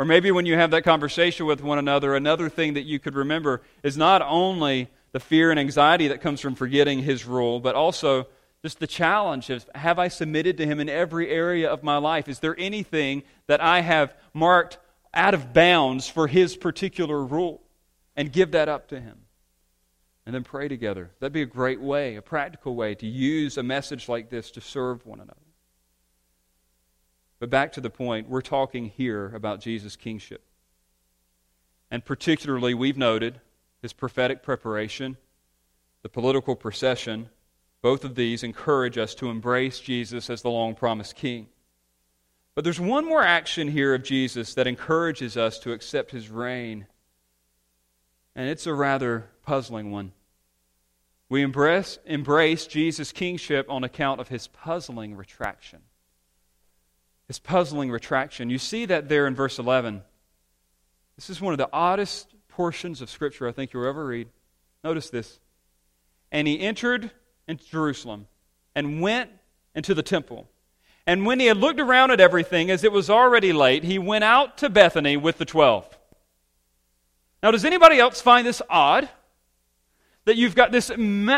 Or 0.00 0.04
maybe 0.04 0.32
when 0.32 0.44
you 0.44 0.56
have 0.56 0.72
that 0.72 0.82
conversation 0.82 1.46
with 1.46 1.62
one 1.62 1.78
another, 1.78 2.16
another 2.16 2.48
thing 2.48 2.74
that 2.74 2.82
you 2.82 2.98
could 2.98 3.14
remember 3.14 3.62
is 3.84 3.96
not 3.96 4.22
only 4.22 4.90
the 5.12 5.20
fear 5.20 5.52
and 5.52 5.60
anxiety 5.60 6.08
that 6.08 6.20
comes 6.20 6.40
from 6.40 6.56
forgetting 6.56 6.98
His 6.98 7.24
rule, 7.24 7.60
but 7.60 7.76
also 7.76 8.26
just 8.60 8.80
the 8.80 8.88
challenge 8.88 9.50
of 9.50 9.70
have 9.72 10.00
I 10.00 10.08
submitted 10.08 10.56
to 10.56 10.66
Him 10.66 10.80
in 10.80 10.88
every 10.88 11.30
area 11.30 11.70
of 11.70 11.84
my 11.84 11.98
life? 11.98 12.28
Is 12.28 12.40
there 12.40 12.56
anything 12.58 13.22
that 13.46 13.60
I 13.60 13.82
have 13.82 14.16
marked 14.34 14.78
out 15.14 15.34
of 15.34 15.52
bounds 15.52 16.08
for 16.08 16.26
His 16.26 16.56
particular 16.56 17.24
rule? 17.24 17.62
And 18.16 18.32
give 18.32 18.50
that 18.50 18.68
up 18.68 18.88
to 18.88 19.00
Him 19.00 19.21
and 20.24 20.34
then 20.34 20.44
pray 20.44 20.68
together. 20.68 21.10
That'd 21.18 21.32
be 21.32 21.42
a 21.42 21.46
great 21.46 21.80
way, 21.80 22.16
a 22.16 22.22
practical 22.22 22.74
way 22.74 22.94
to 22.96 23.06
use 23.06 23.58
a 23.58 23.62
message 23.62 24.08
like 24.08 24.30
this 24.30 24.50
to 24.52 24.60
serve 24.60 25.04
one 25.04 25.20
another. 25.20 25.36
But 27.40 27.50
back 27.50 27.72
to 27.72 27.80
the 27.80 27.90
point, 27.90 28.28
we're 28.28 28.40
talking 28.40 28.86
here 28.86 29.32
about 29.34 29.60
Jesus' 29.60 29.96
kingship. 29.96 30.44
And 31.90 32.04
particularly, 32.04 32.72
we've 32.72 32.96
noted 32.96 33.40
his 33.82 33.92
prophetic 33.92 34.44
preparation, 34.44 35.16
the 36.02 36.08
political 36.08 36.54
procession. 36.54 37.28
Both 37.82 38.04
of 38.04 38.14
these 38.14 38.44
encourage 38.44 38.96
us 38.96 39.14
to 39.16 39.28
embrace 39.28 39.80
Jesus 39.80 40.30
as 40.30 40.42
the 40.42 40.50
long 40.50 40.76
promised 40.76 41.16
king. 41.16 41.48
But 42.54 42.62
there's 42.62 42.78
one 42.78 43.04
more 43.04 43.22
action 43.22 43.66
here 43.66 43.92
of 43.94 44.04
Jesus 44.04 44.54
that 44.54 44.68
encourages 44.68 45.36
us 45.36 45.58
to 45.60 45.72
accept 45.72 46.12
his 46.12 46.30
reign. 46.30 46.86
And 48.34 48.48
it's 48.48 48.66
a 48.66 48.74
rather 48.74 49.28
puzzling 49.42 49.90
one. 49.90 50.12
We 51.28 51.42
embrace, 51.42 51.98
embrace 52.04 52.66
Jesus' 52.66 53.12
kingship 53.12 53.70
on 53.70 53.84
account 53.84 54.20
of 54.20 54.28
his 54.28 54.48
puzzling 54.48 55.16
retraction. 55.16 55.80
His 57.26 57.38
puzzling 57.38 57.90
retraction. 57.90 58.50
You 58.50 58.58
see 58.58 58.84
that 58.86 59.08
there 59.08 59.26
in 59.26 59.34
verse 59.34 59.58
11. 59.58 60.02
This 61.16 61.30
is 61.30 61.40
one 61.40 61.54
of 61.54 61.58
the 61.58 61.70
oddest 61.72 62.34
portions 62.48 63.00
of 63.00 63.08
Scripture 63.08 63.48
I 63.48 63.52
think 63.52 63.72
you'll 63.72 63.86
ever 63.86 64.04
read. 64.04 64.28
Notice 64.84 65.10
this. 65.10 65.40
And 66.30 66.46
he 66.46 66.60
entered 66.60 67.10
into 67.48 67.64
Jerusalem 67.64 68.26
and 68.74 69.00
went 69.00 69.30
into 69.74 69.94
the 69.94 70.02
temple. 70.02 70.48
And 71.06 71.26
when 71.26 71.40
he 71.40 71.46
had 71.46 71.56
looked 71.56 71.80
around 71.80 72.10
at 72.10 72.20
everything, 72.20 72.70
as 72.70 72.84
it 72.84 72.92
was 72.92 73.10
already 73.10 73.52
late, 73.52 73.84
he 73.84 73.98
went 73.98 74.24
out 74.24 74.58
to 74.58 74.68
Bethany 74.68 75.16
with 75.16 75.38
the 75.38 75.44
twelve. 75.44 75.98
Now, 77.42 77.50
does 77.50 77.64
anybody 77.64 77.98
else 77.98 78.20
find 78.20 78.46
this 78.46 78.62
odd? 78.70 79.08
that 80.24 80.36
you've 80.36 80.54
got 80.54 80.70
this 80.70 80.90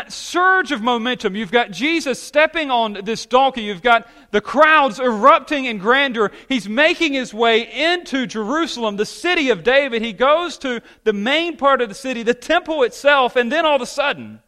surge 0.09 0.71
of 0.71 0.81
momentum. 0.81 1.35
You've 1.35 1.51
got 1.51 1.71
Jesus 1.71 2.21
stepping 2.21 2.69
on 2.69 2.99
this 3.03 3.25
donkey. 3.25 3.63
You've 3.63 3.81
got 3.81 4.07
the 4.29 4.41
crowds 4.41 4.99
erupting 4.99 5.65
in 5.65 5.79
grandeur. 5.79 6.31
He's 6.47 6.69
making 6.69 7.13
his 7.13 7.33
way 7.33 7.61
into 7.93 8.27
Jerusalem, 8.27 8.97
the 8.97 9.05
city 9.05 9.49
of 9.49 9.63
David. 9.63 10.03
He 10.03 10.13
goes 10.13 10.59
to 10.59 10.81
the 11.03 11.13
main 11.13 11.57
part 11.57 11.81
of 11.81 11.89
the 11.89 11.95
city, 11.95 12.21
the 12.21 12.35
temple 12.35 12.83
itself, 12.83 13.35
and 13.35 13.51
then 13.51 13.65
all 13.65 13.75
of 13.75 13.81
a 13.81 13.87
sudden, 13.87 14.39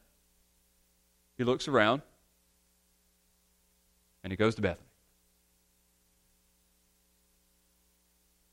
he 1.36 1.44
looks 1.44 1.68
around 1.68 2.04
and 4.24 4.32
he 4.32 4.38
goes 4.38 4.54
to 4.56 4.62
Bethany. 4.62 4.86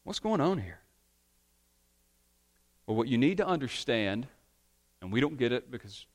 What's 0.04 0.18
going 0.18 0.40
on 0.40 0.58
here? 0.58 0.83
Well, 2.86 2.96
what 2.96 3.08
you 3.08 3.18
need 3.18 3.38
to 3.38 3.46
understand 3.46 4.26
and 5.04 5.12
we 5.12 5.20
don't 5.20 5.36
get 5.36 5.52
it 5.52 5.70
because 5.70 6.06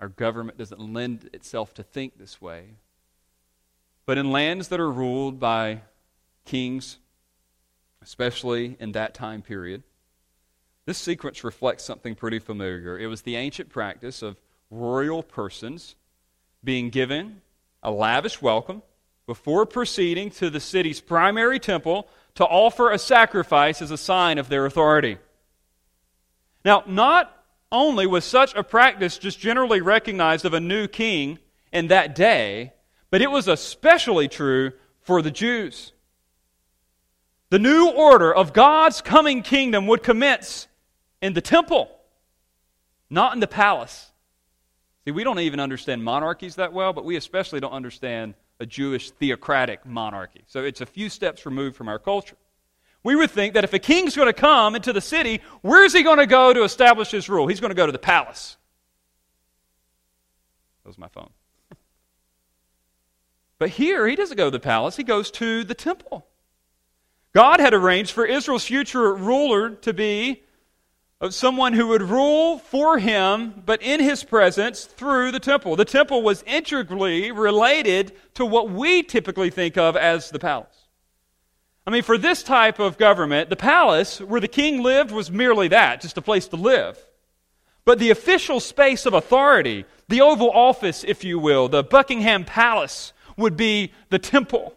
our 0.00 0.08
government 0.08 0.56
doesn't 0.56 0.80
lend 0.80 1.28
itself 1.32 1.74
to 1.74 1.82
think 1.82 2.16
this 2.16 2.40
way. 2.40 2.76
But 4.06 4.18
in 4.18 4.30
lands 4.30 4.68
that 4.68 4.78
are 4.78 4.90
ruled 4.90 5.40
by 5.40 5.80
kings, 6.44 6.98
especially 8.00 8.76
in 8.78 8.92
that 8.92 9.14
time 9.14 9.42
period, 9.42 9.82
this 10.86 10.96
sequence 10.96 11.42
reflects 11.42 11.82
something 11.82 12.14
pretty 12.14 12.38
familiar. 12.38 12.96
It 12.96 13.08
was 13.08 13.22
the 13.22 13.34
ancient 13.34 13.68
practice 13.68 14.22
of 14.22 14.36
royal 14.70 15.24
persons 15.24 15.96
being 16.62 16.90
given 16.90 17.40
a 17.82 17.90
lavish 17.90 18.40
welcome 18.40 18.82
before 19.26 19.66
proceeding 19.66 20.30
to 20.30 20.50
the 20.50 20.60
city's 20.60 21.00
primary 21.00 21.58
temple 21.58 22.06
to 22.36 22.44
offer 22.44 22.92
a 22.92 22.98
sacrifice 22.98 23.82
as 23.82 23.90
a 23.90 23.98
sign 23.98 24.38
of 24.38 24.48
their 24.48 24.66
authority. 24.66 25.18
Now, 26.64 26.82
not 26.86 27.30
only 27.70 28.06
was 28.06 28.24
such 28.24 28.54
a 28.54 28.62
practice 28.62 29.18
just 29.18 29.38
generally 29.38 29.80
recognized 29.80 30.44
of 30.44 30.54
a 30.54 30.60
new 30.60 30.86
king 30.86 31.38
in 31.72 31.88
that 31.88 32.14
day, 32.14 32.72
but 33.10 33.20
it 33.20 33.30
was 33.30 33.48
especially 33.48 34.28
true 34.28 34.72
for 35.02 35.20
the 35.20 35.30
Jews. 35.30 35.92
The 37.50 37.58
new 37.58 37.90
order 37.90 38.34
of 38.34 38.52
God's 38.52 39.02
coming 39.02 39.42
kingdom 39.42 39.86
would 39.88 40.02
commence 40.02 40.66
in 41.20 41.34
the 41.34 41.40
temple, 41.40 41.90
not 43.10 43.34
in 43.34 43.40
the 43.40 43.46
palace. 43.46 44.10
See, 45.04 45.10
we 45.10 45.24
don't 45.24 45.40
even 45.40 45.60
understand 45.60 46.02
monarchies 46.02 46.56
that 46.56 46.72
well, 46.72 46.92
but 46.92 47.04
we 47.04 47.16
especially 47.16 47.60
don't 47.60 47.72
understand 47.72 48.34
a 48.58 48.66
Jewish 48.66 49.10
theocratic 49.10 49.84
monarchy. 49.84 50.42
So 50.46 50.64
it's 50.64 50.80
a 50.80 50.86
few 50.86 51.10
steps 51.10 51.44
removed 51.44 51.76
from 51.76 51.88
our 51.88 51.98
culture 51.98 52.36
we 53.04 53.14
would 53.14 53.30
think 53.30 53.54
that 53.54 53.64
if 53.64 53.72
a 53.74 53.78
king's 53.78 54.16
going 54.16 54.26
to 54.26 54.32
come 54.32 54.74
into 54.74 54.92
the 54.92 55.00
city, 55.00 55.42
where's 55.60 55.92
he 55.92 56.02
going 56.02 56.18
to 56.18 56.26
go 56.26 56.52
to 56.52 56.64
establish 56.64 57.10
his 57.10 57.28
rule? 57.28 57.46
He's 57.46 57.60
going 57.60 57.70
to 57.70 57.76
go 57.76 57.86
to 57.86 57.92
the 57.92 57.98
palace. 57.98 58.56
That 60.82 60.88
was 60.88 60.98
my 60.98 61.08
phone. 61.08 61.30
But 63.56 63.70
here, 63.70 64.06
he 64.08 64.16
doesn't 64.16 64.36
go 64.36 64.46
to 64.46 64.50
the 64.50 64.58
palace, 64.58 64.96
he 64.96 65.04
goes 65.04 65.30
to 65.32 65.62
the 65.62 65.74
temple. 65.74 66.26
God 67.32 67.60
had 67.60 67.72
arranged 67.72 68.10
for 68.10 68.24
Israel's 68.24 68.64
future 68.64 69.14
ruler 69.14 69.70
to 69.70 69.92
be 69.94 70.42
of 71.20 71.34
someone 71.34 71.72
who 71.72 71.88
would 71.88 72.02
rule 72.02 72.58
for 72.58 72.98
him, 72.98 73.62
but 73.64 73.80
in 73.80 74.00
his 74.00 74.24
presence 74.24 74.84
through 74.84 75.32
the 75.32 75.40
temple. 75.40 75.76
The 75.76 75.84
temple 75.84 76.22
was 76.22 76.42
integrally 76.42 77.30
related 77.30 78.12
to 78.34 78.44
what 78.44 78.70
we 78.70 79.02
typically 79.02 79.50
think 79.50 79.78
of 79.78 79.96
as 79.96 80.30
the 80.30 80.38
palace. 80.38 80.73
I 81.86 81.90
mean, 81.90 82.02
for 82.02 82.16
this 82.16 82.42
type 82.42 82.78
of 82.78 82.96
government, 82.96 83.50
the 83.50 83.56
palace 83.56 84.20
where 84.20 84.40
the 84.40 84.48
king 84.48 84.82
lived 84.82 85.10
was 85.10 85.30
merely 85.30 85.68
that, 85.68 86.00
just 86.00 86.16
a 86.16 86.22
place 86.22 86.48
to 86.48 86.56
live. 86.56 86.98
But 87.84 87.98
the 87.98 88.10
official 88.10 88.60
space 88.60 89.04
of 89.04 89.12
authority, 89.12 89.84
the 90.08 90.22
Oval 90.22 90.50
Office, 90.50 91.04
if 91.06 91.24
you 91.24 91.38
will, 91.38 91.68
the 91.68 91.82
Buckingham 91.82 92.44
Palace, 92.44 93.12
would 93.36 93.56
be 93.56 93.92
the 94.08 94.18
temple, 94.18 94.74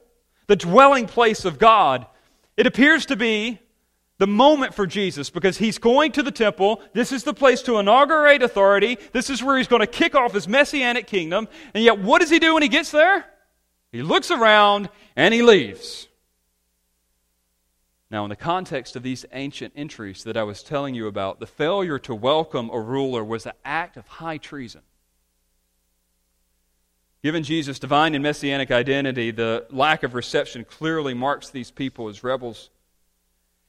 the 0.47 0.58
dwelling 0.58 1.08
place 1.08 1.45
of 1.45 1.60
God. 1.60 2.05
It 2.58 2.68
appears 2.68 3.05
to 3.05 3.16
be 3.16 3.60
the 4.18 4.28
moment 4.28 4.74
for 4.74 4.86
Jesus 4.86 5.30
because 5.30 5.58
he's 5.58 5.78
going 5.78 6.12
to 6.14 6.24
the 6.24 6.32
temple. 6.32 6.82
This 6.93 7.12
is 7.12 7.24
the 7.24 7.34
place 7.34 7.62
to 7.64 7.78
inaugurate 7.78 8.41
authority. 8.41 8.97
This 9.14 9.30
is 9.30 9.43
where 9.43 9.58
he's 9.58 9.68
going 9.68 9.82
to 9.82 9.88
kick 9.88 10.16
off 10.16 10.34
his 10.34 10.47
messianic 10.47 11.08
kingdom. 11.08 11.47
And 11.74 11.84
yet, 11.84 11.99
what 11.99 12.20
does 12.20 12.30
he 12.30 12.39
do 12.39 12.55
when 12.55 12.64
he 12.64 12.70
gets 12.70 12.91
there? 12.91 13.26
He 13.91 14.01
looks 14.01 14.32
around 14.32 14.89
and 15.16 15.34
he 15.34 15.43
leaves. 15.43 16.07
Now, 18.10 18.24
in 18.24 18.30
the 18.30 18.38
context 18.38 18.95
of 18.95 19.03
these 19.03 19.26
ancient 19.34 19.74
entries 19.76 20.24
that 20.24 20.38
I 20.38 20.43
was 20.43 20.64
telling 20.64 20.95
you 20.95 21.08
about, 21.08 21.39
the 21.39 21.47
failure 21.47 21.99
to 21.99 22.16
welcome 22.16 22.70
a 22.70 22.80
ruler 22.80 23.24
was 23.24 23.45
an 23.45 23.51
act 23.66 23.97
of 23.97 24.08
high 24.08 24.38
treason. 24.38 24.82
Given 27.22 27.43
Jesus' 27.43 27.80
divine 27.80 28.16
and 28.16 28.24
messianic 28.24 28.72
identity, 28.72 29.32
the 29.32 29.66
lack 29.72 30.03
of 30.03 30.14
reception 30.14 30.64
clearly 30.64 31.14
marks 31.14 31.49
these 31.49 31.72
people 31.72 32.08
as 32.08 32.24
rebels. 32.24 32.70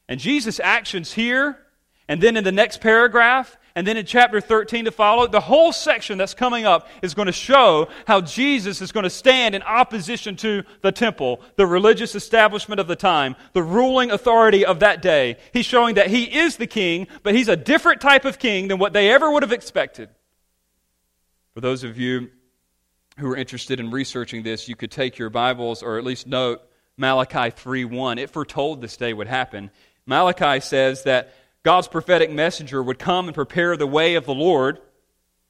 And 0.09 0.21
Jesus' 0.21 0.61
actions 0.61 1.15
here, 1.15 1.59
and 2.07 2.23
then 2.23 2.37
in 2.37 2.45
the 2.45 2.53
next 2.53 2.81
paragraph, 2.81 3.59
and 3.79 3.87
then 3.87 3.97
in 3.97 4.07
chapter 4.07 4.41
13 4.41 4.87
to 4.87 4.91
follow, 4.91 5.29
the 5.29 5.39
whole 5.39 5.71
section 5.71 6.19
that's 6.19 6.35
coming 6.35 6.67
up 6.67 6.89
is 7.01 7.15
going 7.15 7.27
to 7.27 7.33
show 7.33 7.87
how 8.09 8.21
Jesus 8.21 8.83
is 8.83 8.91
going 8.91 9.05
to 9.05 9.11
stand 9.11 9.55
in 9.55 9.63
opposition 9.63 10.35
to 10.39 10.65
the 10.83 10.91
temple, 10.91 11.41
the 11.55 11.65
religious 11.65 12.17
establishment 12.17 12.81
of 12.81 12.89
the 12.89 12.97
time, 12.97 13.37
the 13.53 13.63
ruling 13.63 14.11
authority 14.11 14.67
of 14.67 14.81
that 14.81 15.01
day. 15.01 15.37
He's 15.53 15.65
showing 15.65 15.95
that 15.95 16.09
he 16.09 16.25
is 16.25 16.57
the 16.57 16.67
king, 16.67 17.07
but 17.23 17.37
he's 17.37 17.47
a 17.47 17.55
different 17.55 18.01
type 18.01 18.25
of 18.25 18.41
king 18.41 18.67
than 18.67 18.81
what 18.81 18.95
they 18.95 19.13
ever 19.13 19.31
would 19.31 19.45
have 19.45 19.53
expected. 19.53 20.09
For 21.55 21.61
those 21.61 21.85
of 21.85 21.97
you 21.97 22.33
who 23.17 23.31
are 23.31 23.37
interested 23.37 23.79
in 23.79 23.93
researching 23.93 24.43
this, 24.43 24.69
you 24.69 24.75
could 24.75 24.91
take 24.91 25.19
your 25.19 25.31
Bibles 25.31 25.85
or 25.85 25.99
at 25.99 26.05
least 26.05 26.27
note 26.27 26.63
Malachi 26.97 27.53
3:1. 27.53 28.19
It 28.19 28.31
foretold 28.31 28.81
this 28.81 28.97
day 28.97 29.13
would 29.13 29.29
happen. 29.29 29.71
Malachi 30.05 30.59
says 30.59 31.05
that 31.05 31.33
God's 31.65 31.89
prophetic 31.89 32.31
messenger 32.31 32.83
would 32.83 32.99
come 32.99 33.27
and 33.27 33.35
prepare 33.35 33.77
the 33.77 33.87
way 33.87 34.15
of 34.15 34.27
the 34.27 34.35
Lord. 34.35 34.81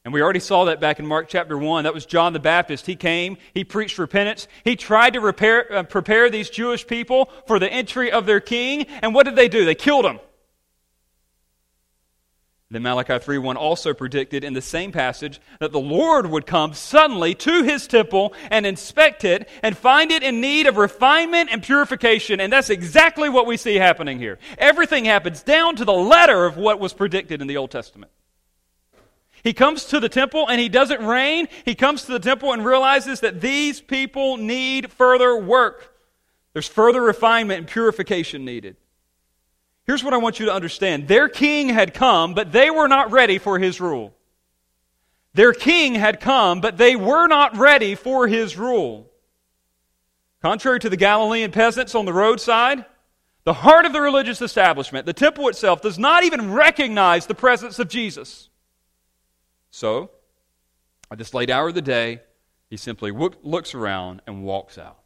And 0.05 0.15
we 0.15 0.23
already 0.23 0.41
saw 0.41 0.65
that 0.65 0.81
back 0.81 0.99
in 0.99 1.07
Mark 1.07 1.29
chapter 1.29 1.59
1. 1.59 1.85
That 1.85 1.93
was 1.93 2.07
John 2.07 2.33
the 2.33 2.39
Baptist. 2.39 2.87
He 2.87 2.97
came, 2.97 3.37
he 3.53 3.63
preached 3.65 3.99
repentance. 3.99 4.49
He 4.65 4.75
tried 4.75 5.13
to 5.15 5.21
repair, 5.21 5.71
uh, 5.73 5.83
prepare 5.83 6.31
these 6.31 6.49
Jewish 6.49 6.87
people 6.87 7.31
for 7.47 7.59
the 7.59 7.71
entry 7.71 8.11
of 8.11 8.25
their 8.25 8.41
king. 8.41 8.87
And 9.03 9.15
what 9.15 9.27
did 9.27 9.37
they 9.37 9.49
do? 9.49 9.65
They 9.65 9.75
killed 9.75 10.07
him. 10.07 10.19
Then 12.71 12.83
Malachi 12.83 13.15
3:1 13.15 13.57
also 13.57 13.95
predicted 13.95 14.45
in 14.45 14.53
the 14.53 14.61
same 14.61 14.93
passage 14.93 15.41
that 15.59 15.73
the 15.73 15.81
Lord 15.81 16.27
would 16.27 16.45
come 16.45 16.75
suddenly 16.75 17.35
to 17.37 17.63
his 17.63 17.87
temple 17.87 18.35
and 18.51 18.67
inspect 18.67 19.25
it 19.25 19.49
and 19.63 19.75
find 19.75 20.11
it 20.11 20.23
in 20.23 20.43
need 20.43 20.67
of 20.67 20.77
refinement 20.77 21.49
and 21.51 21.63
purification. 21.63 22.41
And 22.41 22.53
that's 22.53 22.69
exactly 22.69 23.31
what 23.31 23.47
we 23.47 23.57
see 23.57 23.77
happening 23.77 24.19
here. 24.19 24.39
Everything 24.59 25.07
happens 25.07 25.43
down 25.43 25.77
to 25.77 25.87
the 25.87 25.95
letter 25.95 26.45
of 26.45 26.59
what 26.59 26.79
was 26.79 26.93
predicted 26.93 27.41
in 27.41 27.47
the 27.47 27.57
Old 27.57 27.71
Testament. 27.71 28.13
He 29.43 29.55
comes 29.55 29.87
to 29.87 29.99
the 29.99 30.11
temple 30.11 30.47
and 30.47 30.61
he 30.61 30.69
doesn't 30.69 31.03
reign. 31.03 31.49
He 31.65 31.75
comes 31.75 32.05
to 32.05 32.13
the 32.13 32.19
temple 32.19 32.53
and 32.53 32.63
realizes 32.63 33.21
that 33.21 33.41
these 33.41 33.81
people 33.81 34.37
need 34.37 34.93
further 34.93 35.35
work. 35.39 35.95
There's 36.53 36.69
further 36.69 37.01
refinement 37.01 37.61
and 37.61 37.67
purification 37.67 38.45
needed. 38.45 38.77
Here's 39.89 40.05
what 40.05 40.13
I 40.13 40.19
want 40.19 40.39
you 40.39 40.45
to 40.47 40.53
understand 40.53 41.09
their 41.09 41.31
king 41.31 41.71
had 41.71 41.95
come, 41.95 42.35
but 42.35 42.53
they 42.53 42.69
were 42.69 42.89
not 42.89 43.11
ready 43.11 43.39
for 43.39 43.59
his 43.59 43.81
rule. 43.81 44.15
Their 45.33 45.55
king 45.55 45.95
had 45.95 46.21
come, 46.21 46.61
but 46.61 46.77
they 46.77 46.95
were 46.95 47.27
not 47.27 47.57
ready 47.57 47.95
for 47.95 48.29
his 48.29 48.59
rule. 48.59 49.11
Contrary 50.43 50.79
to 50.81 50.91
the 50.91 50.97
Galilean 50.99 51.53
peasants 51.53 51.95
on 51.95 52.05
the 52.05 52.13
roadside, 52.13 52.85
the 53.45 53.55
heart 53.55 53.87
of 53.87 53.95
the 53.95 54.01
religious 54.03 54.43
establishment, 54.43 55.07
the 55.07 55.15
temple 55.15 55.49
itself, 55.49 55.81
does 55.81 55.99
not 55.99 56.23
even 56.23 56.53
recognize 56.53 57.25
the 57.25 57.35
presence 57.35 57.79
of 57.79 57.89
Jesus. 57.89 58.51
So, 59.71 60.11
at 61.11 61.17
this 61.17 61.33
late 61.33 61.49
hour 61.49 61.69
of 61.69 61.75
the 61.75 61.81
day, 61.81 62.21
he 62.69 62.77
simply 62.77 63.11
looks 63.11 63.75
around 63.75 64.21
and 64.27 64.45
walks 64.45 64.77
out. 64.77 64.99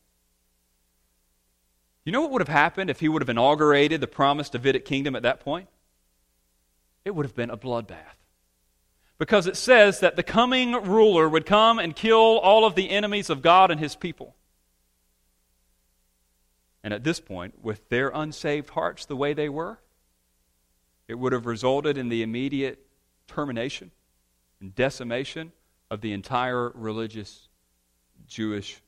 You 2.04 2.12
know 2.12 2.20
what 2.20 2.32
would 2.32 2.42
have 2.42 2.48
happened 2.48 2.90
if 2.90 3.00
he 3.00 3.08
would 3.08 3.22
have 3.22 3.28
inaugurated 3.28 4.00
the 4.00 4.06
promised 4.06 4.52
Davidic 4.52 4.84
kingdom 4.84 5.14
at 5.14 5.22
that 5.22 5.40
point? 5.40 5.68
It 7.04 7.14
would 7.14 7.26
have 7.26 7.36
been 7.36 7.50
a 7.50 7.56
bloodbath. 7.56 8.18
Because 9.18 9.46
it 9.46 9.56
says 9.56 10.00
that 10.00 10.16
the 10.16 10.22
coming 10.24 10.72
ruler 10.72 11.28
would 11.28 11.46
come 11.46 11.78
and 11.78 11.94
kill 11.94 12.38
all 12.38 12.64
of 12.64 12.74
the 12.74 12.90
enemies 12.90 13.30
of 13.30 13.40
God 13.40 13.70
and 13.70 13.78
his 13.78 13.94
people. 13.94 14.34
And 16.82 16.92
at 16.92 17.04
this 17.04 17.20
point, 17.20 17.62
with 17.62 17.88
their 17.88 18.10
unsaved 18.12 18.70
hearts 18.70 19.06
the 19.06 19.14
way 19.14 19.32
they 19.32 19.48
were, 19.48 19.78
it 21.06 21.14
would 21.14 21.32
have 21.32 21.46
resulted 21.46 21.96
in 21.96 22.08
the 22.08 22.22
immediate 22.22 22.84
termination 23.28 23.92
and 24.60 24.74
decimation 24.74 25.52
of 25.90 26.00
the 26.00 26.12
entire 26.12 26.70
religious 26.70 27.48
Jewish 28.26 28.80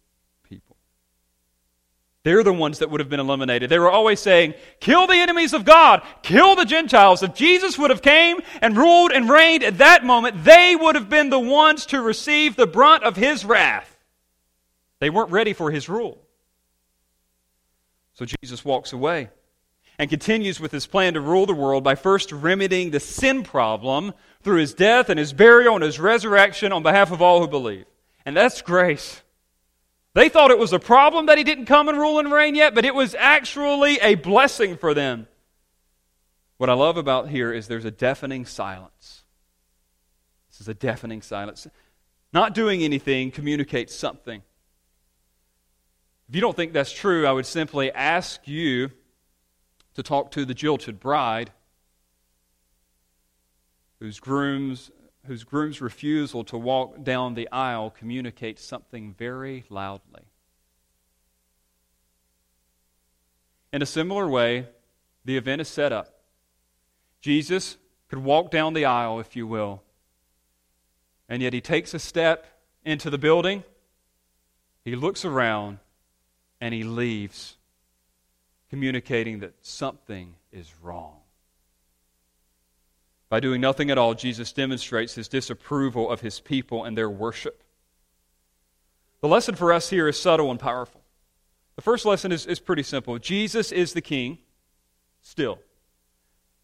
they're 2.25 2.43
the 2.43 2.53
ones 2.53 2.79
that 2.79 2.91
would 2.91 3.01
have 3.01 3.11
been 3.11 3.21
eliminated. 3.21 3.69
They 3.71 3.79
were 3.79 3.91
always 3.91 4.19
saying, 4.19 4.55
kill 4.81 5.07
the 5.07 5.17
enemies 5.17 5.53
of 5.53 5.65
God, 5.65 6.03
kill 6.23 6.57
the 6.57 6.65
Gentiles. 6.65 7.23
If 7.23 7.35
Jesus 7.35 7.79
would 7.79 7.91
have 7.91 8.03
came 8.03 8.41
and 8.63 8.77
ruled 8.77 9.13
and 9.13 9.29
reigned 9.29 9.63
at 9.63 9.79
that 9.79 10.05
moment, 10.05 10.43
they 10.43 10.75
would 10.75 10.95
have 10.95 11.11
been 11.11 11.29
the 11.29 11.39
ones 11.39 11.87
to 11.87 12.01
receive 12.01 12.57
the 12.57 12.67
brunt 12.67 13.05
of 13.05 13.15
his 13.15 13.45
wrath. 13.45 13.99
They 15.01 15.11
weren't 15.11 15.31
ready 15.31 15.53
for 15.53 15.71
his 15.71 15.89
rule. 15.89 16.19
So 18.15 18.25
Jesus 18.25 18.65
walks 18.65 18.95
away 18.95 19.29
and 19.99 20.09
continues 20.09 20.59
with 20.59 20.73
his 20.73 20.87
plan 20.87 21.15
to 21.15 21.21
rule 21.21 21.45
the 21.45 21.53
world 21.53 21.85
by 21.85 21.95
first 21.95 22.33
remedying 22.33 22.91
the 22.91 23.01
sin 23.01 23.43
problem 23.43 24.15
through 24.43 24.61
his 24.61 24.73
death 24.73 25.11
and 25.11 25.19
his 25.19 25.35
burial 25.35 25.75
and 25.75 25.85
his 25.85 26.01
resurrection 26.01 26.73
on 26.73 26.83
behalf 26.83 27.13
of 27.13 27.21
all 27.21 27.41
who 27.41 27.49
believe. 27.49 27.85
And 28.25 28.35
that's 28.35 28.63
grace. 28.63 29.21
They 30.15 30.29
thought 30.29 30.53
it 30.53 30.59
was 30.59 30.73
a 30.73 30.79
problem 30.79 31.27
that 31.27 31.39
he 31.39 31.45
didn't 31.45 31.67
come 31.67 31.89
and 31.89 31.99
rule 31.99 32.21
and 32.21 32.33
reign 32.33 32.55
yet, 32.55 32.75
but 32.75 32.85
it 32.85 32.95
was 32.95 33.17
actually 33.19 33.99
a 34.01 34.15
blessing 34.15 34.77
for 34.77 34.95
them. 34.95 35.27
What 36.57 36.71
I 36.71 36.75
love 36.75 36.97
about 36.97 37.29
here 37.29 37.53
is 37.53 37.67
there's 37.67 37.85
a 37.85 37.91
deafening 37.91 38.47
silence. 38.47 39.25
This 40.51 40.61
is 40.61 40.69
a 40.69 40.75
deafening 40.75 41.21
silence. 41.21 41.67
Not 42.33 42.55
doing 42.55 42.83
anything 42.83 43.33
communicates 43.33 43.95
something. 43.95 44.43
If 46.29 46.35
you 46.35 46.41
don't 46.41 46.57
think 46.57 46.73
that's 46.73 46.93
true, 46.93 47.27
I 47.27 47.33
would 47.33 47.47
simply 47.47 47.91
ask 47.91 48.47
you 48.47 48.93
to 49.95 50.03
talk 50.03 50.31
to 50.33 50.45
the 50.45 50.55
jilted 50.55 51.01
bride 51.01 51.51
whose 53.99 54.21
grooms 54.21 54.91
whose 55.27 55.45
groom's 55.45 55.81
refusal 55.81 56.45
to 56.45 56.59
walk 56.59 57.03
down 57.03 57.35
the 57.35 57.49
aisle 57.51 57.91
communicates 57.91 58.63
something 58.63 59.15
very 59.15 59.65
loudly. 59.71 60.23
In 63.73 63.83
a 63.83 63.87
similar 63.87 64.29
way, 64.29 64.69
the 65.25 65.37
event 65.37 65.61
is 65.61 65.69
set 65.69 65.93
up. 65.93 66.21
Jesus 67.21 67.77
could 68.09 68.19
walk 68.19 68.51
down 68.51 68.75
the 68.75 68.85
aisle, 68.85 69.19
if 69.19 69.35
you 69.35 69.47
will, 69.47 69.83
and 71.29 71.43
yet 71.43 71.53
he 71.53 71.61
takes 71.61 71.95
a 71.95 71.99
step 71.99 72.47
into 72.85 73.09
the 73.09 73.19
building, 73.19 73.65
he 74.85 74.95
looks 74.95 75.25
around, 75.25 75.79
and 76.61 76.75
he 76.75 76.85
leaves, 76.85 77.57
communicating 78.69 79.41
that 79.41 79.55
something 79.63 80.37
is 80.53 80.73
wrong. 80.83 81.24
By 83.35 83.41
doing 83.41 83.61
nothing 83.61 83.91
at 83.91 83.99
all, 83.99 84.15
Jesus 84.15 84.53
demonstrates 84.53 85.17
his 85.17 85.27
disapproval 85.27 86.09
of 86.09 86.21
his 86.21 86.39
people 86.39 86.85
and 86.85 86.97
their 86.97 87.11
worship. 87.11 87.65
The 89.23 89.27
lesson 89.27 89.57
for 89.57 89.73
us 89.73 89.91
here 89.91 90.07
is 90.07 90.17
subtle 90.17 90.53
and 90.53 90.61
powerful. 90.61 91.01
The 91.75 91.83
first 91.83 92.07
lesson 92.07 92.31
is, 92.31 92.47
is 92.47 92.61
pretty 92.61 92.85
simple 92.85 93.19
Jesus 93.19 93.73
is 93.73 93.93
the 93.93 94.01
king, 94.01 94.39
still. 95.21 95.59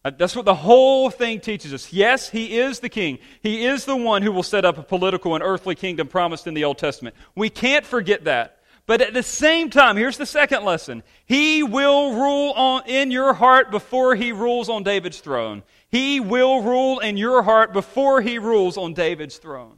Uh, 0.05 0.11
that's 0.17 0.33
what 0.33 0.45
the 0.45 0.55
whole 0.55 1.09
thing 1.09 1.41
teaches 1.41 1.73
us. 1.73 1.91
Yes, 1.91 2.29
he 2.29 2.57
is 2.57 2.79
the 2.79 2.87
king. 2.87 3.19
He 3.43 3.65
is 3.65 3.83
the 3.83 3.97
one 3.97 4.21
who 4.21 4.31
will 4.31 4.41
set 4.41 4.63
up 4.63 4.77
a 4.77 4.83
political 4.83 5.35
and 5.35 5.43
earthly 5.43 5.75
kingdom 5.75 6.07
promised 6.07 6.47
in 6.47 6.53
the 6.53 6.63
Old 6.63 6.77
Testament. 6.77 7.17
We 7.35 7.49
can't 7.49 7.85
forget 7.85 8.23
that. 8.23 8.59
But 8.85 9.01
at 9.01 9.13
the 9.13 9.23
same 9.23 9.69
time, 9.69 9.97
here's 9.97 10.17
the 10.17 10.25
second 10.25 10.63
lesson. 10.63 11.03
He 11.25 11.63
will 11.63 12.13
rule 12.13 12.51
on, 12.53 12.83
in 12.87 13.11
your 13.11 13.33
heart 13.33 13.71
before 13.71 14.15
he 14.15 14.31
rules 14.31 14.69
on 14.69 14.83
David's 14.83 15.19
throne. 15.19 15.63
He 15.91 16.19
will 16.19 16.61
rule 16.63 16.99
in 16.99 17.17
your 17.17 17.43
heart 17.43 17.73
before 17.73 18.21
he 18.21 18.39
rules 18.39 18.77
on 18.77 18.93
David's 18.93 19.37
throne. 19.37 19.77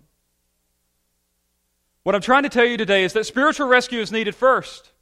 What 2.04 2.16
I'm 2.16 2.22
trying 2.22 2.44
to 2.44 2.50
tell 2.50 2.66
you 2.66 2.78
today 2.78 3.04
is 3.04 3.14
that 3.14 3.26
spiritual 3.26 3.68
rescue 3.68 4.00
is 4.00 4.12
needed 4.12 4.36
first. 4.36 4.93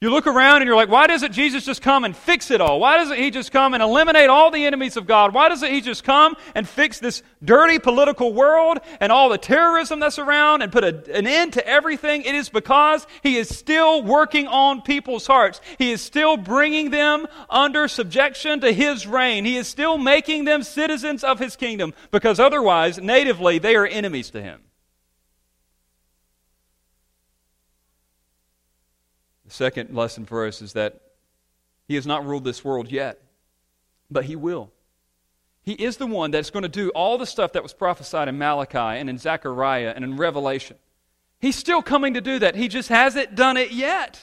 You 0.00 0.10
look 0.10 0.28
around 0.28 0.58
and 0.58 0.66
you're 0.66 0.76
like, 0.76 0.88
why 0.88 1.08
doesn't 1.08 1.32
Jesus 1.32 1.64
just 1.64 1.82
come 1.82 2.04
and 2.04 2.16
fix 2.16 2.52
it 2.52 2.60
all? 2.60 2.78
Why 2.78 2.98
doesn't 2.98 3.18
he 3.18 3.32
just 3.32 3.50
come 3.50 3.74
and 3.74 3.82
eliminate 3.82 4.30
all 4.30 4.52
the 4.52 4.64
enemies 4.64 4.96
of 4.96 5.08
God? 5.08 5.34
Why 5.34 5.48
doesn't 5.48 5.72
he 5.72 5.80
just 5.80 6.04
come 6.04 6.36
and 6.54 6.68
fix 6.68 7.00
this 7.00 7.24
dirty 7.44 7.80
political 7.80 8.32
world 8.32 8.78
and 9.00 9.10
all 9.10 9.28
the 9.28 9.38
terrorism 9.38 9.98
that's 9.98 10.20
around 10.20 10.62
and 10.62 10.70
put 10.70 10.84
a, 10.84 11.02
an 11.12 11.26
end 11.26 11.54
to 11.54 11.66
everything? 11.66 12.22
It 12.22 12.36
is 12.36 12.48
because 12.48 13.08
he 13.24 13.38
is 13.38 13.48
still 13.48 14.04
working 14.04 14.46
on 14.46 14.82
people's 14.82 15.26
hearts. 15.26 15.60
He 15.78 15.90
is 15.90 16.00
still 16.00 16.36
bringing 16.36 16.90
them 16.90 17.26
under 17.50 17.88
subjection 17.88 18.60
to 18.60 18.72
his 18.72 19.04
reign. 19.04 19.44
He 19.44 19.56
is 19.56 19.66
still 19.66 19.98
making 19.98 20.44
them 20.44 20.62
citizens 20.62 21.24
of 21.24 21.40
his 21.40 21.56
kingdom 21.56 21.92
because 22.12 22.38
otherwise, 22.38 23.00
natively, 23.00 23.58
they 23.58 23.74
are 23.74 23.86
enemies 23.86 24.30
to 24.30 24.40
him. 24.40 24.60
The 29.48 29.54
second 29.54 29.96
lesson 29.96 30.26
for 30.26 30.46
us 30.46 30.60
is 30.60 30.74
that 30.74 31.00
He 31.86 31.94
has 31.94 32.06
not 32.06 32.26
ruled 32.26 32.44
this 32.44 32.62
world 32.62 32.92
yet, 32.92 33.22
but 34.10 34.26
He 34.26 34.36
will. 34.36 34.70
He 35.62 35.72
is 35.72 35.96
the 35.96 36.06
one 36.06 36.30
that's 36.30 36.50
going 36.50 36.64
to 36.64 36.68
do 36.68 36.90
all 36.90 37.16
the 37.16 37.26
stuff 37.26 37.54
that 37.54 37.62
was 37.62 37.72
prophesied 37.72 38.28
in 38.28 38.36
Malachi 38.36 38.78
and 38.78 39.08
in 39.08 39.16
Zechariah 39.16 39.94
and 39.96 40.04
in 40.04 40.18
Revelation. 40.18 40.76
He's 41.40 41.56
still 41.56 41.80
coming 41.80 42.14
to 42.14 42.20
do 42.20 42.38
that. 42.40 42.56
He 42.56 42.68
just 42.68 42.90
hasn't 42.90 43.34
done 43.34 43.56
it 43.56 43.72
yet. 43.72 44.22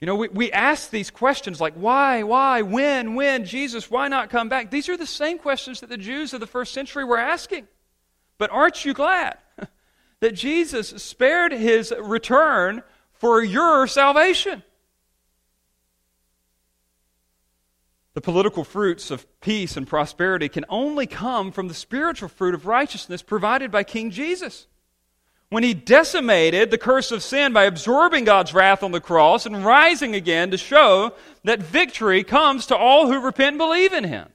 You 0.00 0.06
know, 0.06 0.16
we, 0.16 0.28
we 0.28 0.50
ask 0.50 0.88
these 0.88 1.10
questions 1.10 1.60
like 1.60 1.74
why, 1.74 2.22
why, 2.22 2.62
when, 2.62 3.14
when, 3.14 3.44
Jesus, 3.44 3.90
why 3.90 4.08
not 4.08 4.30
come 4.30 4.48
back? 4.48 4.70
These 4.70 4.88
are 4.88 4.96
the 4.96 5.06
same 5.06 5.38
questions 5.38 5.80
that 5.80 5.90
the 5.90 5.98
Jews 5.98 6.32
of 6.32 6.40
the 6.40 6.46
first 6.46 6.72
century 6.72 7.04
were 7.04 7.18
asking. 7.18 7.68
But 8.38 8.50
aren't 8.50 8.86
you 8.86 8.94
glad 8.94 9.36
that 10.24 10.32
Jesus 10.34 10.88
spared 10.88 11.52
his 11.52 11.92
return 12.00 12.82
for 13.12 13.44
your 13.44 13.86
salvation. 13.86 14.62
The 18.14 18.22
political 18.22 18.64
fruits 18.64 19.10
of 19.10 19.26
peace 19.42 19.76
and 19.76 19.86
prosperity 19.86 20.48
can 20.48 20.64
only 20.70 21.06
come 21.06 21.52
from 21.52 21.68
the 21.68 21.74
spiritual 21.74 22.30
fruit 22.30 22.54
of 22.54 22.64
righteousness 22.64 23.20
provided 23.20 23.70
by 23.70 23.84
King 23.84 24.10
Jesus. 24.10 24.66
When 25.50 25.62
he 25.62 25.74
decimated 25.74 26.70
the 26.70 26.78
curse 26.78 27.12
of 27.12 27.22
sin 27.22 27.52
by 27.52 27.64
absorbing 27.64 28.24
God's 28.24 28.54
wrath 28.54 28.82
on 28.82 28.92
the 28.92 29.02
cross 29.02 29.44
and 29.44 29.62
rising 29.62 30.14
again 30.14 30.52
to 30.52 30.56
show 30.56 31.12
that 31.42 31.60
victory 31.60 32.24
comes 32.24 32.64
to 32.68 32.76
all 32.78 33.08
who 33.08 33.20
repent 33.20 33.48
and 33.48 33.58
believe 33.58 33.92
in 33.92 34.04
him. 34.04 34.30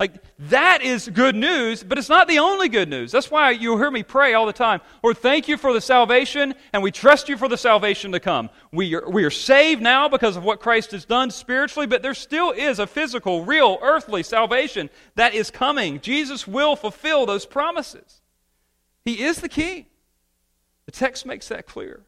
Like, 0.00 0.22
that 0.50 0.82
is 0.82 1.08
good 1.08 1.34
news, 1.34 1.82
but 1.82 1.98
it's 1.98 2.08
not 2.08 2.28
the 2.28 2.38
only 2.38 2.68
good 2.68 2.88
news. 2.88 3.10
That's 3.10 3.32
why 3.32 3.50
you 3.50 3.76
hear 3.78 3.90
me 3.90 4.04
pray 4.04 4.32
all 4.32 4.46
the 4.46 4.52
time. 4.52 4.80
Lord, 5.02 5.18
thank 5.18 5.48
you 5.48 5.56
for 5.56 5.72
the 5.72 5.80
salvation, 5.80 6.54
and 6.72 6.84
we 6.84 6.92
trust 6.92 7.28
you 7.28 7.36
for 7.36 7.48
the 7.48 7.56
salvation 7.56 8.12
to 8.12 8.20
come. 8.20 8.48
We 8.70 8.94
are, 8.94 9.10
we 9.10 9.24
are 9.24 9.30
saved 9.30 9.82
now 9.82 10.08
because 10.08 10.36
of 10.36 10.44
what 10.44 10.60
Christ 10.60 10.92
has 10.92 11.04
done 11.04 11.32
spiritually, 11.32 11.88
but 11.88 12.02
there 12.02 12.14
still 12.14 12.52
is 12.52 12.78
a 12.78 12.86
physical, 12.86 13.44
real, 13.44 13.76
earthly 13.82 14.22
salvation 14.22 14.88
that 15.16 15.34
is 15.34 15.50
coming. 15.50 16.00
Jesus 16.00 16.46
will 16.46 16.76
fulfill 16.76 17.26
those 17.26 17.44
promises. 17.44 18.20
He 19.04 19.24
is 19.24 19.40
the 19.40 19.48
King. 19.48 19.86
The 20.86 20.92
text 20.92 21.26
makes 21.26 21.48
that 21.48 21.66
clear. 21.66 22.02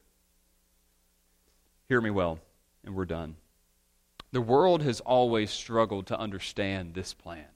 Hear 1.89 2.01
me 2.01 2.11
well, 2.11 2.39
and 2.85 2.95
we're 2.95 3.05
done. 3.05 3.35
The 4.31 4.41
world 4.41 4.83
has 4.83 5.01
always 5.01 5.51
struggled 5.51 6.07
to 6.07 6.17
understand 6.17 6.95
this 6.95 7.13
plan. 7.13 7.47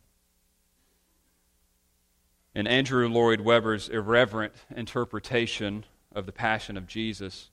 In 2.55 2.69
Andrew 2.69 3.09
Lloyd 3.09 3.41
Webber's 3.41 3.89
irreverent 3.89 4.53
interpretation 4.77 5.85
of 6.15 6.25
the 6.25 6.33
Passion 6.33 6.77
of 6.77 6.87
Jesus, 6.87 7.51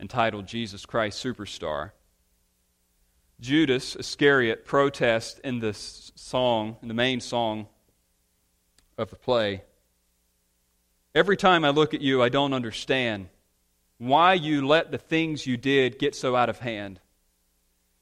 entitled 0.00 0.46
Jesus 0.46 0.86
Christ 0.86 1.22
Superstar, 1.22 1.90
Judas 3.38 3.94
Iscariot 3.94 4.64
protests 4.64 5.38
in 5.40 5.58
the 5.58 5.74
song, 5.74 6.78
in 6.80 6.88
the 6.88 6.94
main 6.94 7.20
song 7.20 7.66
of 8.96 9.10
the 9.10 9.16
play. 9.16 9.62
Every 11.14 11.36
time 11.36 11.62
I 11.62 11.68
look 11.68 11.92
at 11.92 12.00
you, 12.00 12.22
I 12.22 12.30
don't 12.30 12.54
understand 12.54 13.28
why 13.98 14.32
you 14.32 14.66
let 14.66 14.90
the 14.90 14.98
things 14.98 15.46
you 15.46 15.58
did 15.58 15.98
get 15.98 16.14
so 16.14 16.34
out 16.34 16.48
of 16.48 16.60
hand. 16.60 17.00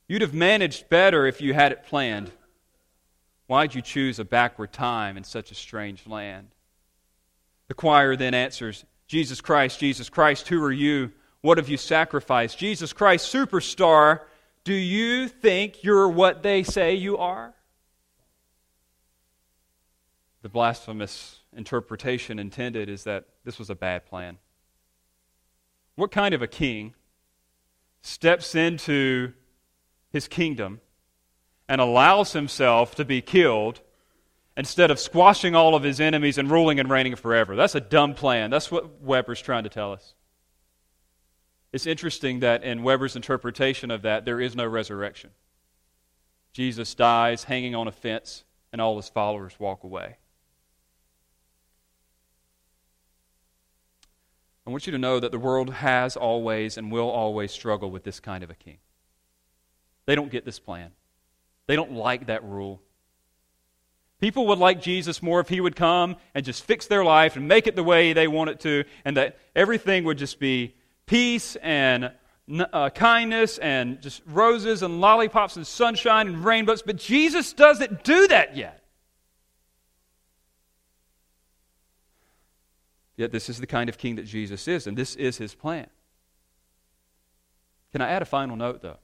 You'd 0.06 0.22
have 0.22 0.34
managed 0.34 0.88
better 0.88 1.26
if 1.26 1.40
you 1.40 1.54
had 1.54 1.72
it 1.72 1.86
planned. 1.86 2.30
Why'd 3.46 3.74
you 3.74 3.82
choose 3.82 4.18
a 4.18 4.24
backward 4.24 4.72
time 4.72 5.16
in 5.16 5.24
such 5.24 5.50
a 5.50 5.54
strange 5.54 6.06
land? 6.06 6.48
The 7.68 7.74
choir 7.74 8.16
then 8.16 8.34
answers, 8.34 8.84
Jesus 9.06 9.40
Christ, 9.40 9.78
Jesus 9.78 10.08
Christ, 10.08 10.48
who 10.48 10.62
are 10.64 10.72
you? 10.72 11.12
What 11.42 11.58
have 11.58 11.68
you 11.68 11.76
sacrificed? 11.76 12.58
Jesus 12.58 12.92
Christ, 12.92 13.32
superstar, 13.32 14.20
do 14.64 14.72
you 14.72 15.28
think 15.28 15.84
you're 15.84 16.08
what 16.08 16.42
they 16.42 16.62
say 16.62 16.94
you 16.94 17.18
are? 17.18 17.54
The 20.40 20.48
blasphemous 20.48 21.40
interpretation 21.54 22.38
intended 22.38 22.88
is 22.88 23.04
that 23.04 23.26
this 23.44 23.58
was 23.58 23.68
a 23.68 23.74
bad 23.74 24.06
plan. 24.06 24.38
What 25.96 26.10
kind 26.10 26.34
of 26.34 26.42
a 26.42 26.46
king 26.46 26.94
steps 28.00 28.54
into 28.54 29.32
his 30.10 30.28
kingdom 30.28 30.80
and 31.68 31.80
allows 31.80 32.32
himself 32.32 32.94
to 32.96 33.04
be 33.04 33.20
killed 33.20 33.80
instead 34.56 34.90
of 34.90 35.00
squashing 35.00 35.54
all 35.54 35.74
of 35.74 35.82
his 35.82 36.00
enemies 36.00 36.38
and 36.38 36.50
ruling 36.50 36.78
and 36.78 36.90
reigning 36.90 37.16
forever. 37.16 37.56
That's 37.56 37.74
a 37.74 37.80
dumb 37.80 38.14
plan. 38.14 38.50
That's 38.50 38.70
what 38.70 39.00
Webber's 39.00 39.42
trying 39.42 39.64
to 39.64 39.70
tell 39.70 39.92
us. 39.92 40.14
It's 41.72 41.86
interesting 41.86 42.40
that 42.40 42.62
in 42.62 42.84
Webber's 42.84 43.16
interpretation 43.16 43.90
of 43.90 44.02
that, 44.02 44.24
there 44.24 44.40
is 44.40 44.54
no 44.54 44.66
resurrection. 44.66 45.30
Jesus 46.52 46.94
dies 46.94 47.44
hanging 47.44 47.74
on 47.74 47.88
a 47.88 47.92
fence, 47.92 48.44
and 48.72 48.80
all 48.80 48.96
his 48.96 49.08
followers 49.08 49.54
walk 49.58 49.82
away. 49.82 50.18
I 54.66 54.70
want 54.70 54.86
you 54.86 54.92
to 54.92 54.98
know 54.98 55.18
that 55.20 55.32
the 55.32 55.38
world 55.38 55.74
has 55.74 56.16
always 56.16 56.78
and 56.78 56.92
will 56.92 57.10
always 57.10 57.50
struggle 57.50 57.90
with 57.90 58.04
this 58.04 58.20
kind 58.20 58.44
of 58.44 58.50
a 58.50 58.54
king. 58.54 58.78
They 60.06 60.14
don't 60.14 60.30
get 60.30 60.44
this 60.44 60.58
plan. 60.58 60.92
They 61.66 61.76
don't 61.76 61.92
like 61.92 62.26
that 62.26 62.44
rule. 62.44 62.80
People 64.20 64.46
would 64.46 64.58
like 64.58 64.80
Jesus 64.80 65.22
more 65.22 65.40
if 65.40 65.48
he 65.48 65.60
would 65.60 65.76
come 65.76 66.16
and 66.34 66.44
just 66.44 66.64
fix 66.64 66.86
their 66.86 67.04
life 67.04 67.36
and 67.36 67.48
make 67.48 67.66
it 67.66 67.76
the 67.76 67.82
way 67.82 68.12
they 68.12 68.28
want 68.28 68.50
it 68.50 68.60
to, 68.60 68.84
and 69.04 69.16
that 69.16 69.38
everything 69.54 70.04
would 70.04 70.18
just 70.18 70.38
be 70.38 70.74
peace 71.06 71.56
and 71.56 72.12
uh, 72.72 72.90
kindness 72.90 73.58
and 73.58 74.00
just 74.00 74.22
roses 74.26 74.82
and 74.82 75.00
lollipops 75.00 75.56
and 75.56 75.66
sunshine 75.66 76.26
and 76.26 76.44
rainbows. 76.44 76.82
But 76.82 76.96
Jesus 76.96 77.52
doesn't 77.52 78.04
do 78.04 78.28
that 78.28 78.56
yet. 78.56 78.82
Yet, 83.16 83.30
this 83.30 83.48
is 83.48 83.60
the 83.60 83.66
kind 83.66 83.88
of 83.88 83.96
king 83.96 84.16
that 84.16 84.26
Jesus 84.26 84.66
is, 84.66 84.86
and 84.86 84.96
this 84.96 85.14
is 85.14 85.36
his 85.36 85.54
plan. 85.54 85.86
Can 87.92 88.00
I 88.00 88.08
add 88.08 88.22
a 88.22 88.24
final 88.26 88.56
note, 88.56 88.82
though? 88.82 88.98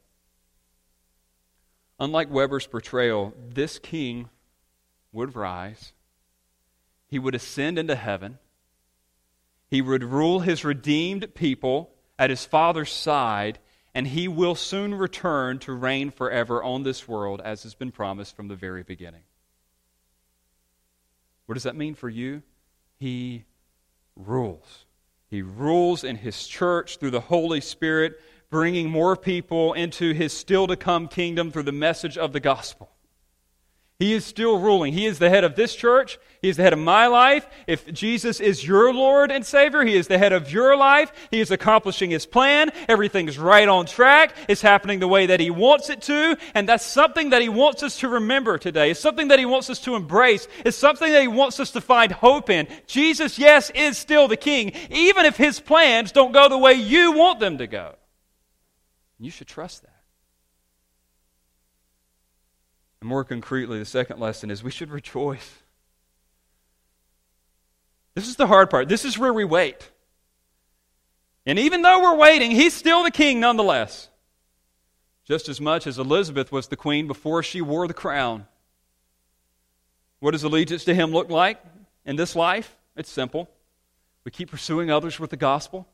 Unlike 2.01 2.30
Webber's 2.30 2.66
portrayal, 2.66 3.34
this 3.46 3.78
king 3.78 4.30
would 5.12 5.36
rise, 5.36 5.92
he 7.07 7.18
would 7.18 7.34
ascend 7.34 7.78
into 7.78 7.94
heaven, 7.94 8.38
he 9.68 9.82
would 9.82 10.03
rule 10.03 10.40
his 10.40 10.64
redeemed 10.64 11.34
people 11.34 11.90
at 12.18 12.30
his 12.30 12.46
Father's 12.46 12.90
side, 12.90 13.59
and 13.94 14.07
he 14.07 14.28
will 14.28 14.55
soon 14.55 14.94
return 14.94 15.59
to 15.59 15.72
reign 15.72 16.11
forever 16.11 16.62
on 16.62 16.84
this 16.84 17.07
world 17.07 17.42
as 17.44 17.64
has 17.64 17.74
been 17.74 17.92
promised 17.92 18.34
from 18.34 18.48
the 18.48 18.57
very 18.57 18.82
beginning. 18.82 19.22
What 21.44 21.55
does 21.55 21.64
that 21.64 21.76
mean 21.76 21.94
for 21.94 22.09
you? 22.09 22.42
He 22.98 23.44
rules. 24.16 24.86
He 25.28 25.42
rules 25.42 26.03
in 26.03 26.16
his 26.16 26.46
church 26.46 26.96
through 26.96 27.11
the 27.11 27.20
Holy 27.20 27.61
Spirit 27.61 28.20
bringing 28.51 28.90
more 28.90 29.16
people 29.16 29.72
into 29.72 30.12
his 30.12 30.32
still 30.32 30.66
to 30.66 30.76
come 30.76 31.09
kingdom 31.09 31.51
through 31.51 31.62
the 31.62 31.72
message 31.72 32.18
of 32.18 32.32
the 32.32 32.40
gospel. 32.40 32.90
He 34.01 34.14
is 34.14 34.24
still 34.24 34.59
ruling. 34.59 34.94
He 34.94 35.05
is 35.05 35.18
the 35.18 35.28
head 35.28 35.44
of 35.44 35.57
this 35.57 35.74
church. 35.76 36.18
He 36.40 36.48
is 36.48 36.57
the 36.57 36.62
head 36.62 36.72
of 36.72 36.78
my 36.78 37.07
life. 37.07 37.46
If 37.66 37.92
Jesus 37.92 38.40
is 38.40 38.66
your 38.66 38.94
Lord 38.94 39.30
and 39.30 39.44
Savior, 39.44 39.82
He 39.82 39.94
is 39.94 40.09
the 40.09 40.16
head 40.16 40.32
of 40.32 40.51
your 40.51 40.74
life. 40.74 41.12
He 41.30 41.38
is 41.38 41.51
accomplishing 41.51 42.11
His 42.11 42.24
plan. 42.24 42.70
Everything's 42.88 43.38
right 43.38 43.68
on 43.68 43.84
track. 43.84 44.34
It's 44.48 44.62
happening 44.62 45.01
the 45.01 45.07
way 45.07 45.26
that 45.26 45.38
He 45.38 45.51
wants 45.51 45.90
it 45.90 46.01
to. 46.03 46.38
And 46.55 46.66
that's 46.66 46.84
something 46.84 47.28
that 47.30 47.42
He 47.42 47.51
wants 47.51 47.82
us 47.82 47.98
to 47.98 48.09
remember 48.09 48.57
today. 48.57 48.90
It's 48.90 49.01
something 49.01 49.28
that 49.28 49.38
He 49.38 49.44
wants 49.44 49.68
us 49.68 49.80
to 49.80 49.94
embrace. 49.96 50.48
It's 50.64 50.78
something 50.78 51.12
that 51.12 51.20
He 51.20 51.28
wants 51.28 51.61
us 51.61 51.72
to 51.72 51.82
find 51.82 52.11
hope 52.11 52.48
in. 52.48 52.68
Jesus, 52.86 53.38
yes, 53.38 53.68
is 53.74 53.98
still 53.98 54.28
the 54.28 54.36
King, 54.38 54.72
even 54.88 55.26
if 55.26 55.36
His 55.36 55.61
plans 55.61 56.11
don't 56.11 56.32
go 56.32 56.48
the 56.48 56.57
way 56.57 56.72
you 56.72 57.12
want 57.12 57.38
them 57.38 57.59
to 57.59 57.66
go. 57.66 57.96
You 59.21 59.31
should 59.31 59.47
trust 59.47 59.83
that. 59.83 60.01
And 63.01 63.09
more 63.09 63.25
concretely, 63.25 63.79
the 63.79 63.85
second 63.85 64.18
lesson 64.18 64.51
is 64.51 64.64
we 64.64 64.71
should 64.71 64.91
rejoice. 64.91 65.51
This 68.14 68.29
is 68.29 68.37
the 68.37 68.47
hard 68.47 68.71
part. 68.71 68.89
This 68.89 69.05
is 69.05 69.18
where 69.18 69.33
we 69.33 69.45
wait. 69.45 69.91
And 71.47 71.59
even 71.59 71.83
though 71.83 72.03
we're 72.03 72.16
waiting, 72.16 72.51
he's 72.51 72.75
still 72.75 73.03
the 73.05 73.11
king 73.11 73.41
nonetheless. 73.41 74.09
Just 75.25 75.49
as 75.49 75.61
much 75.61 75.87
as 75.87 75.99
Elizabeth 75.99 76.51
was 76.51 76.68
the 76.68 76.77
queen 76.77 77.07
before 77.07 77.43
she 77.43 77.61
wore 77.61 77.87
the 77.87 77.95
crown. 77.95 78.47
What 80.18 80.33
does 80.33 80.45
allegiance 80.45 80.85
to 80.85 80.95
him 80.95 81.12
look 81.12 81.31
like 81.31 81.62
in 82.05 82.16
this 82.16 82.35
life? 82.35 82.77
It's 82.97 83.11
simple. 83.11 83.49
We 84.25 84.31
keep 84.31 84.51
pursuing 84.51 84.91
others 84.91 85.18
with 85.18 85.31
the 85.31 85.37
gospel. 85.37 85.89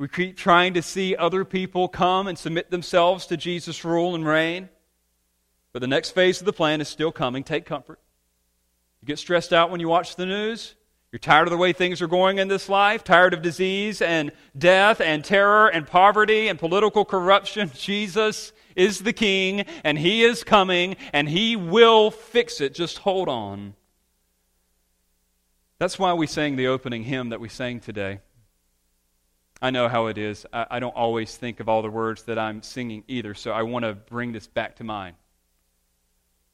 We 0.00 0.08
keep 0.08 0.38
trying 0.38 0.72
to 0.74 0.82
see 0.82 1.14
other 1.14 1.44
people 1.44 1.86
come 1.86 2.26
and 2.26 2.38
submit 2.38 2.70
themselves 2.70 3.26
to 3.26 3.36
Jesus' 3.36 3.84
rule 3.84 4.14
and 4.14 4.26
reign. 4.26 4.70
But 5.74 5.80
the 5.80 5.88
next 5.88 6.12
phase 6.12 6.40
of 6.40 6.46
the 6.46 6.54
plan 6.54 6.80
is 6.80 6.88
still 6.88 7.12
coming. 7.12 7.44
Take 7.44 7.66
comfort. 7.66 8.00
You 9.02 9.06
get 9.06 9.18
stressed 9.18 9.52
out 9.52 9.70
when 9.70 9.78
you 9.78 9.88
watch 9.88 10.16
the 10.16 10.24
news? 10.24 10.74
You're 11.12 11.18
tired 11.18 11.48
of 11.48 11.50
the 11.50 11.58
way 11.58 11.74
things 11.74 12.00
are 12.00 12.06
going 12.06 12.38
in 12.38 12.48
this 12.48 12.70
life? 12.70 13.04
Tired 13.04 13.34
of 13.34 13.42
disease 13.42 14.00
and 14.00 14.32
death 14.56 15.02
and 15.02 15.22
terror 15.22 15.68
and 15.68 15.86
poverty 15.86 16.48
and 16.48 16.58
political 16.58 17.04
corruption? 17.04 17.70
Jesus 17.74 18.54
is 18.74 19.00
the 19.00 19.12
King 19.12 19.66
and 19.84 19.98
He 19.98 20.22
is 20.22 20.42
coming 20.44 20.96
and 21.12 21.28
He 21.28 21.56
will 21.56 22.10
fix 22.10 22.62
it. 22.62 22.72
Just 22.72 22.96
hold 22.96 23.28
on. 23.28 23.74
That's 25.78 25.98
why 25.98 26.14
we 26.14 26.26
sang 26.26 26.56
the 26.56 26.68
opening 26.68 27.04
hymn 27.04 27.28
that 27.28 27.40
we 27.40 27.50
sang 27.50 27.80
today. 27.80 28.20
I 29.62 29.70
know 29.70 29.88
how 29.88 30.06
it 30.06 30.16
is. 30.18 30.46
I, 30.52 30.66
I 30.70 30.80
don't 30.80 30.96
always 30.96 31.36
think 31.36 31.60
of 31.60 31.68
all 31.68 31.82
the 31.82 31.90
words 31.90 32.22
that 32.24 32.38
I'm 32.38 32.62
singing 32.62 33.04
either, 33.08 33.34
so 33.34 33.52
I 33.52 33.62
want 33.62 33.84
to 33.84 33.94
bring 33.94 34.32
this 34.32 34.46
back 34.46 34.76
to 34.76 34.84
mind. 34.84 35.16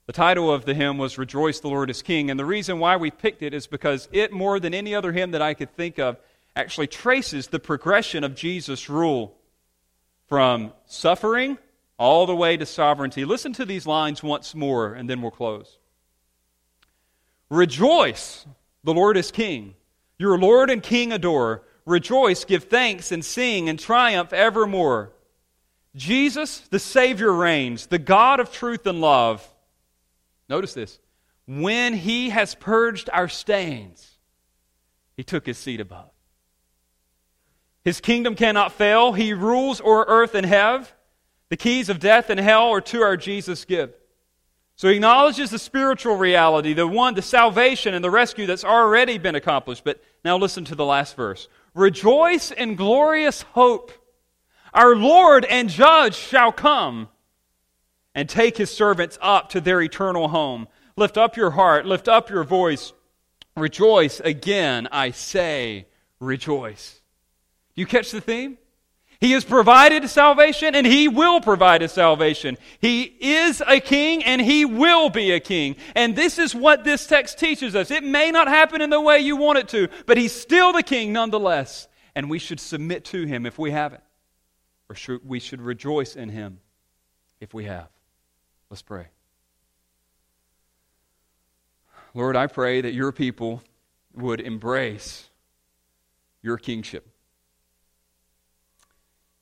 The 0.06 0.12
title 0.12 0.52
of 0.52 0.64
the 0.64 0.74
hymn 0.74 0.98
was 0.98 1.18
Rejoice, 1.18 1.60
the 1.60 1.68
Lord 1.68 1.90
is 1.90 2.02
King. 2.02 2.30
And 2.30 2.38
the 2.38 2.44
reason 2.44 2.78
why 2.78 2.96
we 2.96 3.10
picked 3.10 3.42
it 3.42 3.52
is 3.52 3.66
because 3.66 4.08
it, 4.12 4.32
more 4.32 4.60
than 4.60 4.72
any 4.72 4.94
other 4.94 5.12
hymn 5.12 5.32
that 5.32 5.42
I 5.42 5.54
could 5.54 5.74
think 5.74 5.98
of, 5.98 6.16
actually 6.54 6.86
traces 6.86 7.48
the 7.48 7.58
progression 7.58 8.22
of 8.22 8.34
Jesus' 8.34 8.88
rule 8.88 9.36
from 10.28 10.72
suffering 10.86 11.58
all 11.98 12.26
the 12.26 12.36
way 12.36 12.56
to 12.56 12.66
sovereignty. 12.66 13.24
Listen 13.24 13.52
to 13.54 13.64
these 13.64 13.86
lines 13.86 14.22
once 14.22 14.54
more, 14.54 14.94
and 14.94 15.10
then 15.10 15.22
we'll 15.22 15.30
close. 15.30 15.78
Rejoice, 17.50 18.46
the 18.84 18.94
Lord 18.94 19.16
is 19.16 19.30
King. 19.30 19.74
Your 20.18 20.38
Lord 20.38 20.70
and 20.70 20.82
King 20.82 21.12
adore. 21.12 21.62
Rejoice, 21.86 22.44
give 22.44 22.64
thanks, 22.64 23.12
and 23.12 23.24
sing 23.24 23.68
and 23.68 23.78
triumph 23.78 24.32
evermore. 24.32 25.12
Jesus, 25.94 26.58
the 26.70 26.78
Savior, 26.78 27.32
reigns, 27.32 27.86
the 27.86 27.98
God 27.98 28.40
of 28.40 28.52
truth 28.52 28.86
and 28.86 29.00
love. 29.00 29.46
Notice 30.48 30.74
this. 30.74 30.98
When 31.46 31.94
he 31.94 32.30
has 32.30 32.54
purged 32.56 33.08
our 33.12 33.28
stains, 33.28 34.18
he 35.16 35.22
took 35.22 35.46
his 35.46 35.56
seat 35.58 35.80
above. 35.80 36.10
His 37.84 38.00
kingdom 38.00 38.34
cannot 38.34 38.72
fail. 38.72 39.12
He 39.12 39.32
rules 39.32 39.80
o'er 39.80 40.04
earth 40.08 40.34
and 40.34 40.44
heaven. 40.44 40.86
The 41.48 41.56
keys 41.56 41.88
of 41.88 42.00
death 42.00 42.30
and 42.30 42.40
hell 42.40 42.70
are 42.70 42.80
to 42.80 43.02
our 43.02 43.16
Jesus 43.16 43.64
give. 43.64 43.94
So 44.74 44.88
he 44.88 44.96
acknowledges 44.96 45.50
the 45.50 45.58
spiritual 45.58 46.16
reality, 46.16 46.74
the 46.74 46.86
one, 46.86 47.14
the 47.14 47.22
salvation 47.22 47.94
and 47.94 48.04
the 48.04 48.10
rescue 48.10 48.44
that's 48.44 48.64
already 48.64 49.16
been 49.16 49.36
accomplished. 49.36 49.84
But 49.84 50.02
now 50.24 50.36
listen 50.36 50.64
to 50.66 50.74
the 50.74 50.84
last 50.84 51.16
verse. 51.16 51.48
Rejoice 51.76 52.50
in 52.50 52.74
glorious 52.74 53.42
hope. 53.42 53.92
Our 54.72 54.96
Lord 54.96 55.44
and 55.44 55.68
Judge 55.68 56.14
shall 56.14 56.50
come 56.50 57.08
and 58.14 58.30
take 58.30 58.56
his 58.56 58.70
servants 58.70 59.18
up 59.20 59.50
to 59.50 59.60
their 59.60 59.82
eternal 59.82 60.28
home. 60.28 60.68
Lift 60.96 61.18
up 61.18 61.36
your 61.36 61.50
heart, 61.50 61.84
lift 61.84 62.08
up 62.08 62.30
your 62.30 62.44
voice. 62.44 62.94
Rejoice 63.58 64.20
again, 64.20 64.88
I 64.90 65.10
say, 65.10 65.86
rejoice. 66.18 67.02
You 67.74 67.84
catch 67.84 68.10
the 68.10 68.22
theme? 68.22 68.56
He 69.20 69.32
has 69.32 69.44
provided 69.44 70.08
salvation 70.10 70.74
and 70.74 70.86
he 70.86 71.08
will 71.08 71.40
provide 71.40 71.82
a 71.82 71.88
salvation. 71.88 72.58
He 72.80 73.02
is 73.02 73.62
a 73.66 73.80
king 73.80 74.22
and 74.22 74.40
he 74.40 74.64
will 74.64 75.08
be 75.08 75.30
a 75.32 75.40
king. 75.40 75.76
And 75.94 76.14
this 76.14 76.38
is 76.38 76.54
what 76.54 76.84
this 76.84 77.06
text 77.06 77.38
teaches 77.38 77.74
us. 77.74 77.90
It 77.90 78.04
may 78.04 78.30
not 78.30 78.48
happen 78.48 78.82
in 78.82 78.90
the 78.90 79.00
way 79.00 79.20
you 79.20 79.36
want 79.36 79.58
it 79.58 79.68
to, 79.68 79.88
but 80.04 80.18
he's 80.18 80.32
still 80.32 80.72
the 80.72 80.82
king 80.82 81.12
nonetheless. 81.12 81.88
And 82.14 82.28
we 82.28 82.38
should 82.38 82.60
submit 82.60 83.04
to 83.06 83.24
him 83.24 83.46
if 83.46 83.58
we 83.58 83.70
haven't. 83.70 84.02
Or 84.88 84.94
should, 84.94 85.26
we 85.26 85.40
should 85.40 85.60
rejoice 85.60 86.14
in 86.14 86.28
him 86.28 86.60
if 87.40 87.54
we 87.54 87.64
have. 87.64 87.88
Let's 88.70 88.82
pray. 88.82 89.06
Lord, 92.14 92.36
I 92.36 92.46
pray 92.46 92.80
that 92.80 92.92
your 92.92 93.12
people 93.12 93.62
would 94.14 94.40
embrace 94.40 95.28
your 96.42 96.56
kingship. 96.56 97.08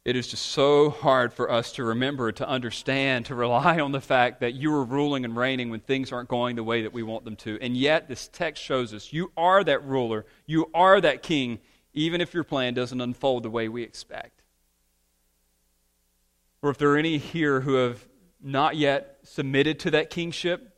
It 0.05 0.17
is 0.17 0.27
just 0.29 0.47
so 0.47 0.91
hard 0.91 1.33
for 1.33 1.51
us 1.51 1.73
to 1.73 1.85
remember, 1.85 2.31
to 2.31 2.47
understand, 2.47 3.25
to 3.27 3.35
rely 3.35 3.81
on 3.81 3.93
the 3.93 4.03
fact 4.03 4.41
that 4.41 4.53
you 4.53 4.75
are 4.75 4.85
ruling 4.85 5.25
and 5.25 5.35
reigning 5.35 5.71
when 5.71 5.81
things 5.81 6.13
aren't 6.13 6.29
going 6.29 6.57
the 6.57 6.63
way 6.63 6.83
that 6.83 6.93
we 6.93 7.03
want 7.03 7.25
them 7.25 7.37
to. 7.37 7.59
And 7.63 7.75
yet, 7.75 8.07
this 8.07 8.29
text 8.29 8.63
shows 8.63 8.93
us 8.93 9.15
you 9.15 9.33
are 9.35 9.65
that 9.65 9.83
ruler, 9.83 10.27
you 10.45 10.71
are 10.75 11.01
that 11.01 11.23
king, 11.23 11.59
even 11.95 12.21
if 12.21 12.35
your 12.35 12.45
plan 12.45 12.75
doesn't 12.75 13.01
unfold 13.01 13.45
the 13.45 13.51
way 13.51 13.69
we 13.71 13.83
expect. 13.83 14.43
Or 16.61 16.69
if 16.69 16.77
there 16.77 16.91
are 16.91 16.99
any 16.99 17.17
here 17.17 17.63
who 17.63 17.75
have 17.75 18.07
not 18.43 18.77
yet 18.77 19.21
submitted 19.23 19.79
to 19.81 19.93
that 19.93 20.11
kingship, 20.11 20.77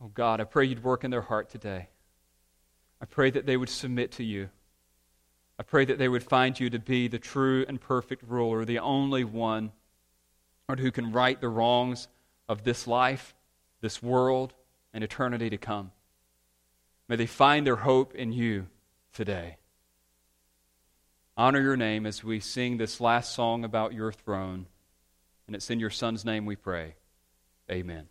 oh 0.00 0.08
God, 0.08 0.40
I 0.40 0.44
pray 0.44 0.64
you'd 0.64 0.82
work 0.82 1.04
in 1.04 1.10
their 1.10 1.20
heart 1.20 1.50
today. 1.50 1.90
I 3.02 3.04
pray 3.04 3.30
that 3.30 3.44
they 3.44 3.58
would 3.58 3.68
submit 3.68 4.12
to 4.12 4.24
you. 4.24 4.48
I 5.58 5.64
pray 5.64 5.84
that 5.84 5.98
they 5.98 6.08
would 6.08 6.22
find 6.22 6.58
you 6.58 6.70
to 6.70 6.78
be 6.78 7.08
the 7.08 7.18
true 7.18 7.64
and 7.66 7.80
perfect 7.80 8.22
ruler, 8.26 8.64
the 8.64 8.78
only 8.78 9.24
one 9.24 9.72
Lord, 10.68 10.80
who 10.80 10.92
can 10.92 11.12
right 11.12 11.40
the 11.40 11.48
wrongs 11.48 12.08
of 12.48 12.62
this 12.62 12.86
life, 12.86 13.34
this 13.80 14.02
world, 14.02 14.54
and 14.92 15.02
eternity 15.02 15.50
to 15.50 15.58
come. 15.58 15.92
May 17.08 17.16
they 17.16 17.26
find 17.26 17.66
their 17.66 17.76
hope 17.76 18.14
in 18.14 18.32
you 18.32 18.66
today. 19.12 19.56
Honor 21.36 21.60
your 21.60 21.76
name 21.76 22.04
as 22.04 22.22
we 22.22 22.40
sing 22.40 22.76
this 22.76 23.00
last 23.00 23.32
song 23.32 23.64
about 23.64 23.94
your 23.94 24.12
throne. 24.12 24.66
And 25.46 25.56
it's 25.56 25.70
in 25.70 25.80
your 25.80 25.90
Son's 25.90 26.24
name 26.24 26.44
we 26.44 26.56
pray. 26.56 26.96
Amen. 27.70 28.08